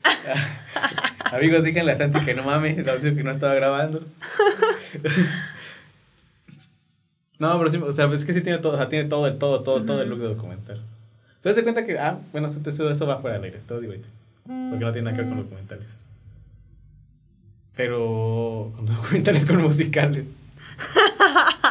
Amigos, 1.32 1.64
díganle 1.64 1.92
a 1.94 1.98
Santi 1.98 2.20
que 2.26 2.34
no 2.34 2.44
mames, 2.44 2.76
que 2.76 3.24
no 3.24 3.32
estaba 3.32 3.54
grabando. 3.54 4.06
no, 7.40 7.58
pero 7.58 7.72
sí, 7.72 7.78
o 7.78 7.94
sea, 7.94 8.06
es 8.14 8.26
que 8.26 8.34
sí 8.34 8.42
tiene 8.42 8.60
todo, 8.60 8.74
o 8.74 8.78
sea, 8.78 8.90
tiene 8.90 9.08
todo 9.10 9.28
el, 9.28 9.38
todo, 9.38 9.62
todo, 9.62 9.84
todo 9.84 10.02
el 10.02 10.10
look 10.10 10.20
de 10.20 10.28
documental. 10.28 10.82
Pero 11.42 11.56
se 11.56 11.64
cuenta 11.64 11.86
que, 11.86 12.00
ah, 12.00 12.20
bueno, 12.32 12.48
eso, 12.48 12.90
eso 12.90 13.08
va 13.08 13.20
fuera 13.20 13.38
del 13.38 13.46
aire, 13.46 13.62
todo 13.68 13.80
digo, 13.80 13.94
porque 14.48 14.86
no 14.86 14.92
tiene 14.92 15.04
nada 15.04 15.16
que 15.16 15.22
ver 15.22 15.30
con 15.30 15.44
documentales. 15.44 15.98
Pero 17.76 18.72
con 18.76 18.86
documentales 18.86 19.46
con 19.46 19.62
musicales. 19.62 20.26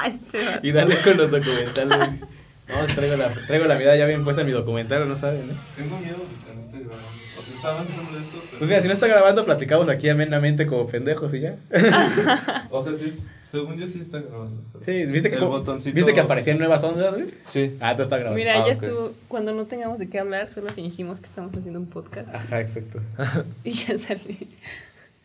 Este. 0.06 0.38
Y 0.62 0.70
dale 0.70 0.94
con 1.02 1.16
los 1.16 1.32
documentales. 1.32 2.20
No, 2.68 2.86
traigo 2.86 3.16
la, 3.16 3.28
traigo 3.28 3.64
la 3.66 3.74
mirada 3.76 3.96
ya 3.96 4.06
bien 4.06 4.22
puesta 4.22 4.42
en 4.42 4.46
mi 4.46 4.52
documental, 4.52 5.08
no 5.08 5.16
saben, 5.16 5.48
¿no? 5.48 5.54
Tengo 5.76 5.98
miedo 5.98 6.16
que 6.46 6.54
no 6.54 6.60
esté 6.60 6.78
grabando. 6.78 7.08
O 7.08 7.12
sea, 7.12 7.25
estaba 7.56 7.78
pensando 7.78 8.18
eso, 8.18 8.36
pero. 8.44 8.58
Pues 8.58 8.68
mira, 8.70 8.82
si 8.82 8.86
no 8.88 8.94
está 8.94 9.06
grabando, 9.06 9.44
platicamos 9.44 9.88
aquí 9.88 10.08
amenamente 10.08 10.66
como 10.66 10.86
pendejos 10.86 11.32
y 11.34 11.40
ya. 11.40 11.56
O 12.70 12.80
sea, 12.82 12.94
sí, 12.94 13.08
es- 13.08 13.28
según 13.42 13.76
yo 13.76 13.86
sí 13.88 14.00
está 14.00 14.20
grabando. 14.20 14.60
Sí, 14.84 15.06
¿viste 15.06 15.30
que, 15.30 15.36
El 15.36 15.42
como- 15.42 15.58
botoncito- 15.62 15.94
¿viste 15.94 16.12
que 16.14 16.20
aparecían 16.20 16.58
nuevas 16.58 16.82
ondas, 16.84 17.14
güey? 17.14 17.28
Sí. 17.42 17.76
Ah, 17.80 17.92
todo 17.94 18.02
está 18.02 18.16
grabando. 18.18 18.36
Mira, 18.38 18.54
Ah, 18.62 18.66
ya 18.68 18.74
ok. 18.74 18.82
estuvo. 18.82 19.12
Cuando 19.28 19.52
no 19.54 19.64
tengamos 19.66 19.98
de 19.98 20.08
qué 20.08 20.18
hablar, 20.18 20.48
solo 20.50 20.70
fingimos 20.72 21.20
que 21.20 21.26
estamos 21.26 21.54
haciendo 21.54 21.78
un 21.80 21.86
podcast. 21.86 22.34
Ajá, 22.34 22.60
exacto. 22.60 23.00
Y 23.64 23.70
ya 23.72 23.96
sale. 23.98 24.36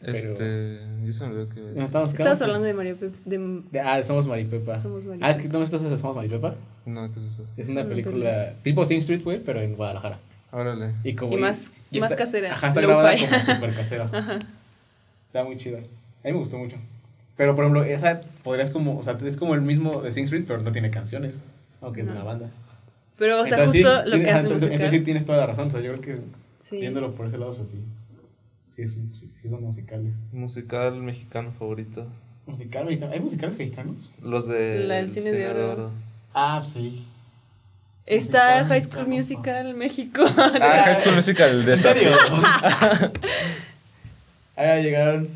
Este. 0.01 0.79
Yo 1.05 1.13
se 1.13 1.25
me 1.25 1.31
olvidó 1.31 1.49
que. 1.49 1.59
No, 1.75 1.85
estamos 1.85 2.11
Estabas 2.11 2.41
hablando 2.41 2.65
de 2.65 2.73
Mario 2.73 2.95
Pep- 2.97 3.13
de 3.25 3.61
de- 3.71 3.79
Ah, 3.79 4.01
somos 4.03 4.25
Maripepa. 4.27 4.79
Somos 4.79 5.03
Maripepa. 5.03 5.27
Ah, 5.27 5.31
es 5.31 5.37
que 5.37 5.47
¿dónde 5.47 5.65
estás? 5.65 5.81
Somos 6.01 6.15
Maripepa. 6.15 6.55
No, 6.87 7.13
¿qué 7.13 7.19
es 7.19 7.25
eso? 7.33 7.43
Es 7.57 7.65
Es 7.65 7.69
una 7.71 7.81
una 7.81 7.89
película 7.89 8.53
tipo 8.63 8.83
Sing 8.85 8.97
Street, 8.99 9.23
güey, 9.23 9.39
pero 9.39 9.61
en 9.61 9.75
Guadalajara. 9.75 10.17
Órale. 10.51 10.93
Y, 11.03 11.15
como, 11.15 11.37
Y 11.37 11.41
más- 11.41 11.71
más 11.99 12.15
casera, 12.15 12.53
Ajá, 12.53 12.69
está 12.69 12.81
grabada 12.81 13.13
como 13.17 13.39
súper 13.55 13.73
casera. 13.75 14.09
Está 15.27 15.43
muy 15.43 15.57
chida. 15.57 15.77
A 15.79 16.27
mí 16.27 16.33
me 16.33 16.39
gustó 16.39 16.57
mucho. 16.57 16.75
Pero, 17.37 17.55
por 17.55 17.63
ejemplo, 17.65 17.83
esa 17.85 18.21
podrías 18.43 18.69
como, 18.69 18.97
o 18.99 19.03
sea, 19.03 19.17
es 19.25 19.37
como 19.37 19.55
el 19.55 19.61
mismo 19.61 20.01
de 20.01 20.11
Sing 20.11 20.25
Street, 20.25 20.43
pero 20.47 20.61
no 20.61 20.71
tiene 20.71 20.91
canciones. 20.91 21.33
Aunque 21.81 22.01
es 22.01 22.05
No. 22.07 22.11
una 22.13 22.23
banda. 22.23 22.49
Pero, 23.17 23.41
o 23.41 23.45
sea, 23.45 23.59
Entonces, 23.59 23.83
justo 23.85 23.97
sí, 24.03 24.09
lo 24.09 24.11
tiene- 24.11 24.25
que 24.25 24.29
ajá, 24.29 24.39
hace 24.39 24.47
entonces, 24.47 24.69
musical. 24.69 24.85
entonces 24.85 24.99
sí 24.99 25.05
tienes 25.05 25.25
toda 25.25 25.37
la 25.39 25.45
razón. 25.47 25.67
O 25.67 25.71
sea, 25.71 25.81
yo 25.81 25.91
creo 25.97 26.01
que 26.01 26.21
Sí. 26.59 26.79
viéndolo 26.81 27.13
por 27.15 27.27
ese 27.27 27.37
lado, 27.37 27.51
o 27.51 27.55
sea, 27.55 27.65
sí. 27.65 27.79
Sí, 28.75 28.81
es 28.83 28.95
un- 28.95 29.13
sí, 29.15 29.31
sí 29.41 29.49
son 29.49 29.63
musicales. 29.63 30.13
Musical 30.31 30.95
mexicano 31.01 31.51
favorito. 31.57 32.05
¿Musical 32.45 32.85
mexicano? 32.85 33.13
¿Hay 33.13 33.19
musicales 33.19 33.57
mexicanos? 33.57 33.95
Los 34.21 34.47
de. 34.47 34.85
La 34.87 34.95
del 34.95 35.11
cine 35.11 35.31
de 35.31 35.47
oro. 35.49 35.91
Ah, 36.33 36.61
sí. 36.65 37.05
Está 38.11 38.57
Musical 38.57 38.67
High 38.67 38.81
School. 38.81 39.07
Musical 39.07 39.73
México. 39.73 40.21
Ah, 40.37 40.81
High 40.83 40.99
School 40.99 41.15
Musical 41.19 41.65
de 41.65 41.71
¿En 41.71 41.77
serio? 41.77 42.11
Ahí 44.57 44.83
llegaron 44.83 45.29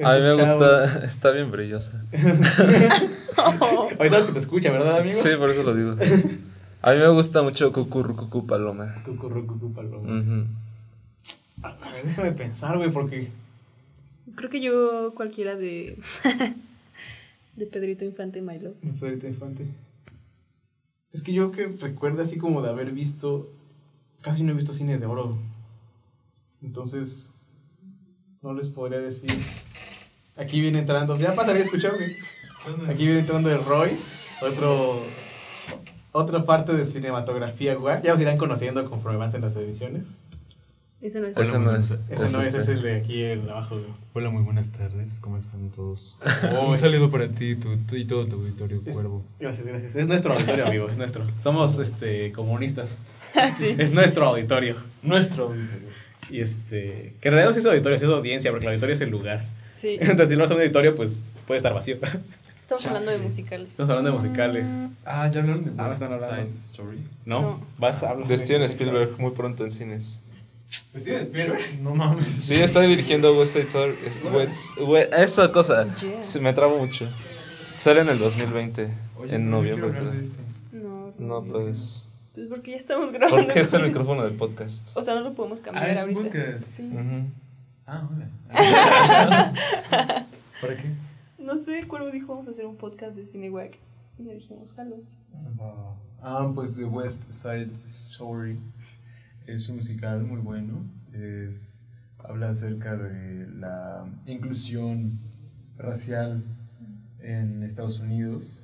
A 0.00 0.14
mí 0.14 0.20
me 0.20 0.34
gusta, 0.34 1.04
está 1.04 1.32
bien 1.32 1.50
brillosa. 1.50 2.04
Hoy 3.98 4.08
sabes 4.08 4.26
que 4.26 4.32
te 4.32 4.38
escucha, 4.38 4.70
¿verdad, 4.70 4.98
amigo? 4.98 5.20
Sí, 5.20 5.30
por 5.36 5.50
eso 5.50 5.64
lo 5.64 5.74
digo. 5.74 5.96
A 6.82 6.92
mí 6.92 6.98
me 6.98 7.08
gusta 7.08 7.42
mucho 7.42 7.72
Cucurru 7.72 8.14
Cucu 8.14 8.46
Paloma. 8.46 9.02
Cucurru, 9.04 9.44
cucu, 9.48 9.72
paloma. 9.72 10.20
Ujú. 10.20 10.44
A 11.64 11.90
ver, 11.90 12.04
déjame 12.04 12.30
pensar, 12.30 12.78
güey, 12.78 12.92
porque. 12.92 13.28
Creo 14.36 14.50
que 14.50 14.60
yo 14.60 15.14
cualquiera 15.16 15.56
de. 15.56 15.98
de 17.56 17.66
Pedrito 17.66 18.04
Infante 18.04 18.40
My 18.40 18.60
Love. 18.60 18.76
Pedrito 19.00 19.26
Infante. 19.26 19.66
Es 21.12 21.22
que 21.22 21.32
yo 21.32 21.50
que 21.50 21.66
recuerdo 21.66 22.22
así 22.22 22.38
como 22.38 22.62
de 22.62 22.70
haber 22.70 22.92
visto. 22.92 23.48
Casi 24.20 24.42
no 24.42 24.52
he 24.52 24.54
visto 24.54 24.72
cine 24.72 24.98
de 24.98 25.06
oro. 25.06 25.38
Entonces. 26.62 27.30
No 28.42 28.54
les 28.54 28.68
podría 28.68 29.00
decir. 29.00 29.30
Aquí 30.36 30.60
viene 30.60 30.78
entrando. 30.78 31.18
Ya 31.18 31.34
pasaría 31.34 31.62
a 31.62 31.64
escuchar. 31.64 31.92
Aquí 32.88 33.04
viene 33.04 33.20
entrando 33.20 33.50
el 33.50 33.64
Roy. 33.64 33.90
Otro. 34.42 35.02
Otra 36.12 36.44
parte 36.44 36.72
de 36.72 36.84
cinematografía, 36.84 37.74
güey. 37.74 38.02
Ya 38.02 38.14
os 38.14 38.20
irán 38.20 38.38
conociendo 38.38 38.88
conforme 38.88 39.16
avancen 39.16 39.42
las 39.42 39.54
ediciones. 39.56 40.04
Ese 41.02 41.18
no 41.20 41.28
es. 41.28 41.36
Ese 41.36 41.58
no 41.58 41.74
es. 41.74 41.90
Ese 42.10 42.28
no 42.30 42.42
es, 42.42 42.48
ese 42.48 42.58
es 42.58 42.68
el 42.68 42.82
de 42.82 42.96
aquí 42.96 43.22
en 43.22 43.48
abajo, 43.48 43.76
güey. 43.76 43.88
Hola, 44.12 44.28
muy 44.30 44.42
buenas 44.42 44.70
tardes. 44.70 45.18
¿Cómo 45.20 45.38
están 45.38 45.70
todos? 45.70 46.18
Oh, 46.54 46.66
Un 46.68 46.76
saludo 46.76 47.10
para 47.10 47.28
ti 47.28 47.56
tu- 47.56 47.76
tu- 47.78 47.96
y 47.96 48.04
todo 48.04 48.26
tu 48.26 48.36
auditorio, 48.36 48.82
Es- 48.84 48.92
cuervo. 48.92 49.24
Gracias, 49.38 49.66
gracias. 49.66 49.96
Es 49.96 50.06
nuestro 50.08 50.34
auditorio, 50.34 50.66
amigo, 50.66 50.88
es 50.90 50.98
nuestro. 50.98 51.24
Somos 51.42 51.78
este 51.78 52.32
comunistas. 52.32 52.98
Sí. 53.58 53.76
Es 53.78 53.92
nuestro 53.92 54.26
auditorio. 54.26 54.76
Nuestro 55.02 55.44
auditorio. 55.48 55.88
Y 56.28 56.40
este. 56.42 57.14
Que 57.20 57.28
en 57.28 57.34
realidad 57.34 57.54
no 57.54 57.58
es 57.58 57.64
auditorio, 57.66 57.96
es 57.96 58.02
audiencia, 58.02 58.50
porque 58.50 58.66
el 58.66 58.72
auditorio 58.72 58.94
es 58.94 59.00
el 59.00 59.10
lugar. 59.10 59.46
Sí. 59.72 59.96
Entonces, 60.00 60.28
si 60.28 60.36
no 60.36 60.44
es 60.44 60.50
un 60.50 60.58
auditorio, 60.58 60.94
pues 60.96 61.22
puede 61.46 61.56
estar 61.56 61.72
vacío. 61.72 61.96
Estamos 62.60 62.84
hablando 62.86 63.10
de 63.10 63.18
musicales. 63.18 63.70
Estamos 63.70 63.88
hablando 63.90 64.10
de 64.10 64.16
musicales. 64.16 64.66
Ah, 65.06 65.28
¿ya 65.32 65.40
hablaron 65.40 65.64
de 65.64 65.70
Ah, 65.78 65.88
West. 65.88 66.02
Side 66.02 66.54
Story? 66.56 66.98
¿No? 67.24 67.40
No. 67.40 67.60
Vas 67.78 68.02
a 68.02 68.10
hablar. 68.10 68.28
De 68.28 68.36
Steven 68.36 68.62
Spielberg, 68.64 69.18
muy 69.18 69.30
pronto 69.32 69.64
en 69.64 69.70
cines. 69.72 70.20
¿De 70.94 71.00
Steven 71.00 71.22
Spielberg? 71.22 71.80
No 71.82 71.94
mames. 71.94 72.28
Sí, 72.28 72.54
está 72.54 72.80
dirigiendo 72.82 73.36
West 73.38 73.52
Side 73.54 73.64
Story. 73.66 73.94
West- 74.86 75.12
esa 75.14 75.50
cosa. 75.52 75.84
Yeah. 75.96 76.22
Se 76.22 76.40
me 76.40 76.52
trabo 76.52 76.78
mucho. 76.78 77.08
Sale 77.76 78.00
en 78.02 78.08
el 78.08 78.18
2020, 78.18 78.92
Oye, 79.18 79.34
en 79.36 79.50
no, 79.50 79.56
noviembre. 79.58 79.90
de 79.92 80.20
este. 80.20 80.38
No. 80.72 81.12
No, 81.18 81.42
pues. 81.42 82.08
Pues 82.34 82.46
porque 82.48 82.72
ya 82.72 82.76
estamos 82.76 83.10
grabando. 83.10 83.44
¿Por 83.46 83.52
qué 83.54 83.60
está 83.60 83.78
el 83.78 83.84
micrófono 83.88 84.22
del 84.24 84.34
podcast? 84.34 84.88
O 84.96 85.02
sea, 85.02 85.14
no 85.14 85.20
lo 85.22 85.34
podemos 85.34 85.60
cambiar 85.60 85.86
Ah, 85.86 85.92
es 85.92 85.98
ahorita. 85.98 86.20
podcast. 86.22 86.62
Sí. 86.62 86.90
Ah, 87.86 88.08
hola. 88.08 88.28
¿Para 90.60 90.76
qué? 90.76 90.90
No 91.38 91.58
sé, 91.58 91.86
Cuervo 91.88 92.10
dijo 92.10 92.28
vamos 92.28 92.46
a 92.46 92.50
hacer 92.52 92.66
un 92.66 92.76
podcast 92.76 93.16
de 93.16 93.24
cine 93.26 93.50
wack. 93.50 93.76
Y 94.18 94.22
le 94.24 94.34
dijimos, 94.34 94.72
jalo. 94.74 94.96
Ah, 96.22 96.50
pues 96.54 96.76
The 96.76 96.84
West 96.84 97.32
Side 97.32 97.70
Story 97.86 98.58
es 99.52 99.68
un 99.68 99.76
musical 99.76 100.22
muy 100.22 100.40
bueno. 100.40 100.84
Es, 101.12 101.82
habla 102.18 102.50
acerca 102.50 102.96
de 102.96 103.46
la 103.48 104.06
inclusión 104.26 105.18
racial 105.76 106.44
en 107.20 107.62
Estados 107.62 108.00
Unidos, 108.00 108.62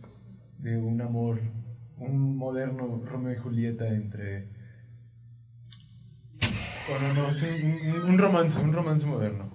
de 0.58 0.78
un 0.78 1.00
amor, 1.00 1.40
un 1.98 2.36
moderno 2.36 3.02
Romeo 3.04 3.32
y 3.32 3.36
Julieta 3.36 3.88
entre... 3.88 4.48
Bueno, 6.88 7.14
no, 7.16 7.30
sí, 7.34 7.46
un, 8.06 8.16
romance, 8.16 8.60
un 8.60 8.72
romance 8.72 9.04
moderno. 9.06 9.50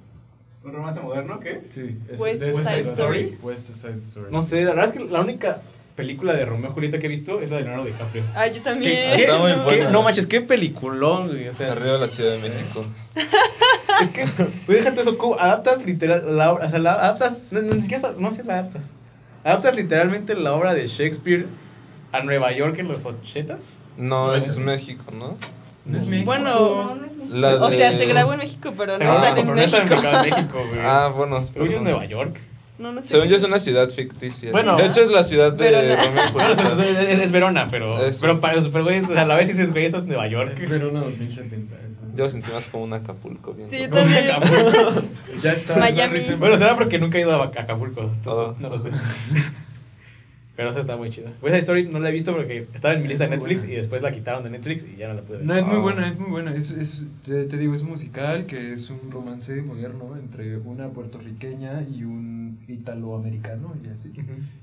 ¿Un 0.66 0.74
romance 0.74 1.00
moderno? 1.00 1.40
¿Qué? 1.40 1.62
Sí, 1.64 1.98
es 2.10 2.20
West 2.20 2.42
de 2.42 2.52
Side 2.52 2.80
Story. 2.82 3.38
West 3.42 3.74
Side 3.74 3.98
Story. 3.98 4.32
No 4.32 4.42
sé, 4.42 4.66
la 4.66 4.72
verdad 4.72 4.94
es 4.94 5.02
que 5.02 5.10
la 5.10 5.22
única 5.22 5.62
película 6.02 6.34
de 6.34 6.46
Romeo 6.46 6.72
y 6.72 6.74
Julieta 6.74 6.98
que 7.00 7.06
he 7.06 7.10
visto 7.10 7.42
es 7.42 7.52
la 7.52 7.58
de 7.58 7.64
Leonardo 7.64 7.86
DiCaprio. 7.86 8.24
Ah, 8.36 8.48
yo 8.48 8.62
también. 8.62 8.92
¿Qué- 8.92 9.16
Está 9.24 9.38
muy 9.38 9.52
no. 9.52 9.64
buena. 9.64 9.86
qué- 9.86 9.92
No 9.92 10.02
manches, 10.04 10.26
qué 10.26 10.42
peliculón, 10.42 11.28
güey. 11.28 11.48
O 11.48 11.54
sea, 11.54 11.72
Arriba 11.74 11.94
de 11.94 12.00
la 12.00 12.08
Ciudad 12.08 12.32
de 12.32 12.40
México. 12.42 12.86
Es 14.02 14.10
que, 14.10 14.26
pues 14.66 14.80
déjate 14.80 15.02
eso, 15.02 15.16
¿cómo 15.18 15.40
adaptas 15.40 15.86
literal 15.86 16.36
la 16.36 16.52
obra, 16.52 16.66
o 16.66 16.70
sea, 16.72 16.80
la 16.80 16.94
adaptas, 16.94 17.38
no, 17.52 17.62
no, 17.62 17.76
ni 17.76 17.82
siquiera, 17.82 18.14
no 18.18 18.32
sé 18.32 18.42
si 18.42 18.48
la 18.48 18.54
adaptas. 18.60 18.86
Adaptas 19.44 19.76
literalmente 19.76 20.34
la 20.34 20.54
obra 20.56 20.74
de 20.74 20.88
Shakespeare 20.88 21.46
a 22.12 22.22
Nueva 22.24 22.52
York 22.52 22.80
en 22.80 22.88
los 22.88 23.06
ochentas. 23.06 23.84
No, 23.98 24.34
es 24.34 24.58
México, 24.58 25.04
¿no? 25.12 25.38
No 25.86 25.98
es 26.00 26.06
México. 26.08 26.26
Bueno, 26.26 27.00
Las 27.30 27.62
o 27.62 27.70
sea, 27.70 27.92
de- 27.92 27.98
se 27.98 28.06
grabó 28.08 28.34
en 28.34 28.40
México, 28.40 28.74
pero 28.76 28.98
Se 28.98 29.04
no 29.04 29.14
están 29.16 29.38
en 29.38 29.46
no 29.48 29.62
está 29.62 29.78
en 29.78 29.84
México. 29.84 30.02
mercado 30.02 30.24
de 30.24 30.30
México, 30.32 30.64
güey. 30.68 30.80
Ah, 30.84 31.12
bueno, 31.16 31.38
es. 31.38 31.56
Nueva 31.56 32.06
York. 32.06 32.40
No, 32.82 32.92
no 32.92 33.02
sé. 33.02 33.10
Según 33.10 33.28
yo 33.28 33.36
es 33.36 33.44
una 33.44 33.60
ciudad 33.60 33.90
ficticia. 33.90 34.52
Bueno. 34.52 34.76
de 34.76 34.88
hecho 34.88 35.02
es 35.02 35.10
la 35.10 35.24
ciudad 35.24 35.54
de. 35.54 35.96
Romeo 35.96 36.24
Julieta. 36.34 37.24
es, 37.24 37.32
Verona, 37.32 37.68
pero, 37.70 37.98
pero, 38.20 38.42
para, 38.42 38.62
pero 38.62 38.84
güey, 38.84 39.02
o 39.02 39.08
sea, 39.08 39.22
a 39.22 39.26
la 39.26 39.36
vez 39.36 39.48
dices, 39.48 39.72
güey, 39.72 39.86
eso 39.86 39.98
es 39.98 40.06
Nueva 40.06 40.28
York. 40.28 40.54
Es 40.54 40.68
Verona 40.70 41.02
2070. 41.02 41.76
eso. 41.76 42.02
Yo 42.16 42.24
lo 42.26 42.30
sentí 42.30 42.52
más 42.52 42.68
como 42.68 42.84
un 42.84 42.94
Acapulco. 42.94 43.54
Bien 43.54 43.68
Sí, 43.68 43.80
yo 43.80 43.90
también. 43.90 44.26
Ya 45.44 45.54
está. 45.54 45.78
Miami. 45.78 46.20
Bueno, 46.40 46.58
será 46.58 46.76
porque 46.76 47.00
nunca 47.00 47.18
he 47.18 47.22
ido 47.22 47.32
a 47.34 47.46
Acapulco. 47.46 48.12
Oh. 48.26 48.56
No 48.60 48.70
lo 48.70 48.80
sé. 48.80 48.90
Pero 50.56 50.70
eso 50.70 50.80
está 50.82 50.98
muy 50.98 51.10
chido. 51.10 51.30
Pues 51.40 51.54
esa 51.54 51.60
story 51.60 51.86
no 51.88 52.00
la 52.00 52.10
he 52.10 52.12
visto 52.12 52.34
porque 52.36 52.68
estaba 52.74 52.94
en 52.94 53.02
mi 53.02 53.08
lista 53.08 53.24
de 53.24 53.32
Netflix 53.32 53.62
buena. 53.62 53.74
y 53.74 53.78
después 53.78 54.02
la 54.02 54.12
quitaron 54.12 54.44
de 54.44 54.50
Netflix 54.50 54.84
y 54.86 54.98
ya 54.98 55.08
no 55.08 55.14
la 55.16 55.22
pude 55.22 55.38
ver. 55.38 55.46
No, 55.46 55.56
es 55.56 55.66
muy 55.66 55.78
Ah. 55.78 55.80
buena, 55.80 56.08
es 56.10 56.20
muy 56.20 56.30
buena. 56.30 56.54
Es, 56.54 56.72
es, 56.72 57.08
te, 57.26 57.46
te 57.46 57.58
digo, 57.58 57.74
es 57.74 57.84
un 57.84 57.90
musical 57.92 58.46
que 58.46 58.74
es 58.74 58.90
un 58.90 59.10
romance 59.10 59.62
moderno 59.62 60.16
entre 60.22 60.58
una 60.58 60.90
puertorriqueña 60.90 61.84
y 61.90 62.04
un 62.04 62.60
italoamericano 62.68 63.74
y 63.84 63.88
así. 63.90 64.12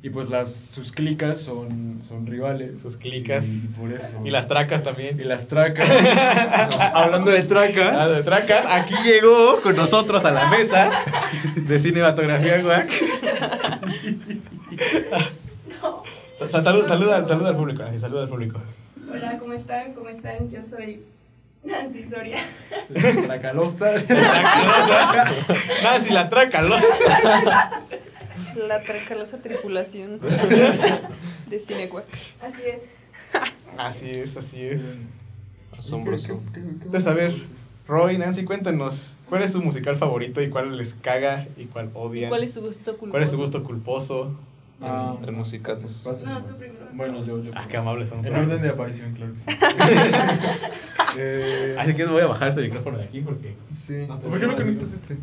Y 0.03 0.11
pues 0.11 0.29
las 0.29 0.55
sus 0.55 0.93
clicas 0.93 1.41
son, 1.41 2.01
son 2.03 2.27
rivales. 2.27 2.83
Sus 2.83 2.99
clicas. 2.99 3.49
Y, 3.49 3.65
y 3.65 3.69
por 3.69 3.91
eso. 3.91 4.09
Y 4.25 4.31
las 4.31 4.47
tracas 4.47 4.83
también. 4.83 5.19
Y 5.19 5.25
las 5.25 5.49
tracas. 5.49 5.89
Hablando 6.95 7.31
de 7.31 7.43
tracas. 7.45 7.95
Ah, 7.97 8.09
de 8.09 8.23
tracas, 8.23 8.67
aquí 8.71 8.95
llegó 9.05 9.61
con 9.63 9.75
nosotros 9.75 10.23
a 10.27 10.31
la 10.33 10.51
mesa 10.51 10.91
de 11.57 11.79
cinematografía 11.79 12.61
guac. 12.63 12.91
Sa- 16.39 16.49
sa- 16.49 16.63
Salud, 16.63 16.87
saluda, 16.87 17.27
saluda 17.27 17.49
al 17.51 17.57
público, 17.57 17.83
Nancy, 17.83 17.99
saluda 17.99 18.23
al 18.23 18.29
público. 18.29 18.61
Hola, 19.11 19.39
¿cómo 19.39 19.53
están? 19.55 19.93
¿Cómo 19.95 20.09
están? 20.09 20.51
Yo 20.51 20.63
soy 20.63 21.03
Nancy 21.65 22.05
Soria. 22.05 22.39
Tracalosta. 23.27 23.93
Nancy, 25.83 26.13
la 26.13 26.29
tracalosa. 26.29 26.87
La 28.69 28.83
tracalosa 28.83 29.39
tripulación 29.43 30.21
de 31.49 31.61
cine 31.61 31.87
wack. 31.93 32.05
Así 32.41 32.63
es. 32.67 32.83
Así 33.77 34.11
es, 34.11 34.37
así 34.37 34.63
es. 34.63 34.99
Asombroso. 35.77 36.41
Entonces, 36.55 37.07
a 37.07 37.15
ver, 37.15 37.35
Roy, 37.87 38.19
Nancy, 38.19 38.45
cuéntenos, 38.45 39.15
¿cuál 39.29 39.43
es 39.43 39.53
su 39.53 39.61
musical 39.63 39.97
favorito 39.97 40.41
y 40.43 40.51
cuál 40.51 40.77
les 40.77 40.95
caga 40.95 41.47
y 41.57 41.65
cuál 41.67 41.91
odian? 41.95 42.29
¿Cuál 42.29 42.43
es 42.45 42.55
su 42.55 42.61
gusto 42.63 42.93
culposo? 42.97 43.11
¿Cuál 43.11 43.23
es 43.23 43.31
su 43.31 43.37
gusto 43.37 43.65
culposo? 43.65 44.35
Ah, 44.81 45.17
En 45.27 45.35
musicales. 45.35 46.05
Pasa. 46.07 46.25
No, 46.31 46.41
tú 46.45 46.57
primero. 46.57 46.87
Bueno, 46.93 47.25
yo. 47.25 47.43
yo 47.43 47.51
Ah, 47.55 47.67
qué 47.69 47.77
amables 47.77 48.09
son. 48.09 48.25
En 48.25 48.35
orden 48.35 48.63
de 48.63 48.69
aparición, 48.71 49.13
claro 49.15 49.33
que 49.35 49.41
sí. 49.41 49.47
Eh, 51.17 51.75
Así 51.79 51.95
que 51.95 52.05
voy 52.05 52.21
a 52.23 52.27
bajar 52.27 52.49
este 52.51 52.61
micrófono 52.63 52.99
de 52.99 53.05
aquí 53.05 53.21
porque... 53.23 53.55
Sí. 53.71 54.05
No 54.07 54.19
¿Por 54.21 54.39
qué 54.39 54.47
no 54.47 54.57
conectas 54.57 54.93
este? 54.93 55.17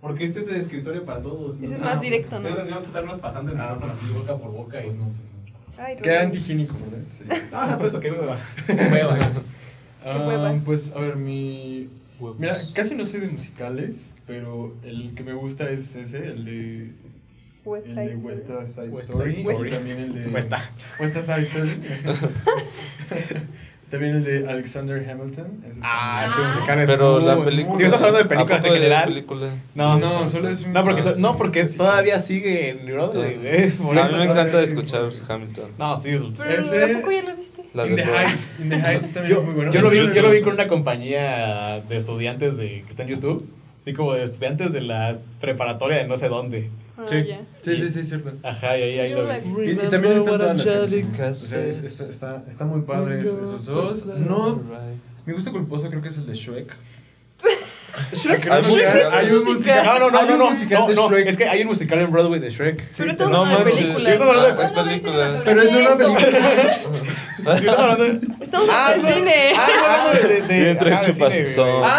Porque 0.00 0.24
este 0.24 0.40
es 0.40 0.46
de 0.46 0.58
escritorio 0.58 1.04
para 1.04 1.20
todos. 1.20 1.56
Ese 1.60 1.74
es 1.74 1.80
más 1.80 2.00
directo, 2.00 2.36
¿no? 2.36 2.42
Pero 2.44 2.56
tendríamos 2.56 2.82
que 2.84 2.88
estarnos 2.88 3.18
pasando 3.18 3.50
el 3.52 3.58
micrófono 3.58 3.92
así 3.92 4.12
boca 4.12 4.36
por 4.36 4.52
boca 4.52 4.80
y 4.80 4.84
Pues 4.84 4.96
no. 4.96 5.06
no, 5.06 5.12
pues 5.12 5.30
no. 5.78 5.82
Ay, 5.84 5.96
Queda 5.96 6.14
Rubén. 6.14 6.26
antihigiénico, 6.26 6.74
¿verdad? 6.74 7.44
Sí. 7.48 7.50
Ah, 7.54 7.76
pues 7.80 7.92
eso, 7.92 8.00
qué 8.00 8.12
hueva. 8.12 8.38
Qué 8.66 8.72
hueva. 8.74 9.18
Ah, 10.04 10.24
hueva. 10.28 10.60
Pues, 10.64 10.92
a 10.94 11.00
ver, 11.00 11.16
mi. 11.16 11.88
Huevos. 12.20 12.38
Mira, 12.38 12.56
casi 12.74 12.94
no 12.94 13.04
soy 13.04 13.20
de 13.20 13.28
musicales, 13.28 14.14
pero 14.26 14.74
el 14.84 15.12
que 15.14 15.24
me 15.24 15.32
gusta 15.32 15.68
es 15.70 15.96
ese, 15.96 16.18
el 16.28 16.44
de. 16.44 16.92
West 17.66 17.88
El 17.88 17.94
Side 17.94 18.04
de 18.06 18.10
Story. 18.34 18.58
West 18.58 18.74
Side 18.74 18.88
West 18.88 19.10
Story. 19.10 19.34
Side 19.34 19.42
y 19.48 19.52
Story. 19.52 19.70
también 19.70 19.98
el 19.98 20.14
de. 20.24 20.30
Cuesta. 20.30 20.70
West 21.00 21.14
Side 21.14 21.42
Story. 21.42 21.70
también 23.90 24.16
el 24.16 24.24
de 24.24 24.48
Alexander 24.48 25.08
Hamilton. 25.08 25.46
ese 25.68 25.78
Ah, 25.82 26.26
muy- 26.28 26.32
ese 26.44 26.54
musical 26.54 26.78
es 26.80 26.90
Pero 26.90 27.18
la 27.20 27.44
película. 27.44 27.76
Digo, 27.78 27.86
estás 27.86 28.02
hablando 28.02 28.18
de 28.18 28.24
¿A 28.24 28.28
películas 28.28 28.64
en 28.64 28.70
de 28.72 28.78
general. 28.78 29.04
película? 29.08 29.48
No, 29.74 29.98
No, 29.98 30.28
solo 30.28 30.48
es 30.48 30.64
un- 30.64 30.72
No, 30.72 30.84
porque, 30.84 31.00
Ah, 31.02 31.04
no, 31.18 31.32
sí, 31.32 31.38
porque 31.38 31.66
sí. 31.68 31.76
todavía 31.76 32.20
sigue 32.20 32.70
en 32.70 32.86
Broadway. 32.86 33.70
Sí, 33.72 33.82
Por 33.84 33.98
a 33.98 34.08
mí 34.08 34.14
me 34.18 34.24
encanta 34.24 34.60
escuchar 34.62 35.02
Hamilton. 35.28 35.64
No, 35.78 35.96
sí. 35.96 36.16
Pero 36.36 36.60
Ese- 36.60 36.84
¿a 36.84 36.98
poco 36.98 37.12
ya 37.12 37.22
lo 37.22 37.36
viste? 37.36 37.62
La 37.74 37.86
In 37.86 37.94
de 37.96 38.02
the. 38.02 38.08
Heights. 38.10 38.60
In 38.60 38.68
the 38.70 38.76
Heights 38.76 39.12
también 39.14 39.34
Yo, 39.34 39.40
es 39.40 39.46
muy 39.46 39.54
bueno. 39.54 39.72
yo 39.72 39.80
lo 39.82 39.90
vi, 39.90 39.96
yo 39.98 40.22
lo 40.22 40.30
vi 40.30 40.40
con 40.40 40.54
una 40.54 40.66
compañía 40.66 41.80
de 41.88 41.96
estudiantes 41.96 42.56
de, 42.56 42.82
que 42.82 42.90
está 42.90 43.02
en 43.04 43.08
YouTube. 43.10 43.48
Así 43.82 43.94
como 43.94 44.14
de 44.14 44.24
estudiantes 44.24 44.72
de 44.72 44.80
la 44.80 45.18
preparatoria 45.40 45.98
de 45.98 46.08
no 46.08 46.16
sé 46.16 46.28
dónde. 46.28 46.70
Ah, 46.98 47.02
Sí, 47.06 47.24
sí, 47.62 47.76
sí, 47.76 47.90
sí, 47.90 48.00
es 48.00 48.08
cierto. 48.08 48.32
Ajá, 48.42 48.78
y 48.78 48.82
ahí, 48.82 48.98
ahí 49.00 49.12
lo 49.12 49.26
vi. 49.26 49.34
Y, 49.66 49.70
y 49.72 49.76
también 49.90 50.16
están 50.16 50.38
todas 50.38 50.56
las 50.56 50.64
canciones. 50.66 51.04
O 51.30 51.34
sea, 51.34 51.60
es- 51.64 51.82
está, 51.84 52.04
está, 52.08 52.44
está 52.48 52.64
muy 52.64 52.80
padre 52.82 53.20
esos 53.20 53.64
dos. 53.66 54.06
No, 54.06 54.60
mi 55.26 55.32
gusto 55.32 55.52
culposo 55.52 55.88
creo 55.90 56.00
que 56.00 56.08
es 56.08 56.16
el 56.18 56.26
de 56.26 56.34
Shrek. 56.34 56.72
Shrek. 58.12 58.50
Hay 58.50 58.62
musical. 58.62 59.02
Hay 59.12 59.30
un 59.30 59.44
musical. 59.44 59.84
No, 59.84 59.98
no, 59.98 60.10
no, 60.10 60.18
Hay 60.18 60.26
no, 60.26 60.32
un 60.34 60.38
no, 60.38 60.50
musical 60.50 60.80
no, 60.80 60.86
de 60.88 60.94
no, 60.94 61.08
Shrek. 61.10 61.26
es 61.28 61.36
que 61.36 61.48
hay 61.48 61.62
un 61.62 61.68
musical 61.68 61.98
en 62.00 62.12
Broadway 62.12 62.40
de 62.40 62.50
Shrek. 62.50 62.84
Pero 62.98 63.10
estamos 63.10 63.32
No 63.32 63.38
hablando 63.44 63.64
de 63.64 63.70
películas. 63.72 64.12
Estamos 64.12 64.36
hablando 64.36 64.56
de- 64.56 64.62
Ah, 64.62 64.64
es 64.64 64.70
películas. 64.72 65.42
Pero 65.44 65.62
es 65.62 65.72
una 65.74 65.96
película. 65.96 67.06
Estamos 68.40 68.68
Ah, 68.70 68.86
hablando 68.88 69.08
de 69.08 69.14
cine. 69.14 69.34
Ah, 69.56 69.68
hablando 69.84 70.28
de... 70.28 70.42
de, 70.42 70.42
de 70.48 70.70
Entre 70.70 70.92
ajá, 70.92 71.00
de 71.06 71.12
chupas 71.12 71.34
cine, 71.34 71.44
y 71.48 71.52
son. 71.52 71.78
güey. 71.78 71.90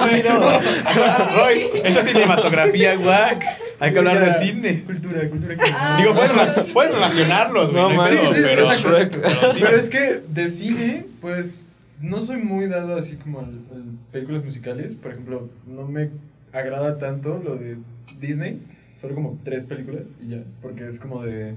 Ay, 0.00 0.24
no. 0.28 1.36
Roy, 1.36 1.70
esto 1.84 2.00
es 2.00 2.06
cinematografía, 2.06 2.96
guac. 2.96 3.44
Hay 3.80 3.92
que 3.92 3.98
hablar 3.98 4.20
de 4.24 4.44
cine. 4.46 4.82
Cultura, 4.84 5.28
cultura. 5.28 5.56
Digo, 5.98 6.14
puedes, 6.14 6.30
rela- 6.32 6.64
puedes 6.72 6.92
relacionarlos, 6.92 7.70
güey. 7.72 7.96
No 7.96 8.02
pedo, 8.02 8.22
sí, 8.22 8.40
pero... 8.42 8.62
exacto. 8.64 8.88
Shrek. 8.90 9.60
Pero 9.60 9.76
es 9.76 9.88
que 9.88 10.20
de 10.28 10.50
cine, 10.50 11.06
pues 11.20 11.66
no 12.00 12.22
soy 12.22 12.36
muy 12.38 12.66
dado 12.68 12.96
así 12.96 13.16
como 13.16 13.40
al, 13.40 13.46
al 13.46 13.84
películas 14.12 14.44
musicales. 14.44 14.92
Por 15.02 15.12
ejemplo, 15.12 15.48
no 15.66 15.86
me 15.88 16.10
agrada 16.52 16.98
tanto 16.98 17.40
lo 17.44 17.56
de 17.56 17.76
Disney. 18.20 18.60
Solo 19.00 19.14
como 19.16 19.38
tres 19.44 19.64
películas 19.66 20.02
y 20.24 20.30
ya. 20.30 20.42
Porque 20.62 20.86
es 20.86 20.98
como 21.00 21.22
de 21.24 21.54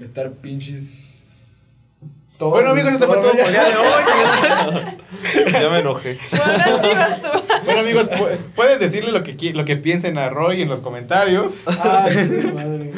estar 0.00 0.30
pinches. 0.32 1.13
Todo- 2.44 2.50
Bueno, 2.50 2.70
amigos, 2.70 2.92
esto 2.94 3.06
fue 3.06 3.16
todo 3.18 3.30
por 3.32 3.40
el 3.40 3.52
día 3.52 3.64
de 3.64 3.76
hoy. 3.76 4.84
Ya 5.52 5.68
me 5.70 5.78
enojé. 5.78 6.18
Bueno, 6.30 6.82
sí 6.82 6.94
vas 6.94 7.20
tú. 7.22 7.28
Bueno, 7.64 7.80
amigos, 7.80 8.10
pu- 8.10 8.36
pueden 8.54 8.78
decirle 8.78 9.10
lo 9.10 9.22
que, 9.22 9.34
lo 9.54 9.64
que 9.64 9.76
piensen 9.76 10.18
a 10.18 10.28
Roy 10.28 10.60
en 10.62 10.68
los 10.68 10.80
comentarios. 10.80 11.66
Ay, 11.66 12.52
madre. 12.54 12.92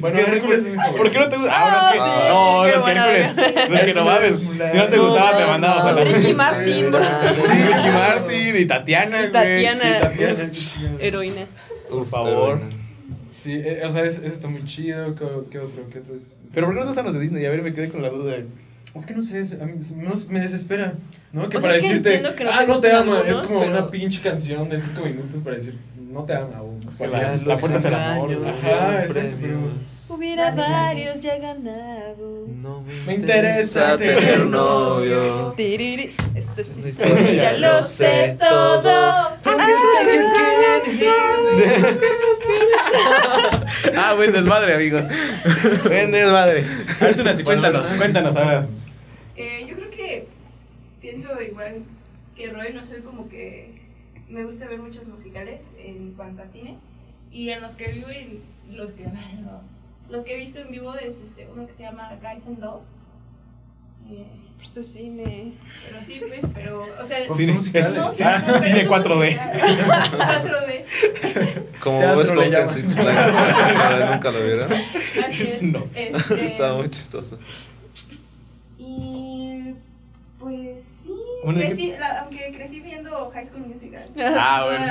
Bueno, 0.00 0.18
Es 0.18 0.24
que 0.26 0.30
Hércules. 0.32 0.64
¿Por 0.96 1.10
qué 1.10 1.18
no 1.18 1.28
te 1.30 1.36
gusta? 1.38 1.52
Ah, 1.56 1.92
Ah, 1.94 2.28
no, 2.28 2.66
es 2.66 2.72
que, 2.74 2.78
sí, 2.78 2.84
no, 2.84 2.92
es 2.92 2.94
que 2.94 3.00
Hércules. 3.00 3.68
No 3.70 3.76
es 3.76 3.82
que 3.84 3.94
no 3.94 4.04
mames. 4.10 4.38
Si 4.38 4.76
no 4.76 4.88
te 4.88 4.96
No, 4.98 5.04
gustaba, 5.08 5.36
te 5.36 5.42
no, 5.44 5.48
mandamos 5.48 5.84
a 5.84 5.92
la 5.92 6.00
Ricky 6.02 6.34
Martin, 6.34 6.90
bro. 6.92 7.00
Sí, 7.02 7.62
Ricky 7.62 7.88
Martin 7.88 8.56
y 8.58 8.64
Tatiana, 8.66 9.22
Y. 9.22 9.32
Tatiana. 9.32 9.82
Sí, 9.82 10.00
Tatiana. 10.00 10.50
Heroína. 11.00 11.46
Por 11.90 12.06
favor. 12.06 12.60
Sí, 13.30 13.52
eh, 13.54 13.82
o 13.84 13.90
sea, 13.90 14.04
ese 14.04 14.18
ese 14.26 14.34
está 14.34 14.48
muy 14.48 14.64
chido. 14.64 15.14
¿Qué, 15.14 15.24
qué 15.50 15.58
otro? 15.58 15.82
¿Qué 15.92 15.98
otro 16.00 16.14
es? 16.16 16.36
Pero 16.54 16.66
¿por 16.66 16.74
qué 16.74 16.80
no 16.80 16.86
te 16.86 16.88
gustan 16.88 17.04
los 17.06 17.14
de 17.14 17.20
Disney? 17.20 17.44
A 17.46 17.50
ver, 17.50 17.62
me 17.62 17.72
quedé 17.74 17.88
con 17.90 18.02
la 18.02 18.08
duda. 18.08 18.36
Es 18.94 19.04
que 19.04 19.14
no 19.14 19.22
sé, 19.22 19.40
es- 19.40 19.60
a 19.60 19.66
mí 19.66 19.74
no- 19.96 20.14
me 20.30 20.40
desespera, 20.40 20.94
¿no? 21.32 21.48
Que 21.50 21.58
O 21.58 21.60
sea, 21.60 21.68
para 21.68 21.78
es 21.78 21.82
que 21.84 21.88
decirte, 21.90 22.14
entiendo 22.14 22.36
que 22.36 22.44
no 22.44 22.50
ah, 22.52 22.64
no 22.66 22.80
te 22.80 22.90
ama, 22.92 23.18
es 23.20 23.26
algunos, 23.26 23.46
como 23.46 23.60
pero- 23.60 23.72
una 23.72 23.90
pinche 23.90 24.22
canción 24.22 24.68
de 24.68 24.78
5 24.78 25.02
minutos 25.04 25.40
para 25.44 25.56
decir, 25.56 25.76
no 26.10 26.24
te 26.24 26.32
ama, 26.34 26.62
o 26.62 26.78
cualquier- 26.96 27.42
la- 27.42 27.54
la 27.54 27.56
puerta 27.56 27.76
hacia 27.78 27.88
el 27.88 27.94
amor. 27.94 28.46
Ajá, 28.48 29.04
exacto, 29.04 29.36
pero... 29.42 29.58
Hubiera 30.08 30.50
varios 30.52 31.20
ya 31.20 31.36
ganado. 31.36 32.46
No 32.48 32.82
Me 33.06 33.14
interesa 33.14 33.98
tener 33.98 34.46
novio. 34.46 35.52
Tiriri. 35.54 36.14
Eso 36.34 36.64
sí, 36.64 36.92
ya 36.96 37.32
ya 37.34 37.52
lo 37.52 37.82
sé 37.82 38.06
sé 38.06 38.36
todo. 38.40 39.36
Ah, 43.96 44.14
buen 44.14 44.32
desmadre, 44.32 44.74
amigos. 44.74 45.04
Buen 45.84 46.10
desmadre. 46.10 46.64
A 47.00 47.04
ver, 47.04 47.16
tú, 47.16 47.24
Nancy, 47.24 47.44
cuéntanos, 47.44 47.82
Bueno, 47.82 47.98
cuéntanos 47.98 48.36
ahora. 48.36 48.66
Eh, 49.36 49.66
yo 49.68 49.76
creo 49.76 49.90
que 49.90 50.28
pienso 51.00 51.40
igual 51.40 51.82
que 52.36 52.48
Roy, 52.50 52.72
no 52.72 52.84
soy 52.84 53.00
como 53.02 53.28
que 53.28 53.80
me 54.28 54.44
gusta 54.44 54.66
ver 54.66 54.78
muchos 54.78 55.06
musicales 55.06 55.62
en 55.78 56.12
cuanto 56.14 56.42
a 56.42 56.48
cine 56.48 56.78
y 57.30 57.50
en 57.50 57.62
los 57.62 57.72
que 57.72 57.92
vivo 57.92 58.08
y 58.10 58.42
los 58.74 58.92
que 58.92 59.04
los 60.08 60.24
que 60.24 60.34
he 60.34 60.38
visto 60.38 60.60
en 60.60 60.70
vivo 60.70 60.94
es 60.94 61.20
este 61.20 61.48
uno 61.52 61.66
que 61.66 61.72
se 61.72 61.82
llama 61.82 62.18
Guys 62.22 62.46
and 62.46 62.58
Dolls. 62.58 62.96
Eh, 64.10 64.26
Esto 64.62 64.80
es 64.80 64.92
cine. 64.92 65.52
pero 65.88 66.02
sí, 66.02 66.20
pues, 66.28 66.44
pero, 66.54 66.86
o 67.00 67.04
sea, 67.04 67.18
Pues 67.26 67.38
Cine, 67.38 67.52
no, 67.54 67.62
sí, 67.62 67.70
no, 67.72 68.12
pero 68.46 68.58
cine 68.62 68.80
es 68.82 68.88
un 68.88 68.92
4D. 68.92 69.24
musical. 69.24 70.42
4D. 70.44 71.64
Como 71.80 72.00
le 72.14 72.22
Esponja 72.22 72.60
en. 72.62 72.68
Six 72.68 72.94
Flags. 72.94 74.10
¿Nunca 74.10 74.30
lo 74.30 74.42
vieron? 74.44 74.72
Así 74.72 75.42
es. 75.44 75.62
No. 75.62 75.86
Este, 75.94 76.46
Estaba 76.46 76.76
muy 76.76 76.88
chistoso. 76.90 77.38
Y 78.78 79.74
pues 80.38 80.88
sí, 81.40 81.44
Bueno, 81.44 81.58
¿de 81.60 81.66
qué- 81.66 81.74
crecí, 81.74 81.92
la- 81.98 82.18
aunque 82.20 82.52
crecí 82.56 82.80
viendo 82.80 83.30
High 83.30 83.46
School 83.46 83.66
Musical. 83.66 84.02
Ah, 84.40 84.64
bueno. 84.66 84.86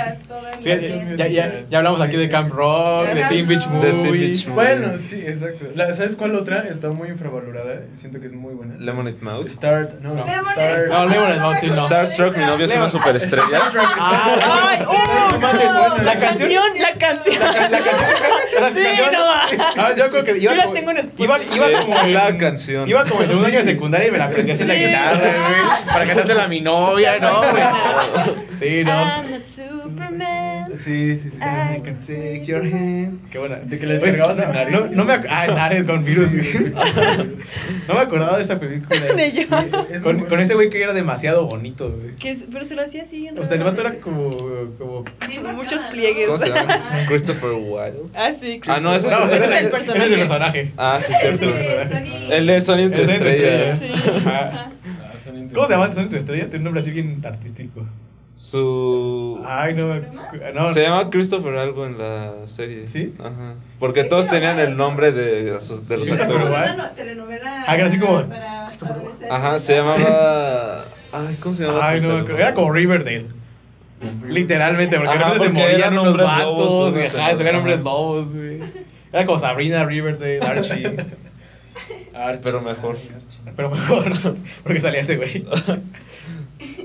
Sí, 0.61 0.69
ya, 1.17 1.27
ya, 1.27 1.27
ya, 1.27 1.63
ya 1.69 1.77
hablamos 1.77 1.99
aquí 2.01 2.15
de 2.17 2.29
Camp 2.29 2.51
Rock, 2.53 3.07
de 3.07 3.23
Teen 3.25 3.47
Beach 3.47 3.67
Movie. 3.67 4.33
Bueno, 4.53 4.97
sí, 4.97 5.23
exacto. 5.27 5.65
La- 5.75 5.91
¿Sabes 5.93 6.15
cuál 6.15 6.35
otra? 6.35 6.65
Está 6.69 6.89
muy 6.89 7.09
infravalorada, 7.09 7.81
siento 7.93 8.19
que 8.19 8.27
es 8.27 8.33
muy 8.33 8.53
buena. 8.53 8.75
Lemonade 8.77 9.17
Mouth. 9.21 9.47
Star, 9.47 9.89
no, 10.01 10.13
No. 10.15 10.21
Star... 10.23 10.87
No, 10.87 11.05
Lemonade 11.07 11.39
Mouth, 11.39 11.57
sí, 11.59 11.67
no. 11.67 11.75
Starstruck, 11.75 12.37
mi 12.37 12.45
novio 12.45 12.65
es 12.65 12.75
una 12.75 12.89
superestrella. 12.89 13.61
¡Ay! 13.99 14.83
¡Oh! 14.87 15.97
La 16.03 16.19
canción, 16.19 16.63
la 16.79 16.93
canción. 16.97 17.39
La 17.39 17.79
canción, 17.79 18.73
Sí, 18.73 19.01
no 19.11 19.19
va. 19.21 19.41
Ah, 19.77 19.91
yo 19.95 20.09
creo 20.09 20.23
que 20.23 20.39
Yo 20.41 20.55
la 20.55 20.71
tengo 20.71 20.91
en 20.91 20.97
Spotify. 20.97 21.55
Iba, 21.55 21.71
como 21.81 22.03
la 22.07 22.37
canción. 22.37 22.87
Iba 22.89 23.05
como 23.05 23.21
en 23.21 23.27
segundo 23.27 23.47
año 23.47 23.57
de 23.59 23.63
secundaria 23.63 24.07
y 24.07 24.11
me 24.11 24.17
la 24.17 24.25
aprendí 24.25 24.51
así 24.51 24.63
en 24.63 24.67
la 24.67 24.75
guitarra, 24.75 25.17
güey. 25.19 25.85
Para 25.93 26.05
a 26.38 26.47
mi 26.47 26.61
novia, 26.61 27.17
¿no? 27.19 27.39
güey? 27.39 27.63
Sí, 28.59 28.83
no. 28.83 28.89
I'm 28.91 29.29
not 29.29 29.45
Superman. 29.45 30.71
Sí, 30.75 31.15
sí, 31.19 31.29
sí. 31.29 31.38
I 31.38 31.79
can 31.81 31.97
take 31.99 32.43
your 32.45 32.63
hand. 32.65 33.29
Qué 33.29 33.38
buena. 33.38 33.57
De 33.57 33.77
que 33.77 33.85
la 33.85 33.93
descargabas 33.93 34.39
en 34.39 34.55
Ares. 34.55 34.73
No, 34.73 34.88
no 34.88 35.05
me 35.05 35.13
Ah, 35.29 35.45
en 35.45 35.57
Ares 35.59 35.83
con 35.83 36.03
virus, 36.03 36.33
güey. 36.33 36.73
No 37.88 37.93
me 37.93 37.99
acordaba 37.99 38.38
de 38.38 38.43
esa 38.43 38.59
película. 38.59 38.99
Ni 39.15 39.31
yo. 39.31 39.43
Es 39.91 40.01
Con, 40.01 40.25
con 40.25 40.39
ese 40.39 40.55
güey 40.55 40.71
que 40.71 40.81
era 40.81 40.93
demasiado 40.93 41.45
bonito, 41.45 41.89
güey. 41.91 42.15
Que 42.15 42.31
es- 42.31 42.45
pero 42.51 42.65
se 42.65 42.73
lo 42.75 42.81
hacía 42.81 43.03
así. 43.03 43.27
en 43.27 43.38
O 43.38 43.45
sea, 43.45 43.57
el 43.57 43.63
vato 43.63 43.81
era 43.81 43.93
como. 43.99 44.29
como... 44.77 45.05
Muchos 45.53 45.83
pliegues. 45.83 46.25
¿Cómo 46.25 46.39
se 46.39 46.49
llama? 46.49 46.79
Christopher 47.07 47.51
Wilde. 47.51 48.09
Ah, 48.15 48.31
sí. 48.38 48.59
Ah, 48.67 48.79
no, 48.79 48.95
ese 48.95 49.07
es 49.07 49.13
No, 49.13 49.23
el- 49.25 49.29
ese 49.29 49.38
es 49.38 49.43
el 49.43 49.53
ese 49.53 49.65
es 49.65 49.69
personaje. 49.71 50.13
el 50.13 50.19
personaje. 50.19 50.71
Ah, 50.77 50.99
sí, 50.99 51.13
cierto. 51.13 51.47
es. 51.55 51.91
El 52.31 52.47
de 52.47 52.59
de 52.59 52.83
Entre 52.83 53.03
estrellas. 53.03 53.79
Sí. 53.79 53.93
Ajá. 54.25 54.71
¿Cómo 55.53 55.67
se 55.67 55.73
llama? 55.73 55.93
¿Son 55.93 56.09
tu 56.09 56.15
estrella? 56.15 56.43
Tiene 56.45 56.57
un 56.57 56.63
nombre 56.65 56.82
así 56.82 56.91
bien 56.91 57.21
artístico. 57.25 57.86
Su. 58.36 59.41
Ay, 59.45 59.73
no 59.73 59.95
no. 60.53 60.67
Se 60.67 60.84
llama 60.84 61.09
Christopher 61.09 61.55
algo 61.57 61.86
en 61.88 61.97
la 61.97 62.34
serie. 62.47 62.88
¿Sí? 62.88 63.13
Ajá. 63.19 63.55
Porque 63.80 64.03
Sí, 64.03 64.09
todos 64.09 64.25
sí, 64.25 64.32
tenían 64.32 64.59
el 64.59 64.78
nombre 64.78 65.11
de, 65.11 65.59
sus- 65.59 65.88
de 65.88 65.97
los 65.97 66.07
Sí, 66.07 66.13
actores. 66.13 66.47
Una 66.47 66.75
no- 66.75 66.89
telenovela. 66.91 67.63
Ah, 67.67 67.73
que 67.75 67.80
era 67.82 67.89
así 67.89 67.97
como- 67.99 68.23
Para. 68.28 68.67
Ajá, 69.32 69.57
se 69.59 69.75
llamaba. 69.78 70.84
Ay, 71.11 71.36
¿cómo 71.39 71.55
se 71.55 71.63
llamaba? 71.65 71.89
Ay, 71.89 71.99
no 72.01 72.09
telenovela? 72.09 72.39
Era 72.39 72.53
como 72.53 72.71
Riverdale. 72.71 73.25
Literalmente, 74.28 74.97
porque 74.99 75.11
Ajá, 75.17 75.34
se 75.39 75.49
morían 75.49 75.97
unos 75.97 76.17
vatos. 76.17 76.45
lobos, 76.45 76.95
Ajá, 76.95 77.07
salían 77.07 77.47
ajá. 77.47 77.57
hombres 77.57 77.80
lobos, 77.82 78.34
güey. 78.36 78.61
Era 79.11 79.25
como 79.25 79.39
Sabrina, 79.39 79.84
Riverdale, 79.86 80.41
Archie. 80.41 80.95
Archie. 82.26 82.41
Pero 82.43 82.61
mejor. 82.61 82.97
Pero 83.55 83.70
mejor, 83.70 84.11
porque 84.63 84.82
salía 84.82 85.01
ese 85.01 85.18
güey. 85.18 85.45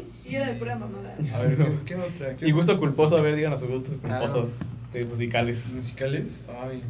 Sí, 0.09 0.37
era 0.37 0.47
de 0.49 0.55
pura 0.55 0.77
mamada. 0.79 1.17
A 1.35 1.39
ver, 1.43 1.57
¿qué, 1.57 1.73
qué 1.87 1.95
otra? 1.97 2.37
¿Qué 2.37 2.47
Y 2.49 2.53
gusto 2.53 2.79
culposo, 2.79 3.17
a 3.19 3.21
ver, 3.23 3.35
díganos 3.37 3.61
sus 3.61 3.69
gustos 3.69 3.95
culposos 4.01 4.51
de 4.93 5.05
musicales. 5.05 5.73
musicales? 5.75 6.29
Ay. 6.63 6.83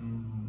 mm, 0.00 0.48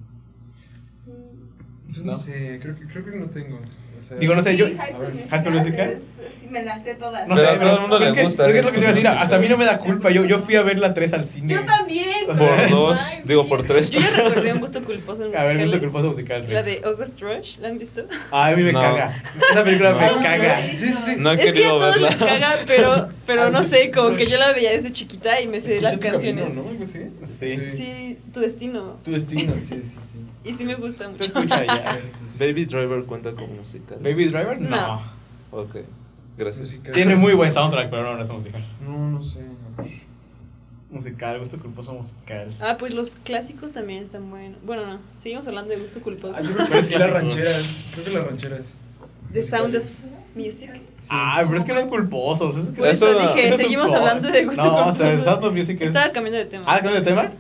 Pues 1.94 2.06
no, 2.06 2.12
¿No? 2.14 2.18
sé, 2.18 2.60
creo 2.62 2.76
que, 2.76 2.86
creo 2.88 3.04
que 3.06 3.12
no 3.12 3.26
tengo. 3.28 3.60
O 4.00 4.02
sea, 4.02 4.18
Digo, 4.18 4.36
no 4.36 4.42
sé, 4.42 4.52
Sí, 4.52 4.58
yo. 4.58 4.66
High 4.66 4.94
School 4.94 5.14
Musical. 5.14 5.30
¿High 5.30 5.42
School 5.42 5.54
Musical? 5.56 5.90
es- 5.92 6.02
es- 6.26 6.52
me 6.52 6.64
las 6.64 6.84
sé 6.84 6.96
todas. 6.96 7.28
No 7.28 7.36
Pero 7.36 7.48
sé, 7.48 7.54
a 7.56 7.60
todo 7.60 7.74
el 7.76 7.82
mundo 7.82 7.98
pero 7.98 8.00
le 8.00 8.06
es 8.08 8.14
que- 8.16 8.24
gusta 8.24 8.48
es 8.48 8.54
que 8.54 8.60
es 8.60 8.66
lo 8.66 8.72
que 8.72 8.78
te 8.78 8.82
iba 8.84 8.90
a 8.92 8.94
decir, 8.96 9.08
hasta 9.08 9.36
a 9.36 9.40
mí 9.40 9.48
no 9.50 9.58
me 9.58 9.66
da 9.66 9.78
culpa. 9.78 10.10
Yo, 10.10 10.26
yo 10.26 10.40
fui 10.40 10.56
a 10.56 10.64
ver 10.64 10.80
la 10.80 10.94
3 10.94 11.14
al 11.14 11.26
cine. 11.26 11.54
Yo 11.54 11.64
también. 11.66 12.10
Por 12.26 12.70
dos, 12.70 13.00
Ay, 13.18 13.22
digo 13.26 13.44
sí. 13.44 13.50
por 13.50 13.64
tres. 13.64 13.92
Yo 13.92 14.00
ya 14.00 14.10
recordé 14.10 14.54
un 14.54 14.60
gusto 14.60 14.84
culposo 14.84 15.26
en 15.26 15.38
A 15.38 15.44
ver, 15.46 15.58
gusto 15.58 15.66
musicales. 15.78 15.80
culposo 15.92 16.08
musical. 16.08 16.46
La 16.54 16.64
de 16.64 16.82
August 16.86 17.22
Rush, 17.22 17.58
¿la 17.60 17.68
han 17.68 17.78
visto? 17.78 18.02
Ay, 18.32 18.54
a 18.54 18.58
mí 18.58 18.64
me 18.64 18.74
No. 18.74 18.82
caga. 18.82 19.24
Esa 19.52 19.64
película 19.64 19.92
No. 19.92 19.98
me 20.18 20.24
caga. 20.24 20.60
no, 20.62 20.68
Sí, 20.68 20.78
sí, 20.78 20.94
sí. 21.06 21.16
No 21.18 21.32
he 21.32 21.36
es 21.36 21.42
que 21.42 21.50
a 21.50 21.54
querido 21.54 21.78
todos 21.80 21.94
verla. 21.96 22.10
les 22.10 22.18
caga, 22.20 22.56
pero, 22.66 23.10
pero 23.30 23.52
no 23.52 23.62
sé, 23.62 23.92
como 23.96 24.16
que 24.18 24.26
yo 24.26 24.40
la 24.40 24.54
veía 24.54 24.72
desde 24.72 24.92
chiquita 24.92 25.40
y 25.40 25.48
me 25.48 25.62
sé 25.62 25.80
las 25.82 25.94
tu 25.94 26.00
camino, 26.00 26.42
canciones. 26.42 26.56
¿no? 26.56 26.84
Así. 26.84 27.38
Sí. 27.48 27.74
Sí, 27.74 28.18
tu 28.34 28.40
destino. 28.40 28.98
Tu 29.06 29.12
destino, 29.12 29.54
sí, 29.54 29.68
sí, 29.68 29.84
sí. 29.84 30.20
Y 30.50 30.54
sí 30.56 30.66
me 30.66 30.74
gusta 30.74 31.08
mucho. 31.08 31.26
escucha 31.26 31.64
ya. 31.64 32.00
Baby 32.40 32.66
Driver 32.66 33.04
cuenta 33.06 33.34
como 33.34 33.54
musical. 33.54 34.00
Baby 34.02 34.30
Driver, 34.30 34.60
no. 34.60 34.70
No. 34.70 35.02
Ok, 35.52 35.76
gracias. 36.40 36.70
Musical. 36.70 36.94
Tiene 36.94 37.16
muy 37.16 37.34
buen 37.34 37.52
soundtrack, 37.52 37.92
pero 37.92 38.02
no, 38.02 38.16
no 38.16 38.22
es 38.24 38.30
musical. 38.32 38.66
No, 38.84 39.12
no 39.12 39.22
sé. 39.22 39.42
Musical, 40.90 41.40
gusto 41.40 41.60
culposo 41.60 41.94
musical. 41.94 42.52
Ah, 42.60 42.78
pues 42.80 42.96
los 42.96 43.14
clásicos 43.14 43.74
también 43.74 44.02
están 44.02 44.28
buenos. 44.32 44.60
Bueno, 44.64 44.88
no, 44.88 45.00
seguimos 45.22 45.46
hablando 45.46 45.70
de 45.70 45.80
gusto 45.80 46.02
culposo. 46.02 46.34
Ah, 46.36 46.42
yo 46.42 46.56
creo 46.56 46.68
que 46.68 46.82
sí, 46.82 46.96
las 46.96 47.12
rancheras. 47.12 47.86
Creo 47.94 48.06
que 48.06 48.12
las 48.12 48.26
rancheras. 48.26 48.74
The 49.32 49.44
Sound 49.44 49.76
of 49.76 49.86
Music. 50.36 50.70
Ah, 51.10 51.44
pero 51.46 51.58
es 51.60 51.64
que 51.64 51.74
no 51.74 51.80
es 51.80 51.88
culposo. 51.88 52.50
Es 52.50 52.56
que 52.68 52.82
Por 52.82 52.88
eso 52.88 53.14
dije, 53.20 53.48
eso 53.48 53.58
seguimos 53.58 53.92
hablando 53.92 54.30
de 54.30 54.46
gusto 54.46 54.64
No, 54.64 54.88
o 54.88 54.92
sea, 54.92 55.08
culposo. 55.12 55.24
Sound 55.32 55.46
of 55.46 55.54
Music 55.54 55.78
es. 55.82 55.88
Estaba 55.90 56.12
cambiando 56.12 56.38
de 56.38 56.46
tema. 56.46 56.66
Ah, 56.68 56.76
¿cambio 56.82 57.00
de 57.00 57.02
tema? 57.02 57.32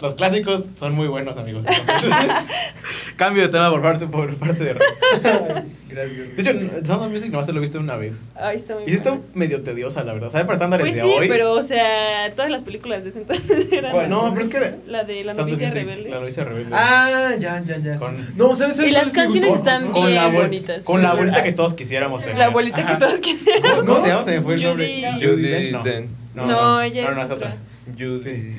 Los 0.00 0.14
clásicos 0.14 0.68
son 0.76 0.94
muy 0.94 1.08
buenos, 1.08 1.36
amigos. 1.36 1.64
Cambio 3.16 3.42
de 3.42 3.48
tema 3.48 3.70
por 3.70 3.82
parte, 3.82 4.06
por 4.06 4.34
parte 4.36 4.64
de. 4.64 4.74
Gracias. 5.90 6.36
De 6.36 6.42
hecho, 6.42 6.86
Sound 6.86 7.02
of 7.06 7.10
Music 7.10 7.30
nomás 7.32 7.46
se 7.46 7.52
lo 7.52 7.58
he 7.58 7.62
visto 7.62 7.78
una 7.80 7.96
vez. 7.96 8.30
Ay, 8.36 8.56
está 8.56 8.74
muy 8.76 8.84
Y 8.86 8.94
está 8.94 9.18
medio 9.34 9.60
tediosa, 9.62 10.04
la 10.04 10.12
verdad. 10.12 10.30
¿Sabe 10.30 10.44
para 10.44 10.54
estándares 10.54 10.84
Pues 10.86 10.94
de 10.94 11.02
sí, 11.02 11.08
hoy? 11.18 11.28
pero 11.28 11.52
o 11.52 11.62
sea, 11.64 12.32
todas 12.36 12.48
las 12.50 12.62
películas 12.62 13.02
de 13.02 13.10
ese 13.10 13.18
entonces 13.18 13.66
eran. 13.72 13.92
Bueno, 13.92 14.22
no, 14.28 14.32
pero 14.34 14.46
es 14.46 14.48
que. 14.52 14.90
La 14.90 15.02
de 15.04 15.24
La 15.24 15.34
Sound 15.34 15.50
novicia 15.50 15.68
Music, 15.68 15.82
rebelde. 15.88 16.10
La 16.10 16.20
novicia 16.20 16.44
rebelde. 16.44 16.70
Ah, 16.72 17.30
ya, 17.40 17.60
ya, 17.64 17.78
ya. 17.78 17.96
Con-. 17.96 18.36
No, 18.36 18.54
¿sabes? 18.54 18.76
¿sabes 18.76 18.90
Y 18.90 18.94
las 18.94 19.10
canciones 19.10 19.50
gustó? 19.50 19.68
están 19.70 19.90
con 19.90 20.06
bien 20.06 20.14
la 20.14 20.28
bonitas. 20.28 20.84
Con 20.84 21.02
la 21.02 21.10
Sí. 21.10 21.16
bolita 21.18 21.42
que 21.42 21.52
todos 21.52 21.74
quisiéramos 21.74 22.22
tener. 22.22 22.38
La 22.38 22.44
abuelita 22.46 22.78
Ajá. 22.82 22.92
que 22.92 23.04
todos 23.04 23.20
quisieran. 23.20 23.62
¿Cómo, 23.62 23.84
cómo 23.86 24.00
se 24.00 24.08
llama? 24.08 24.24
Se 24.24 24.30
me 24.30 24.40
fue 24.42 24.54
el 24.54 24.62
nombre. 24.62 24.86
Judy- 24.86 25.26
Judy 25.26 25.72
no. 25.72 25.82
Dench. 25.82 26.10
No, 26.34 26.80
ella 26.82 27.02
no, 27.02 27.10
es 27.10 27.16
no, 27.16 27.22
es 27.24 27.30
otra. 27.32 27.56
Judy. 27.98 28.54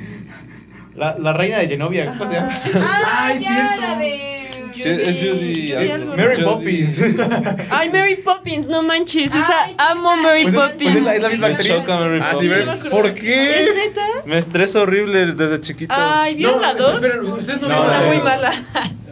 La, 0.96 1.18
la 1.18 1.34
reina 1.34 1.60
de 1.60 1.68
Genovia, 1.68 2.06
¿cómo 2.08 2.28
se 2.28 2.34
llama? 2.34 2.54
Ah, 2.76 3.22
Ay, 3.28 3.40
ya, 3.40 3.50
cierto. 3.50 3.82
la 3.82 3.98
de. 3.98 4.38
Sí, 4.74 4.90
es 4.90 5.18
Judy. 5.20 5.74
Algo. 5.74 6.16
Mary 6.16 6.44
Poppins. 6.44 7.02
Ay, 7.70 7.90
Mary 7.90 8.16
Poppins, 8.16 8.68
no 8.68 8.82
manches. 8.84 9.28
Esa, 9.28 9.64
Ay, 9.66 9.72
sí, 9.74 9.76
amo. 9.78 10.16
Mary 10.18 10.44
Pues 10.44 10.54
es- 10.56 10.60
Poppins. 10.60 10.80
pues 10.84 10.96
es 10.96 11.04
la- 11.04 11.16
es 11.16 11.22
la 11.22 11.30
misma 11.30 11.48
actriz. 11.48 11.68
Choca 11.68 11.98
Mary 11.98 12.20
Ah, 12.24 12.34
sí, 12.40 12.48
Mary- 12.48 12.66
Poppins. 12.66 12.88
¿Por 12.88 13.14
qué? 13.14 13.64
¿Es 13.64 13.76
neta? 13.76 14.02
Me 14.26 14.38
estresa 14.38 14.82
horrible 14.82 15.26
desde 15.34 15.62
chiquito. 15.62 15.94
Ay, 15.96 16.36
¿vieron 16.36 16.62
la 16.62 16.74
2? 16.74 16.96
esperen, 16.96 17.20
ustedes 17.22 17.62
no, 17.62 17.68
No, 17.70 17.76
vieron 17.76 17.92
Está 17.94 18.06
muy 18.08 18.16
dos? 18.16 18.26
mala. 18.26 18.52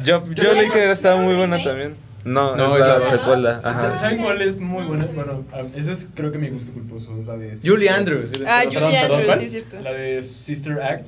Yo, 0.04 0.24
yo 0.34 0.54
leí 0.54 0.70
que 0.70 0.92
estaba 0.92 1.18
muy 1.22 1.36
buena 1.36 1.62
también. 1.62 1.96
No, 2.26 2.56
No, 2.56 2.66
es 2.76 2.80
la 2.82 2.88
la 2.88 2.96
dos. 3.00 3.06
secuela. 3.10 3.62
Ajá. 3.64 3.96
¿Saben 3.96 4.18
cuál 4.22 4.42
es 4.42 4.60
muy 4.60 4.84
buena? 4.86 5.06
Bueno, 5.14 5.46
ah, 5.54 5.62
esa 5.76 5.92
es 5.94 6.08
creo 6.16 6.32
que 6.32 6.38
mi 6.38 6.50
gusto 6.50 6.72
culposo, 6.74 7.16
es 7.20 7.28
la 7.28 7.38
de... 7.38 7.58
Julie 7.64 7.90
Andrews. 7.90 8.32
Ah, 8.46 8.62
Perdón, 8.64 8.84
Julie 8.92 9.02
perdón, 9.02 9.20
Andrews, 9.22 9.40
sí, 9.40 9.46
es 9.46 9.52
cierto. 9.52 9.80
La 9.82 9.92
de 9.94 10.22
Sister 10.24 10.82
Act. 10.82 11.08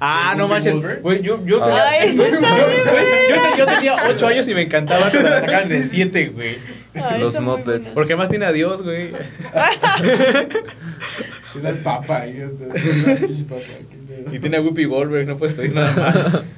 Ah, 0.00 0.30
¿De 0.32 0.38
no 0.38 0.48
manches. 0.48 0.76
Güey, 1.02 1.22
yo, 1.22 1.44
yo, 1.44 1.60
Ah. 1.62 1.66
tenía, 1.66 1.88
Ay, 1.88 2.08
está 2.10 2.24
yo, 2.30 2.30
bien 2.30 2.40
güey, 2.42 3.28
yo 3.28 3.34
te- 3.42 3.58
yo 3.58 3.66
tenía 3.66 3.94
8 4.08 4.26
años 4.28 4.46
y 4.48 4.54
me 4.54 4.62
encantaba 4.62 5.10
cuando 5.10 5.28
la 5.30 5.40
sacaban 5.40 5.68
de 5.68 5.82
7, 5.86 6.28
güey. 6.28 6.56
Ay, 6.94 7.20
Los 7.20 7.40
Muppets. 7.40 7.92
Porque 7.94 8.14
más 8.16 8.28
tiene 8.28 8.44
a 8.46 8.52
Dios, 8.52 8.82
güey. 8.82 9.10
Tiene 11.52 11.70
el 11.70 11.78
papa 11.78 12.26
este. 12.26 12.68
Y 14.32 14.38
tiene 14.38 14.56
a 14.58 14.60
Whoopi 14.60 14.84
Goldberg, 14.84 15.26
no 15.26 15.38
puedes 15.38 15.54
pedir 15.56 15.74
nada 15.74 15.92
más. 15.96 16.44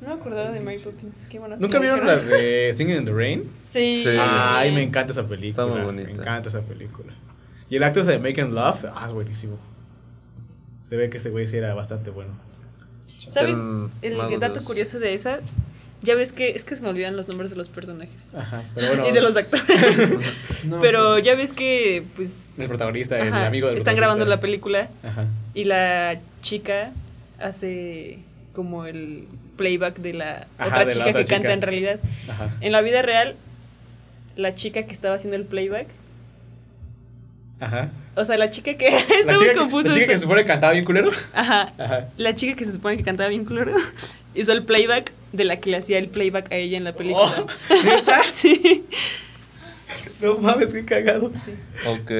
No 0.00 0.14
me 0.14 0.20
acordaba 0.20 0.52
de 0.52 0.60
Mary 0.60 0.78
Poppins. 0.78 1.26
Qué 1.28 1.40
bueno. 1.40 1.56
¿Nunca 1.58 1.80
que 1.80 1.84
vieron 1.86 2.06
la 2.06 2.14
de 2.16 2.72
Singing 2.76 2.98
in 2.98 3.04
the 3.06 3.12
Rain? 3.12 3.50
Sí. 3.64 4.02
Sí. 4.04 4.16
Ay, 4.20 4.70
me 4.70 4.80
encanta 4.84 5.10
esa 5.10 5.24
película. 5.26 5.48
Está 5.48 5.66
muy 5.66 5.80
Me 5.80 5.84
bonita. 5.84 6.22
encanta 6.22 6.48
esa 6.48 6.60
película. 6.60 7.12
Y 7.68 7.74
el 7.74 7.82
actor 7.82 8.04
de 8.04 8.16
Making 8.20 8.54
Love, 8.54 8.84
ah, 8.94 9.04
es 9.08 9.12
buenísimo. 9.12 9.58
Se 10.88 10.94
ve 10.94 11.10
que 11.10 11.16
ese 11.16 11.30
güey 11.30 11.48
sí 11.48 11.56
era 11.56 11.74
bastante 11.74 12.10
bueno. 12.10 12.30
¿Sabes? 13.26 13.56
El 14.02 14.40
dato 14.40 14.62
curioso 14.64 14.98
de 14.98 15.14
esa. 15.14 15.40
Ya 16.02 16.14
ves 16.14 16.32
que 16.32 16.50
es 16.50 16.62
que 16.62 16.76
se 16.76 16.82
me 16.82 16.90
olvidan 16.90 17.16
los 17.16 17.26
nombres 17.26 17.50
de 17.50 17.56
los 17.56 17.68
personajes. 17.68 18.14
Ajá, 18.36 18.62
pero 18.74 18.88
bueno. 18.88 19.08
y 19.08 19.12
de 19.12 19.20
los 19.20 19.36
actores. 19.36 19.66
No, 20.64 20.80
Pero 20.80 21.12
pues, 21.12 21.24
ya 21.24 21.34
ves 21.36 21.52
que, 21.52 22.02
pues. 22.16 22.44
El 22.58 22.66
protagonista, 22.68 23.18
el 23.20 23.32
amigo 23.32 23.68
del 23.68 23.76
están 23.78 23.94
grabando 23.94 24.24
la 24.24 24.40
película 24.40 24.88
Ajá. 25.04 25.26
y 25.54 25.64
la 25.64 26.18
chica 26.42 26.90
hace 27.38 28.18
como 28.52 28.86
el 28.86 29.28
playback 29.56 29.98
de 29.98 30.12
la 30.12 30.46
Ajá, 30.58 30.66
otra 30.68 30.78
de 30.80 30.84
la 30.86 30.90
chica 30.92 31.08
otra 31.10 31.22
que 31.22 31.28
canta 31.28 31.52
en 31.52 31.62
realidad. 31.62 32.00
Ajá. 32.28 32.56
En 32.60 32.72
la 32.72 32.80
vida 32.80 33.02
real, 33.02 33.36
la 34.34 34.54
chica 34.54 34.82
que 34.82 34.92
estaba 34.92 35.14
haciendo 35.14 35.36
el 35.36 35.44
playback, 35.44 35.86
Ajá. 37.58 37.88
o 38.14 38.24
sea, 38.24 38.36
la 38.36 38.50
chica 38.50 38.74
que 38.74 38.90
La 38.90 38.96
está 38.98 39.32
muy 39.34 39.48
chica, 39.48 39.54
confuso. 39.60 39.88
la 39.88 39.94
chica 39.94 40.06
que 40.06 40.16
se 40.16 40.22
supone 40.22 40.42
que 40.42 40.46
cantaba 40.48 40.72
bien 40.74 40.84
culero. 40.84 41.10
Ajá. 41.32 41.72
Ajá. 41.78 42.08
La 42.18 42.34
chica 42.34 42.54
que 42.56 42.64
se 42.66 42.72
supone 42.72 42.96
que 42.96 43.02
cantaba 43.04 43.28
bien 43.30 43.44
culero 43.44 43.72
hizo 44.34 44.52
el 44.52 44.62
playback 44.64 45.12
de 45.32 45.44
la 45.44 45.56
que 45.58 45.70
le 45.70 45.78
hacía 45.78 45.98
el 45.98 46.08
playback 46.08 46.52
a 46.52 46.56
ella 46.56 46.76
en 46.76 46.84
la 46.84 46.92
película. 46.92 47.32
Oh, 47.38 47.46
¿neta? 47.84 48.22
sí. 48.24 48.84
No 50.20 50.38
mames, 50.38 50.68
qué 50.72 50.84
cagado. 50.84 51.32
Ok. 51.86 52.10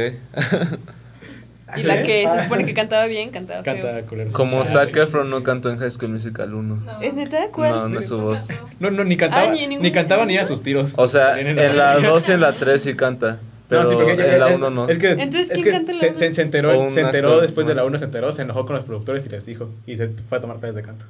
Y 1.77 1.83
la 1.83 2.03
que 2.03 2.27
se 2.29 2.43
supone 2.45 2.65
que 2.65 2.75
cantaba 2.75 3.07
bien, 3.07 3.31
cantaba. 3.31 3.63
Canta 3.63 4.03
culero. 4.03 4.33
Como 4.33 4.61
Ah, 4.61 4.65
Zac 4.65 4.97
Efron 4.97 5.29
no 5.29 5.43
cantó 5.43 5.71
en 5.71 5.79
High 5.79 5.91
School 5.91 6.11
Musical 6.13 6.55
1. 6.55 6.77
No. 6.77 7.01
¿Es 7.01 7.15
neta? 7.15 7.49
¿Cuál? 7.53 7.71
No, 7.73 7.89
no 7.89 7.99
es 7.99 8.07
su 8.09 8.19
voz. 8.19 8.49
No, 8.79 8.91
no, 8.91 9.03
ni 9.05 9.17
cantaba. 9.17 9.43
Ah, 9.51 9.53
ni 9.53 9.67
ni, 9.67 9.91
cantaba 9.93 10.25
ni 10.27 10.35
eran 10.35 10.47
sus 10.47 10.63
tiros. 10.63 10.93
O 10.97 11.09
sea, 11.09 11.41
en 11.41 11.57
la 11.77 11.99
2 11.99 12.29
y 12.29 12.33
en 12.33 12.41
la 12.41 12.53
3 12.53 12.81
sí 12.83 12.95
canta. 12.95 13.41
Pero 13.69 13.83
No, 13.83 13.91
sí, 13.91 13.97
porque 13.97 14.13
en 14.13 14.39
la 14.41 14.49
ya- 14.51 14.55
1 14.57 14.71
no. 14.71 14.89
Es 14.89 14.99
que, 14.99 15.11
Entonces, 15.11 15.51
es 15.51 15.53
¿quién 15.53 15.65
que 15.65 15.71
canta 15.73 15.91
en 15.93 15.99
la 15.99 16.01
se, 16.05 16.15
se- 16.15 16.35
se 16.35 16.43
enteró, 16.43 16.91
se 16.91 17.01
enteró 17.01 17.41
después 17.41 17.67
de 17.67 17.75
la 17.75 17.83
más. 17.83 17.89
1, 17.91 17.99
se 17.99 18.05
enteró, 18.05 18.31
se 18.33 18.43
enojó 18.43 18.65
con 18.67 18.77
los 18.77 18.85
productores 18.85 19.27
y 19.27 19.29
les 19.29 19.45
dijo. 19.47 19.69
Y 19.87 19.97
se 19.97 20.09
fue 20.29 20.39
a 20.39 20.41
tomar 20.41 20.59
clases 20.59 20.77
de 20.77 20.83
canto. 20.83 21.05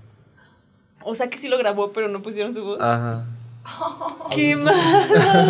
O 1.04 1.14
sea 1.14 1.28
que 1.28 1.36
sí 1.38 1.48
lo 1.48 1.58
grabó, 1.58 1.92
pero 1.92 2.08
no 2.08 2.22
pusieron 2.22 2.54
su 2.54 2.64
voz. 2.64 2.80
Ajá. 2.80 3.26
¡Qué 4.34 4.56
mal! 4.56 4.74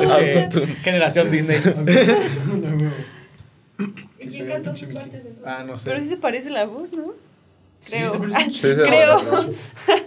Es 0.02 0.10
que- 0.12 0.38
Autotune. 0.42 0.74
generación 0.76 1.30
Disney. 1.30 1.58
¿Y 4.18 4.28
quién 4.28 4.46
cantó 4.48 4.74
sus 4.74 4.88
partes 4.90 5.24
entonces? 5.26 5.44
ah, 5.46 5.62
no 5.66 5.76
sé. 5.78 5.90
Pero 5.90 6.02
sí 6.02 6.08
se 6.08 6.16
parece 6.16 6.50
la 6.50 6.64
voz, 6.66 6.92
¿no? 6.92 7.12
Creo. 7.88 8.10
se 8.12 8.18
parece 8.18 8.44
Sí, 8.44 8.52
sí, 8.52 8.68
Creo. 8.74 9.20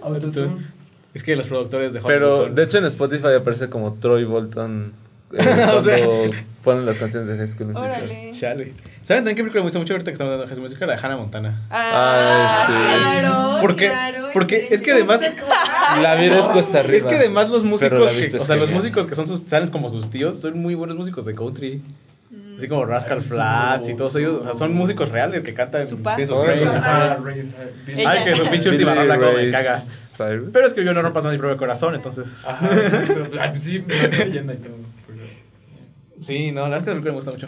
A 0.01 0.09
ver, 0.09 0.31
tú. 0.31 0.59
Es 1.13 1.23
que 1.23 1.35
los 1.35 1.45
productores 1.47 1.93
de 1.93 1.99
Hollywood 1.99 2.07
Pero 2.13 2.35
son- 2.45 2.55
de 2.55 2.63
hecho 2.63 2.77
en 2.79 2.85
Spotify 2.85 3.33
aparece 3.37 3.69
como 3.69 3.93
Troy 3.93 4.23
Bolton 4.25 4.93
eh, 5.33 5.37
cuando 5.55 5.81
sea. 5.83 6.07
Ponen 6.69 6.85
las 6.85 6.97
canciones 6.97 7.27
de 7.27 7.37
High 7.37 7.47
School 7.47 7.67
Musical. 7.67 7.89
Órale. 7.91 8.31
Chale. 8.31 8.73
¿Saben 9.03 9.23
también 9.23 9.35
qué 9.37 9.41
película 9.43 9.61
me 9.61 9.65
gusta 9.65 9.79
mucho 9.79 9.93
ahorita 9.93 10.11
que 10.11 10.13
estamos 10.13 10.33
hablando 10.33 10.55
de? 10.55 10.85
La 10.85 10.95
de 10.95 10.99
Hannah 11.01 11.17
Montana. 11.17 11.61
Ah, 11.71 12.47
Ay, 12.67 12.67
sí. 12.67 12.73
Claro, 13.21 13.61
¿Por 13.61 13.75
qué? 13.75 13.87
claro, 13.87 14.29
Porque 14.33 14.67
es 14.69 14.81
que 14.81 14.91
además- 14.91 15.21
La 16.01 16.15
vida 16.15 16.39
es 16.39 16.45
cuesta 16.47 16.79
arriba. 16.81 16.97
Es 16.97 17.03
que 17.05 17.15
además 17.15 17.49
los 17.49 17.63
músicos, 17.63 18.11
que, 18.11 18.37
o 18.37 18.39
sea, 18.39 18.55
los 18.55 18.69
músicos 18.69 19.07
que 19.07 19.15
son 19.15 19.25
sus, 19.27 19.41
salen 19.41 19.69
como 19.69 19.89
sus 19.89 20.11
tíos, 20.11 20.37
son 20.39 20.59
muy 20.61 20.75
buenos 20.75 20.95
músicos 20.95 21.25
de 21.25 21.33
country. 21.33 21.81
Así 22.57 22.67
como 22.67 22.85
Rascal 22.85 23.21
Flats 23.23 23.89
y 23.89 23.95
todos 23.95 24.15
ellos, 24.17 24.41
o 24.41 24.43
sea, 24.43 24.57
son 24.57 24.73
músicos 24.75 25.09
reales 25.09 25.41
que 25.43 25.53
cantan. 25.53 25.87
Su 25.87 25.97
Ay, 28.05 28.23
que 28.25 28.33
su 28.35 28.49
pinche 28.51 28.69
última 28.69 28.93
rola 28.93 29.17
como 29.17 29.31
me 29.31 29.49
caga. 29.49 29.79
Pero 30.17 30.67
es 30.67 30.73
que 30.73 30.83
yo 30.83 30.93
no 30.93 31.01
rompas 31.01 31.23
más 31.23 31.31
mi 31.33 31.39
propio 31.39 31.57
corazón, 31.57 31.95
entonces. 31.95 32.45
Ajá, 32.45 32.69
pues 33.51 33.63
sí, 33.63 33.83
leyenda 34.17 34.53
y 34.53 34.57
todo. 34.57 34.88
Sí, 36.19 36.51
no, 36.51 36.61
la 36.63 36.69
verdad 36.69 36.77
es 36.79 36.83
que 36.83 36.89
la 36.89 36.93
película 36.95 37.11
me 37.11 37.15
gusta 37.17 37.31
mucho. 37.31 37.47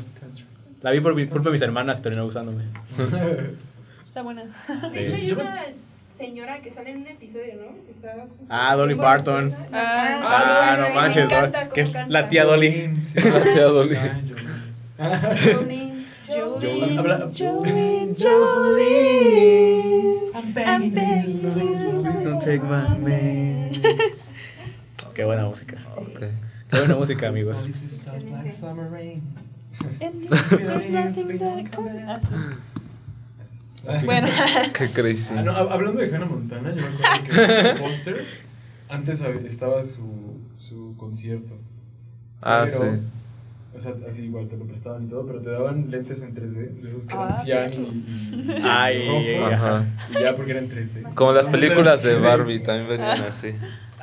La 0.82 0.92
vi 0.92 1.00
por 1.00 1.16
mi- 1.16 1.28
culpa 1.28 1.50
de 1.50 1.54
mis 1.54 1.62
hermanas 1.62 2.00
y 2.00 2.04
terminó 2.04 2.26
gustándome. 2.26 2.64
Está 4.04 4.22
buena. 4.24 4.44
De 4.92 5.06
hecho, 5.08 5.16
hay 5.16 5.28
Yo 5.28 5.36
una 5.36 5.64
señora 6.12 6.62
que 6.62 6.72
sale 6.72 6.92
en 6.92 6.98
un 7.02 7.08
episodio, 7.08 7.54
¿no? 7.56 7.86
Que 7.86 7.92
está 7.92 8.14
Ah, 8.50 8.76
Dolly 8.76 8.96
Parton. 8.96 9.54
Ah, 9.72 10.22
Ah, 10.24 10.76
no 10.78 10.84
Dolly, 10.84 10.96
manches, 10.96 11.28
me 11.30 11.36
encanta 11.36 11.66
¿no? 11.66 11.72
que 11.74 11.82
es 11.82 11.88
cómo 11.88 12.00
canta. 12.00 12.14
la 12.14 12.30
tía 12.30 12.44
Dolly. 12.46 13.00
La 13.16 13.44
tía 13.44 13.64
Dolly. 13.64 13.96
Ay, 13.96 14.22
yo- 14.28 14.36
Jolene, 15.60 16.06
Jolene, 16.28 16.98
Habla- 17.00 17.30
Jolene, 17.38 18.16
Jolene. 18.16 19.52
I'm 20.34 20.54
begging 20.54 21.42
Don't 22.24 22.40
take 22.44 22.64
my 22.64 22.98
man. 22.98 23.82
Qué 25.14 25.26
buena 25.26 25.46
música. 25.46 25.78
Ok. 25.98 26.24
Qué 26.72 26.78
buena 26.80 26.96
música, 26.96 27.28
amigos. 27.28 27.66
And 30.00 30.30
there's 30.30 30.90
nothing 30.90 31.38
that 31.40 31.72
can- 31.72 32.60
Ah, 33.88 33.98
sí. 34.00 34.06
Bueno, 34.06 34.28
Qué 34.78 34.90
crazy. 34.90 35.34
Ah, 35.36 35.42
no, 35.42 35.52
hab- 35.54 35.72
hablando 35.72 36.02
de 36.02 36.16
Hannah 36.16 36.26
Montana, 36.28 36.70
yo 36.70 36.76
me 36.84 36.88
acuerdo 36.88 37.24
que 37.26 37.60
en 37.60 37.66
el 37.66 37.78
póster 37.82 38.26
antes 38.90 39.22
estaba 39.22 39.84
su, 39.84 40.38
su 40.60 40.94
concierto. 40.98 41.58
Ah, 42.44 42.66
Pero, 42.68 42.92
sí. 42.94 43.00
O 43.76 43.80
sea, 43.82 43.94
así 44.08 44.26
igual 44.26 44.48
te 44.50 44.58
lo 44.58 44.66
prestaban 44.66 45.06
y 45.06 45.10
todo, 45.10 45.26
pero 45.26 45.40
te 45.42 45.50
daban 45.50 45.90
lentes 45.90 46.22
en 46.22 46.36
3D, 46.36 46.82
de 46.82 46.90
esos 46.90 47.08
que 47.08 47.14
eran 47.16 47.28
Ah, 47.30 47.34
cian 47.34 47.74
y, 47.74 47.78
y 47.78 48.62
Ay, 48.64 49.08
rojo. 49.08 49.46
Ajá. 49.56 49.86
Y 50.12 50.22
ya 50.22 50.36
porque 50.36 50.52
eran 50.52 50.70
3D. 50.70 51.14
Como 51.16 51.32
las 51.32 51.48
películas 51.48 52.04
de 52.04 52.20
Barbie 52.20 52.60
también 52.60 52.88
venían 52.88 53.22
así. 53.22 53.54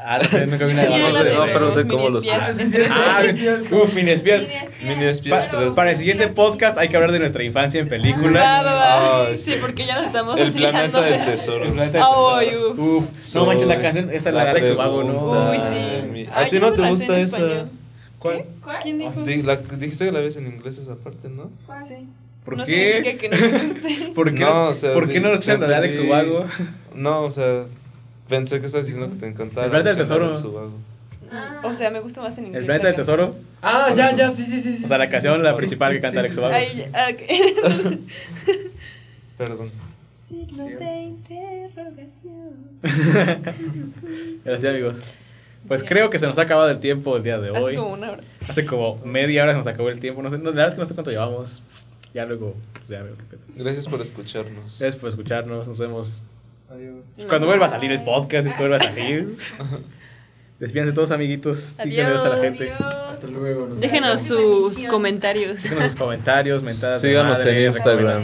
Ah, 0.04 0.18
no, 0.32 0.46
nunca 0.46 0.64
vi 0.64 0.72
una 0.72 0.82
de 0.84 0.88
de- 1.24 1.34
No, 1.34 1.44
pregunté 1.46 1.84
mini 1.84 1.88
cómo 1.90 2.08
los- 2.08 2.24
espías. 2.24 2.88
Ah. 2.90 3.20
Ah, 3.20 3.74
uf, 3.74 3.94
mini 3.94 4.10
espías. 4.12 4.42
Mini 4.82 5.04
espías 5.04 5.48
para 5.74 5.90
el 5.90 5.96
siguiente 5.96 6.28
podcast 6.28 6.78
hay 6.78 6.88
que 6.88 6.96
hablar 6.96 7.12
de 7.12 7.18
nuestra 7.18 7.42
infancia 7.44 7.80
en 7.80 7.88
películas. 7.88 8.42
va, 8.64 8.72
va. 8.72 9.22
Ah, 9.22 9.28
Sí, 9.36 9.52
sí. 9.52 9.58
porque 9.60 9.84
ya 9.86 9.96
nos 9.96 10.06
estamos 10.06 10.38
El 10.38 10.52
planeta 10.52 11.00
del 11.02 11.24
tesoro. 11.24 11.64
El 11.64 11.72
planeta 11.72 11.98
del 11.98 12.02
Ah, 12.06 12.38
tesoro. 12.40 12.70
uy, 12.74 12.80
Uf, 12.96 13.34
no 13.34 13.46
manches 13.46 13.66
la 13.66 13.80
canción, 13.82 14.10
esta 14.12 14.30
la 14.30 14.44
de 14.44 14.50
Alex 14.50 14.70
Ubago, 14.70 15.02
¿no? 15.04 15.50
Uy, 15.50 15.58
sí. 15.58 16.26
¿A 16.32 16.48
ti 16.48 16.58
no 16.60 16.72
te 16.72 16.88
gusta 16.88 17.18
esa? 17.18 17.38
¿Cuál? 18.18 18.44
¿Quién 18.82 18.98
dijo? 18.98 19.12
Dijiste 19.22 20.06
que 20.06 20.12
la 20.12 20.20
ves 20.20 20.36
en 20.36 20.46
inglés 20.48 20.78
esa 20.78 20.96
parte, 20.96 21.28
¿no? 21.28 21.50
¿Cuál? 21.66 21.80
Sí. 21.80 21.94
¿Por 22.44 22.56
no 22.56 22.64
qué? 22.64 23.18
que 23.20 23.28
no. 23.28 23.36
¿Por 24.14 24.34
qué 24.34 24.40
No, 24.40 24.68
o 24.68 24.74
sea, 24.74 24.92
¿por 24.94 25.08
qué 25.08 25.20
no 25.20 25.28
lo 25.32 25.38
de 25.38 25.74
Alex. 25.74 25.98
Ubago? 25.98 26.46
No, 26.94 27.22
o 27.24 27.30
sea, 27.30 27.64
pensé 28.28 28.60
que 28.60 28.66
estabas 28.66 28.86
diciendo 28.86 29.12
que 29.12 29.20
te 29.20 29.26
encantaba. 29.26 29.64
El 29.64 29.70
planeta 29.70 29.90
la 29.90 29.96
del 29.96 30.06
tesoro. 30.06 30.78
Ah. 31.30 31.60
O 31.64 31.74
sea, 31.74 31.90
me 31.90 32.00
gusta 32.00 32.22
más 32.22 32.38
en 32.38 32.46
inglés. 32.46 32.60
El 32.60 32.66
planeta 32.66 32.86
del 32.88 32.96
tesoro. 32.96 33.36
Ah, 33.60 33.92
ya, 33.94 34.14
ya, 34.14 34.30
sí, 34.30 34.44
sí, 34.44 34.60
sí. 34.60 34.76
sí 34.76 34.84
O 34.84 34.88
sea, 34.88 34.98
la 34.98 35.06
sí, 35.06 35.12
canción, 35.12 35.36
sí, 35.36 35.42
la 35.42 35.50
sí, 35.50 35.56
principal 35.58 35.90
sí, 35.92 35.96
que 35.96 36.02
canta 36.02 36.12
sí, 36.12 36.18
Alex 36.18 36.34
sí, 36.34 36.40
Ubago. 36.40 36.54
Ay, 36.54 36.90
ok. 37.12 38.00
Perdón. 39.38 39.70
Signo 40.28 40.64
de 40.64 41.00
interrogación. 41.00 42.54
Gracias, 44.44 44.72
amigos. 44.72 44.96
Pues 45.66 45.82
creo 45.84 46.08
que 46.08 46.18
se 46.18 46.26
nos 46.26 46.38
ha 46.38 46.42
acabado 46.42 46.70
el 46.70 46.80
tiempo 46.80 47.16
el 47.16 47.22
día 47.22 47.38
de 47.38 47.50
Hace 47.50 47.58
hoy. 47.58 47.76
como 47.76 47.92
una 47.92 48.12
hora. 48.12 48.22
Hace 48.48 48.64
como 48.64 48.96
media 49.04 49.42
hora 49.42 49.52
se 49.52 49.58
nos 49.58 49.66
acabó 49.66 49.90
el 49.90 50.00
tiempo. 50.00 50.22
No 50.22 50.30
sé, 50.30 50.38
no, 50.38 50.44
la 50.44 50.50
verdad 50.50 50.68
es 50.68 50.74
que 50.74 50.80
no 50.80 50.86
sé 50.86 50.94
cuánto 50.94 51.10
llevamos. 51.10 51.62
Ya 52.14 52.24
luego, 52.24 52.54
pues 52.72 52.88
ya 52.88 53.02
veo. 53.02 53.16
Gracias 53.56 53.86
por 53.86 54.00
escucharnos. 54.00 54.78
Gracias 54.78 54.96
por 54.96 55.10
escucharnos. 55.10 55.66
Nos 55.66 55.78
vemos 55.78 56.24
Adiós. 56.70 57.04
cuando 57.28 57.46
vuelva 57.46 57.66
a 57.66 57.68
salir 57.70 57.90
el 57.92 58.02
podcast. 58.02 58.46
Que 58.48 58.54
vuelva 58.58 58.76
a 58.76 58.80
salir. 58.80 59.36
Despídense 60.58 60.92
todos, 60.92 61.12
amiguitos. 61.12 61.78
Adiós 61.78 62.22
a 62.24 62.30
la 62.30 62.36
gente. 62.38 62.68
Hasta 62.70 63.26
luego. 63.28 63.66
nos 63.68 63.80
Déjenos 63.80 64.28
vemos. 64.28 64.74
sus 64.74 64.84
comentarios. 64.84 65.62
Déjenos 65.62 65.84
sus 65.84 65.94
comentarios, 65.94 66.62
mentadas. 66.64 67.00
de 67.00 67.08
Síganos 67.08 67.38
madre, 67.38 67.60
en 67.60 67.66
Instagram. 67.68 68.22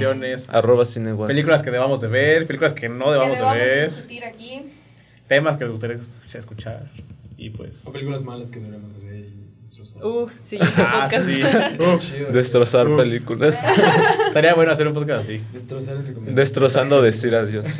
Arroba 0.49 0.85
Cineguac. 0.85 1.29
Películas 1.29 1.63
que 1.63 1.71
debamos 1.71 2.01
de 2.01 2.09
ver, 2.09 2.47
películas 2.47 2.73
que 2.73 2.89
no 2.89 3.13
debamos 3.13 3.39
de 3.39 3.45
ver, 3.45 3.91
discutir 3.91 4.25
aquí. 4.25 4.63
temas 5.29 5.57
que 5.57 5.65
les 5.65 5.71
gustaría 5.71 5.99
escuchar. 6.33 6.91
Y 7.37 7.51
pues. 7.51 7.71
O 7.85 7.93
películas 7.93 8.25
malas 8.25 8.51
que 8.51 8.59
deberíamos 8.59 9.01
de 9.01 9.09
ver 9.09 9.21
y. 9.21 9.44
Uh, 10.03 10.27
Ah, 10.77 11.09
sí. 11.11 11.41
Chido. 12.01 12.33
Destrozar 12.33 12.87
películas. 12.97 13.63
Estaría 14.27 14.55
bueno 14.55 14.73
hacer 14.73 14.87
un 14.87 14.95
podcast 14.95 15.25
así. 15.25 15.43
Destrozar. 15.53 15.97
Destrozando 15.97 17.03
decir 17.03 17.35
adiós. 17.35 17.79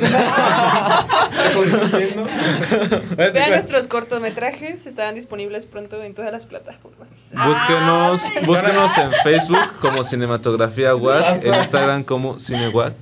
Vean 3.15 3.51
nuestros 3.51 3.87
cortometrajes, 3.87 4.85
estarán 4.85 5.15
disponibles 5.15 5.65
pronto 5.67 6.01
en 6.01 6.13
todas 6.13 6.31
las 6.31 6.45
plataformas. 6.45 7.31
Búsquenos, 7.33 8.31
búsquenos 8.45 8.97
en 8.97 9.11
Facebook 9.23 9.79
como 9.79 10.03
Cinematografía 10.03 10.95
WAC, 10.95 11.43
en 11.43 11.53
Instagram 11.53 12.03
como 12.03 12.39
Cinewac. 12.39 12.93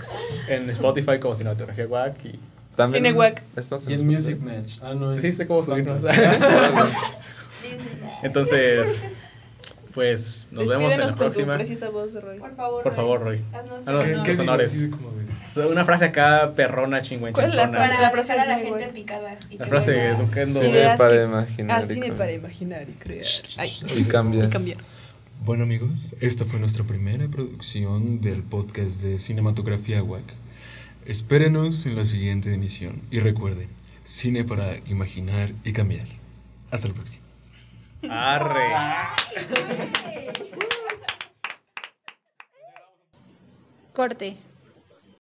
En 0.49 0.69
Spotify 0.71 1.19
como 1.19 1.35
Cinematografía 1.35 1.87
Wack 1.87 2.25
y. 2.25 2.39
También 2.75 3.03
Cinewac. 3.03 3.43
Y 3.87 3.93
en. 3.93 4.07
Music 4.07 4.39
Match. 4.41 4.79
Ah, 4.81 4.93
no, 4.93 5.13
es. 5.13 5.21
¿Dijiste 5.21 5.47
cómo 5.47 5.61
subirnos? 5.61 6.03
Entonces, 8.23 9.01
pues 9.93 10.47
nos 10.51 10.67
vemos 10.69 10.91
en 10.93 10.99
la 10.99 11.05
Despídenos 11.05 11.15
con 11.15 11.27
tu 11.27 11.33
próxima. 11.33 11.55
precisa 11.55 11.89
voz, 11.89 12.13
Roy. 12.13 12.39
Por 12.39 12.55
favor. 12.55 12.83
Por 12.83 12.95
favor, 12.95 13.21
Roy. 13.21 13.41
Haznos 13.53 13.87
Una 15.69 15.85
frase 15.85 16.05
acá 16.05 16.53
perrona, 16.55 17.01
chingüen, 17.01 17.33
¿Cuál 17.33 17.49
es 17.49 17.55
la? 17.55 17.71
Para 17.71 18.01
La 18.01 18.09
frase 18.11 18.33
de 18.33 18.39
la 18.39 18.57
gente 18.57 18.87
picada. 18.87 19.37
y 19.51 19.57
La 19.57 19.67
frase 19.67 19.91
de 19.91 20.15
Duquendo. 20.15 20.59
Cine 20.61 20.95
para 20.97 21.09
que- 21.11 21.23
imaginar. 21.23 21.77
Ah, 21.79 21.83
y 21.87 21.93
cine 21.93 22.11
para 22.13 22.31
imaginar 22.31 22.87
y 22.89 22.93
crear. 22.93 23.25
Ay, 23.57 23.71
Y 23.97 24.03
cambiar. 24.05 24.45
Y 24.45 24.49
cambiar. 24.49 24.77
Bueno 25.45 25.63
amigos, 25.63 26.15
esta 26.21 26.45
fue 26.45 26.59
nuestra 26.59 26.85
primera 26.85 27.27
producción 27.27 28.21
del 28.21 28.41
podcast 28.43 29.01
de 29.03 29.19
Cinematografía 29.19 30.01
WAC. 30.01 30.23
Espérenos 31.05 31.85
en 31.85 31.97
la 31.97 32.05
siguiente 32.05 32.53
emisión 32.53 33.01
y 33.11 33.19
recuerden, 33.19 33.67
cine 34.03 34.45
para 34.45 34.77
imaginar 34.87 35.51
y 35.65 35.73
cambiar. 35.73 36.07
Hasta 36.71 36.87
la 36.87 36.93
próxima. 36.93 37.22
Arre. 38.09 38.67
Corte. 43.93 44.37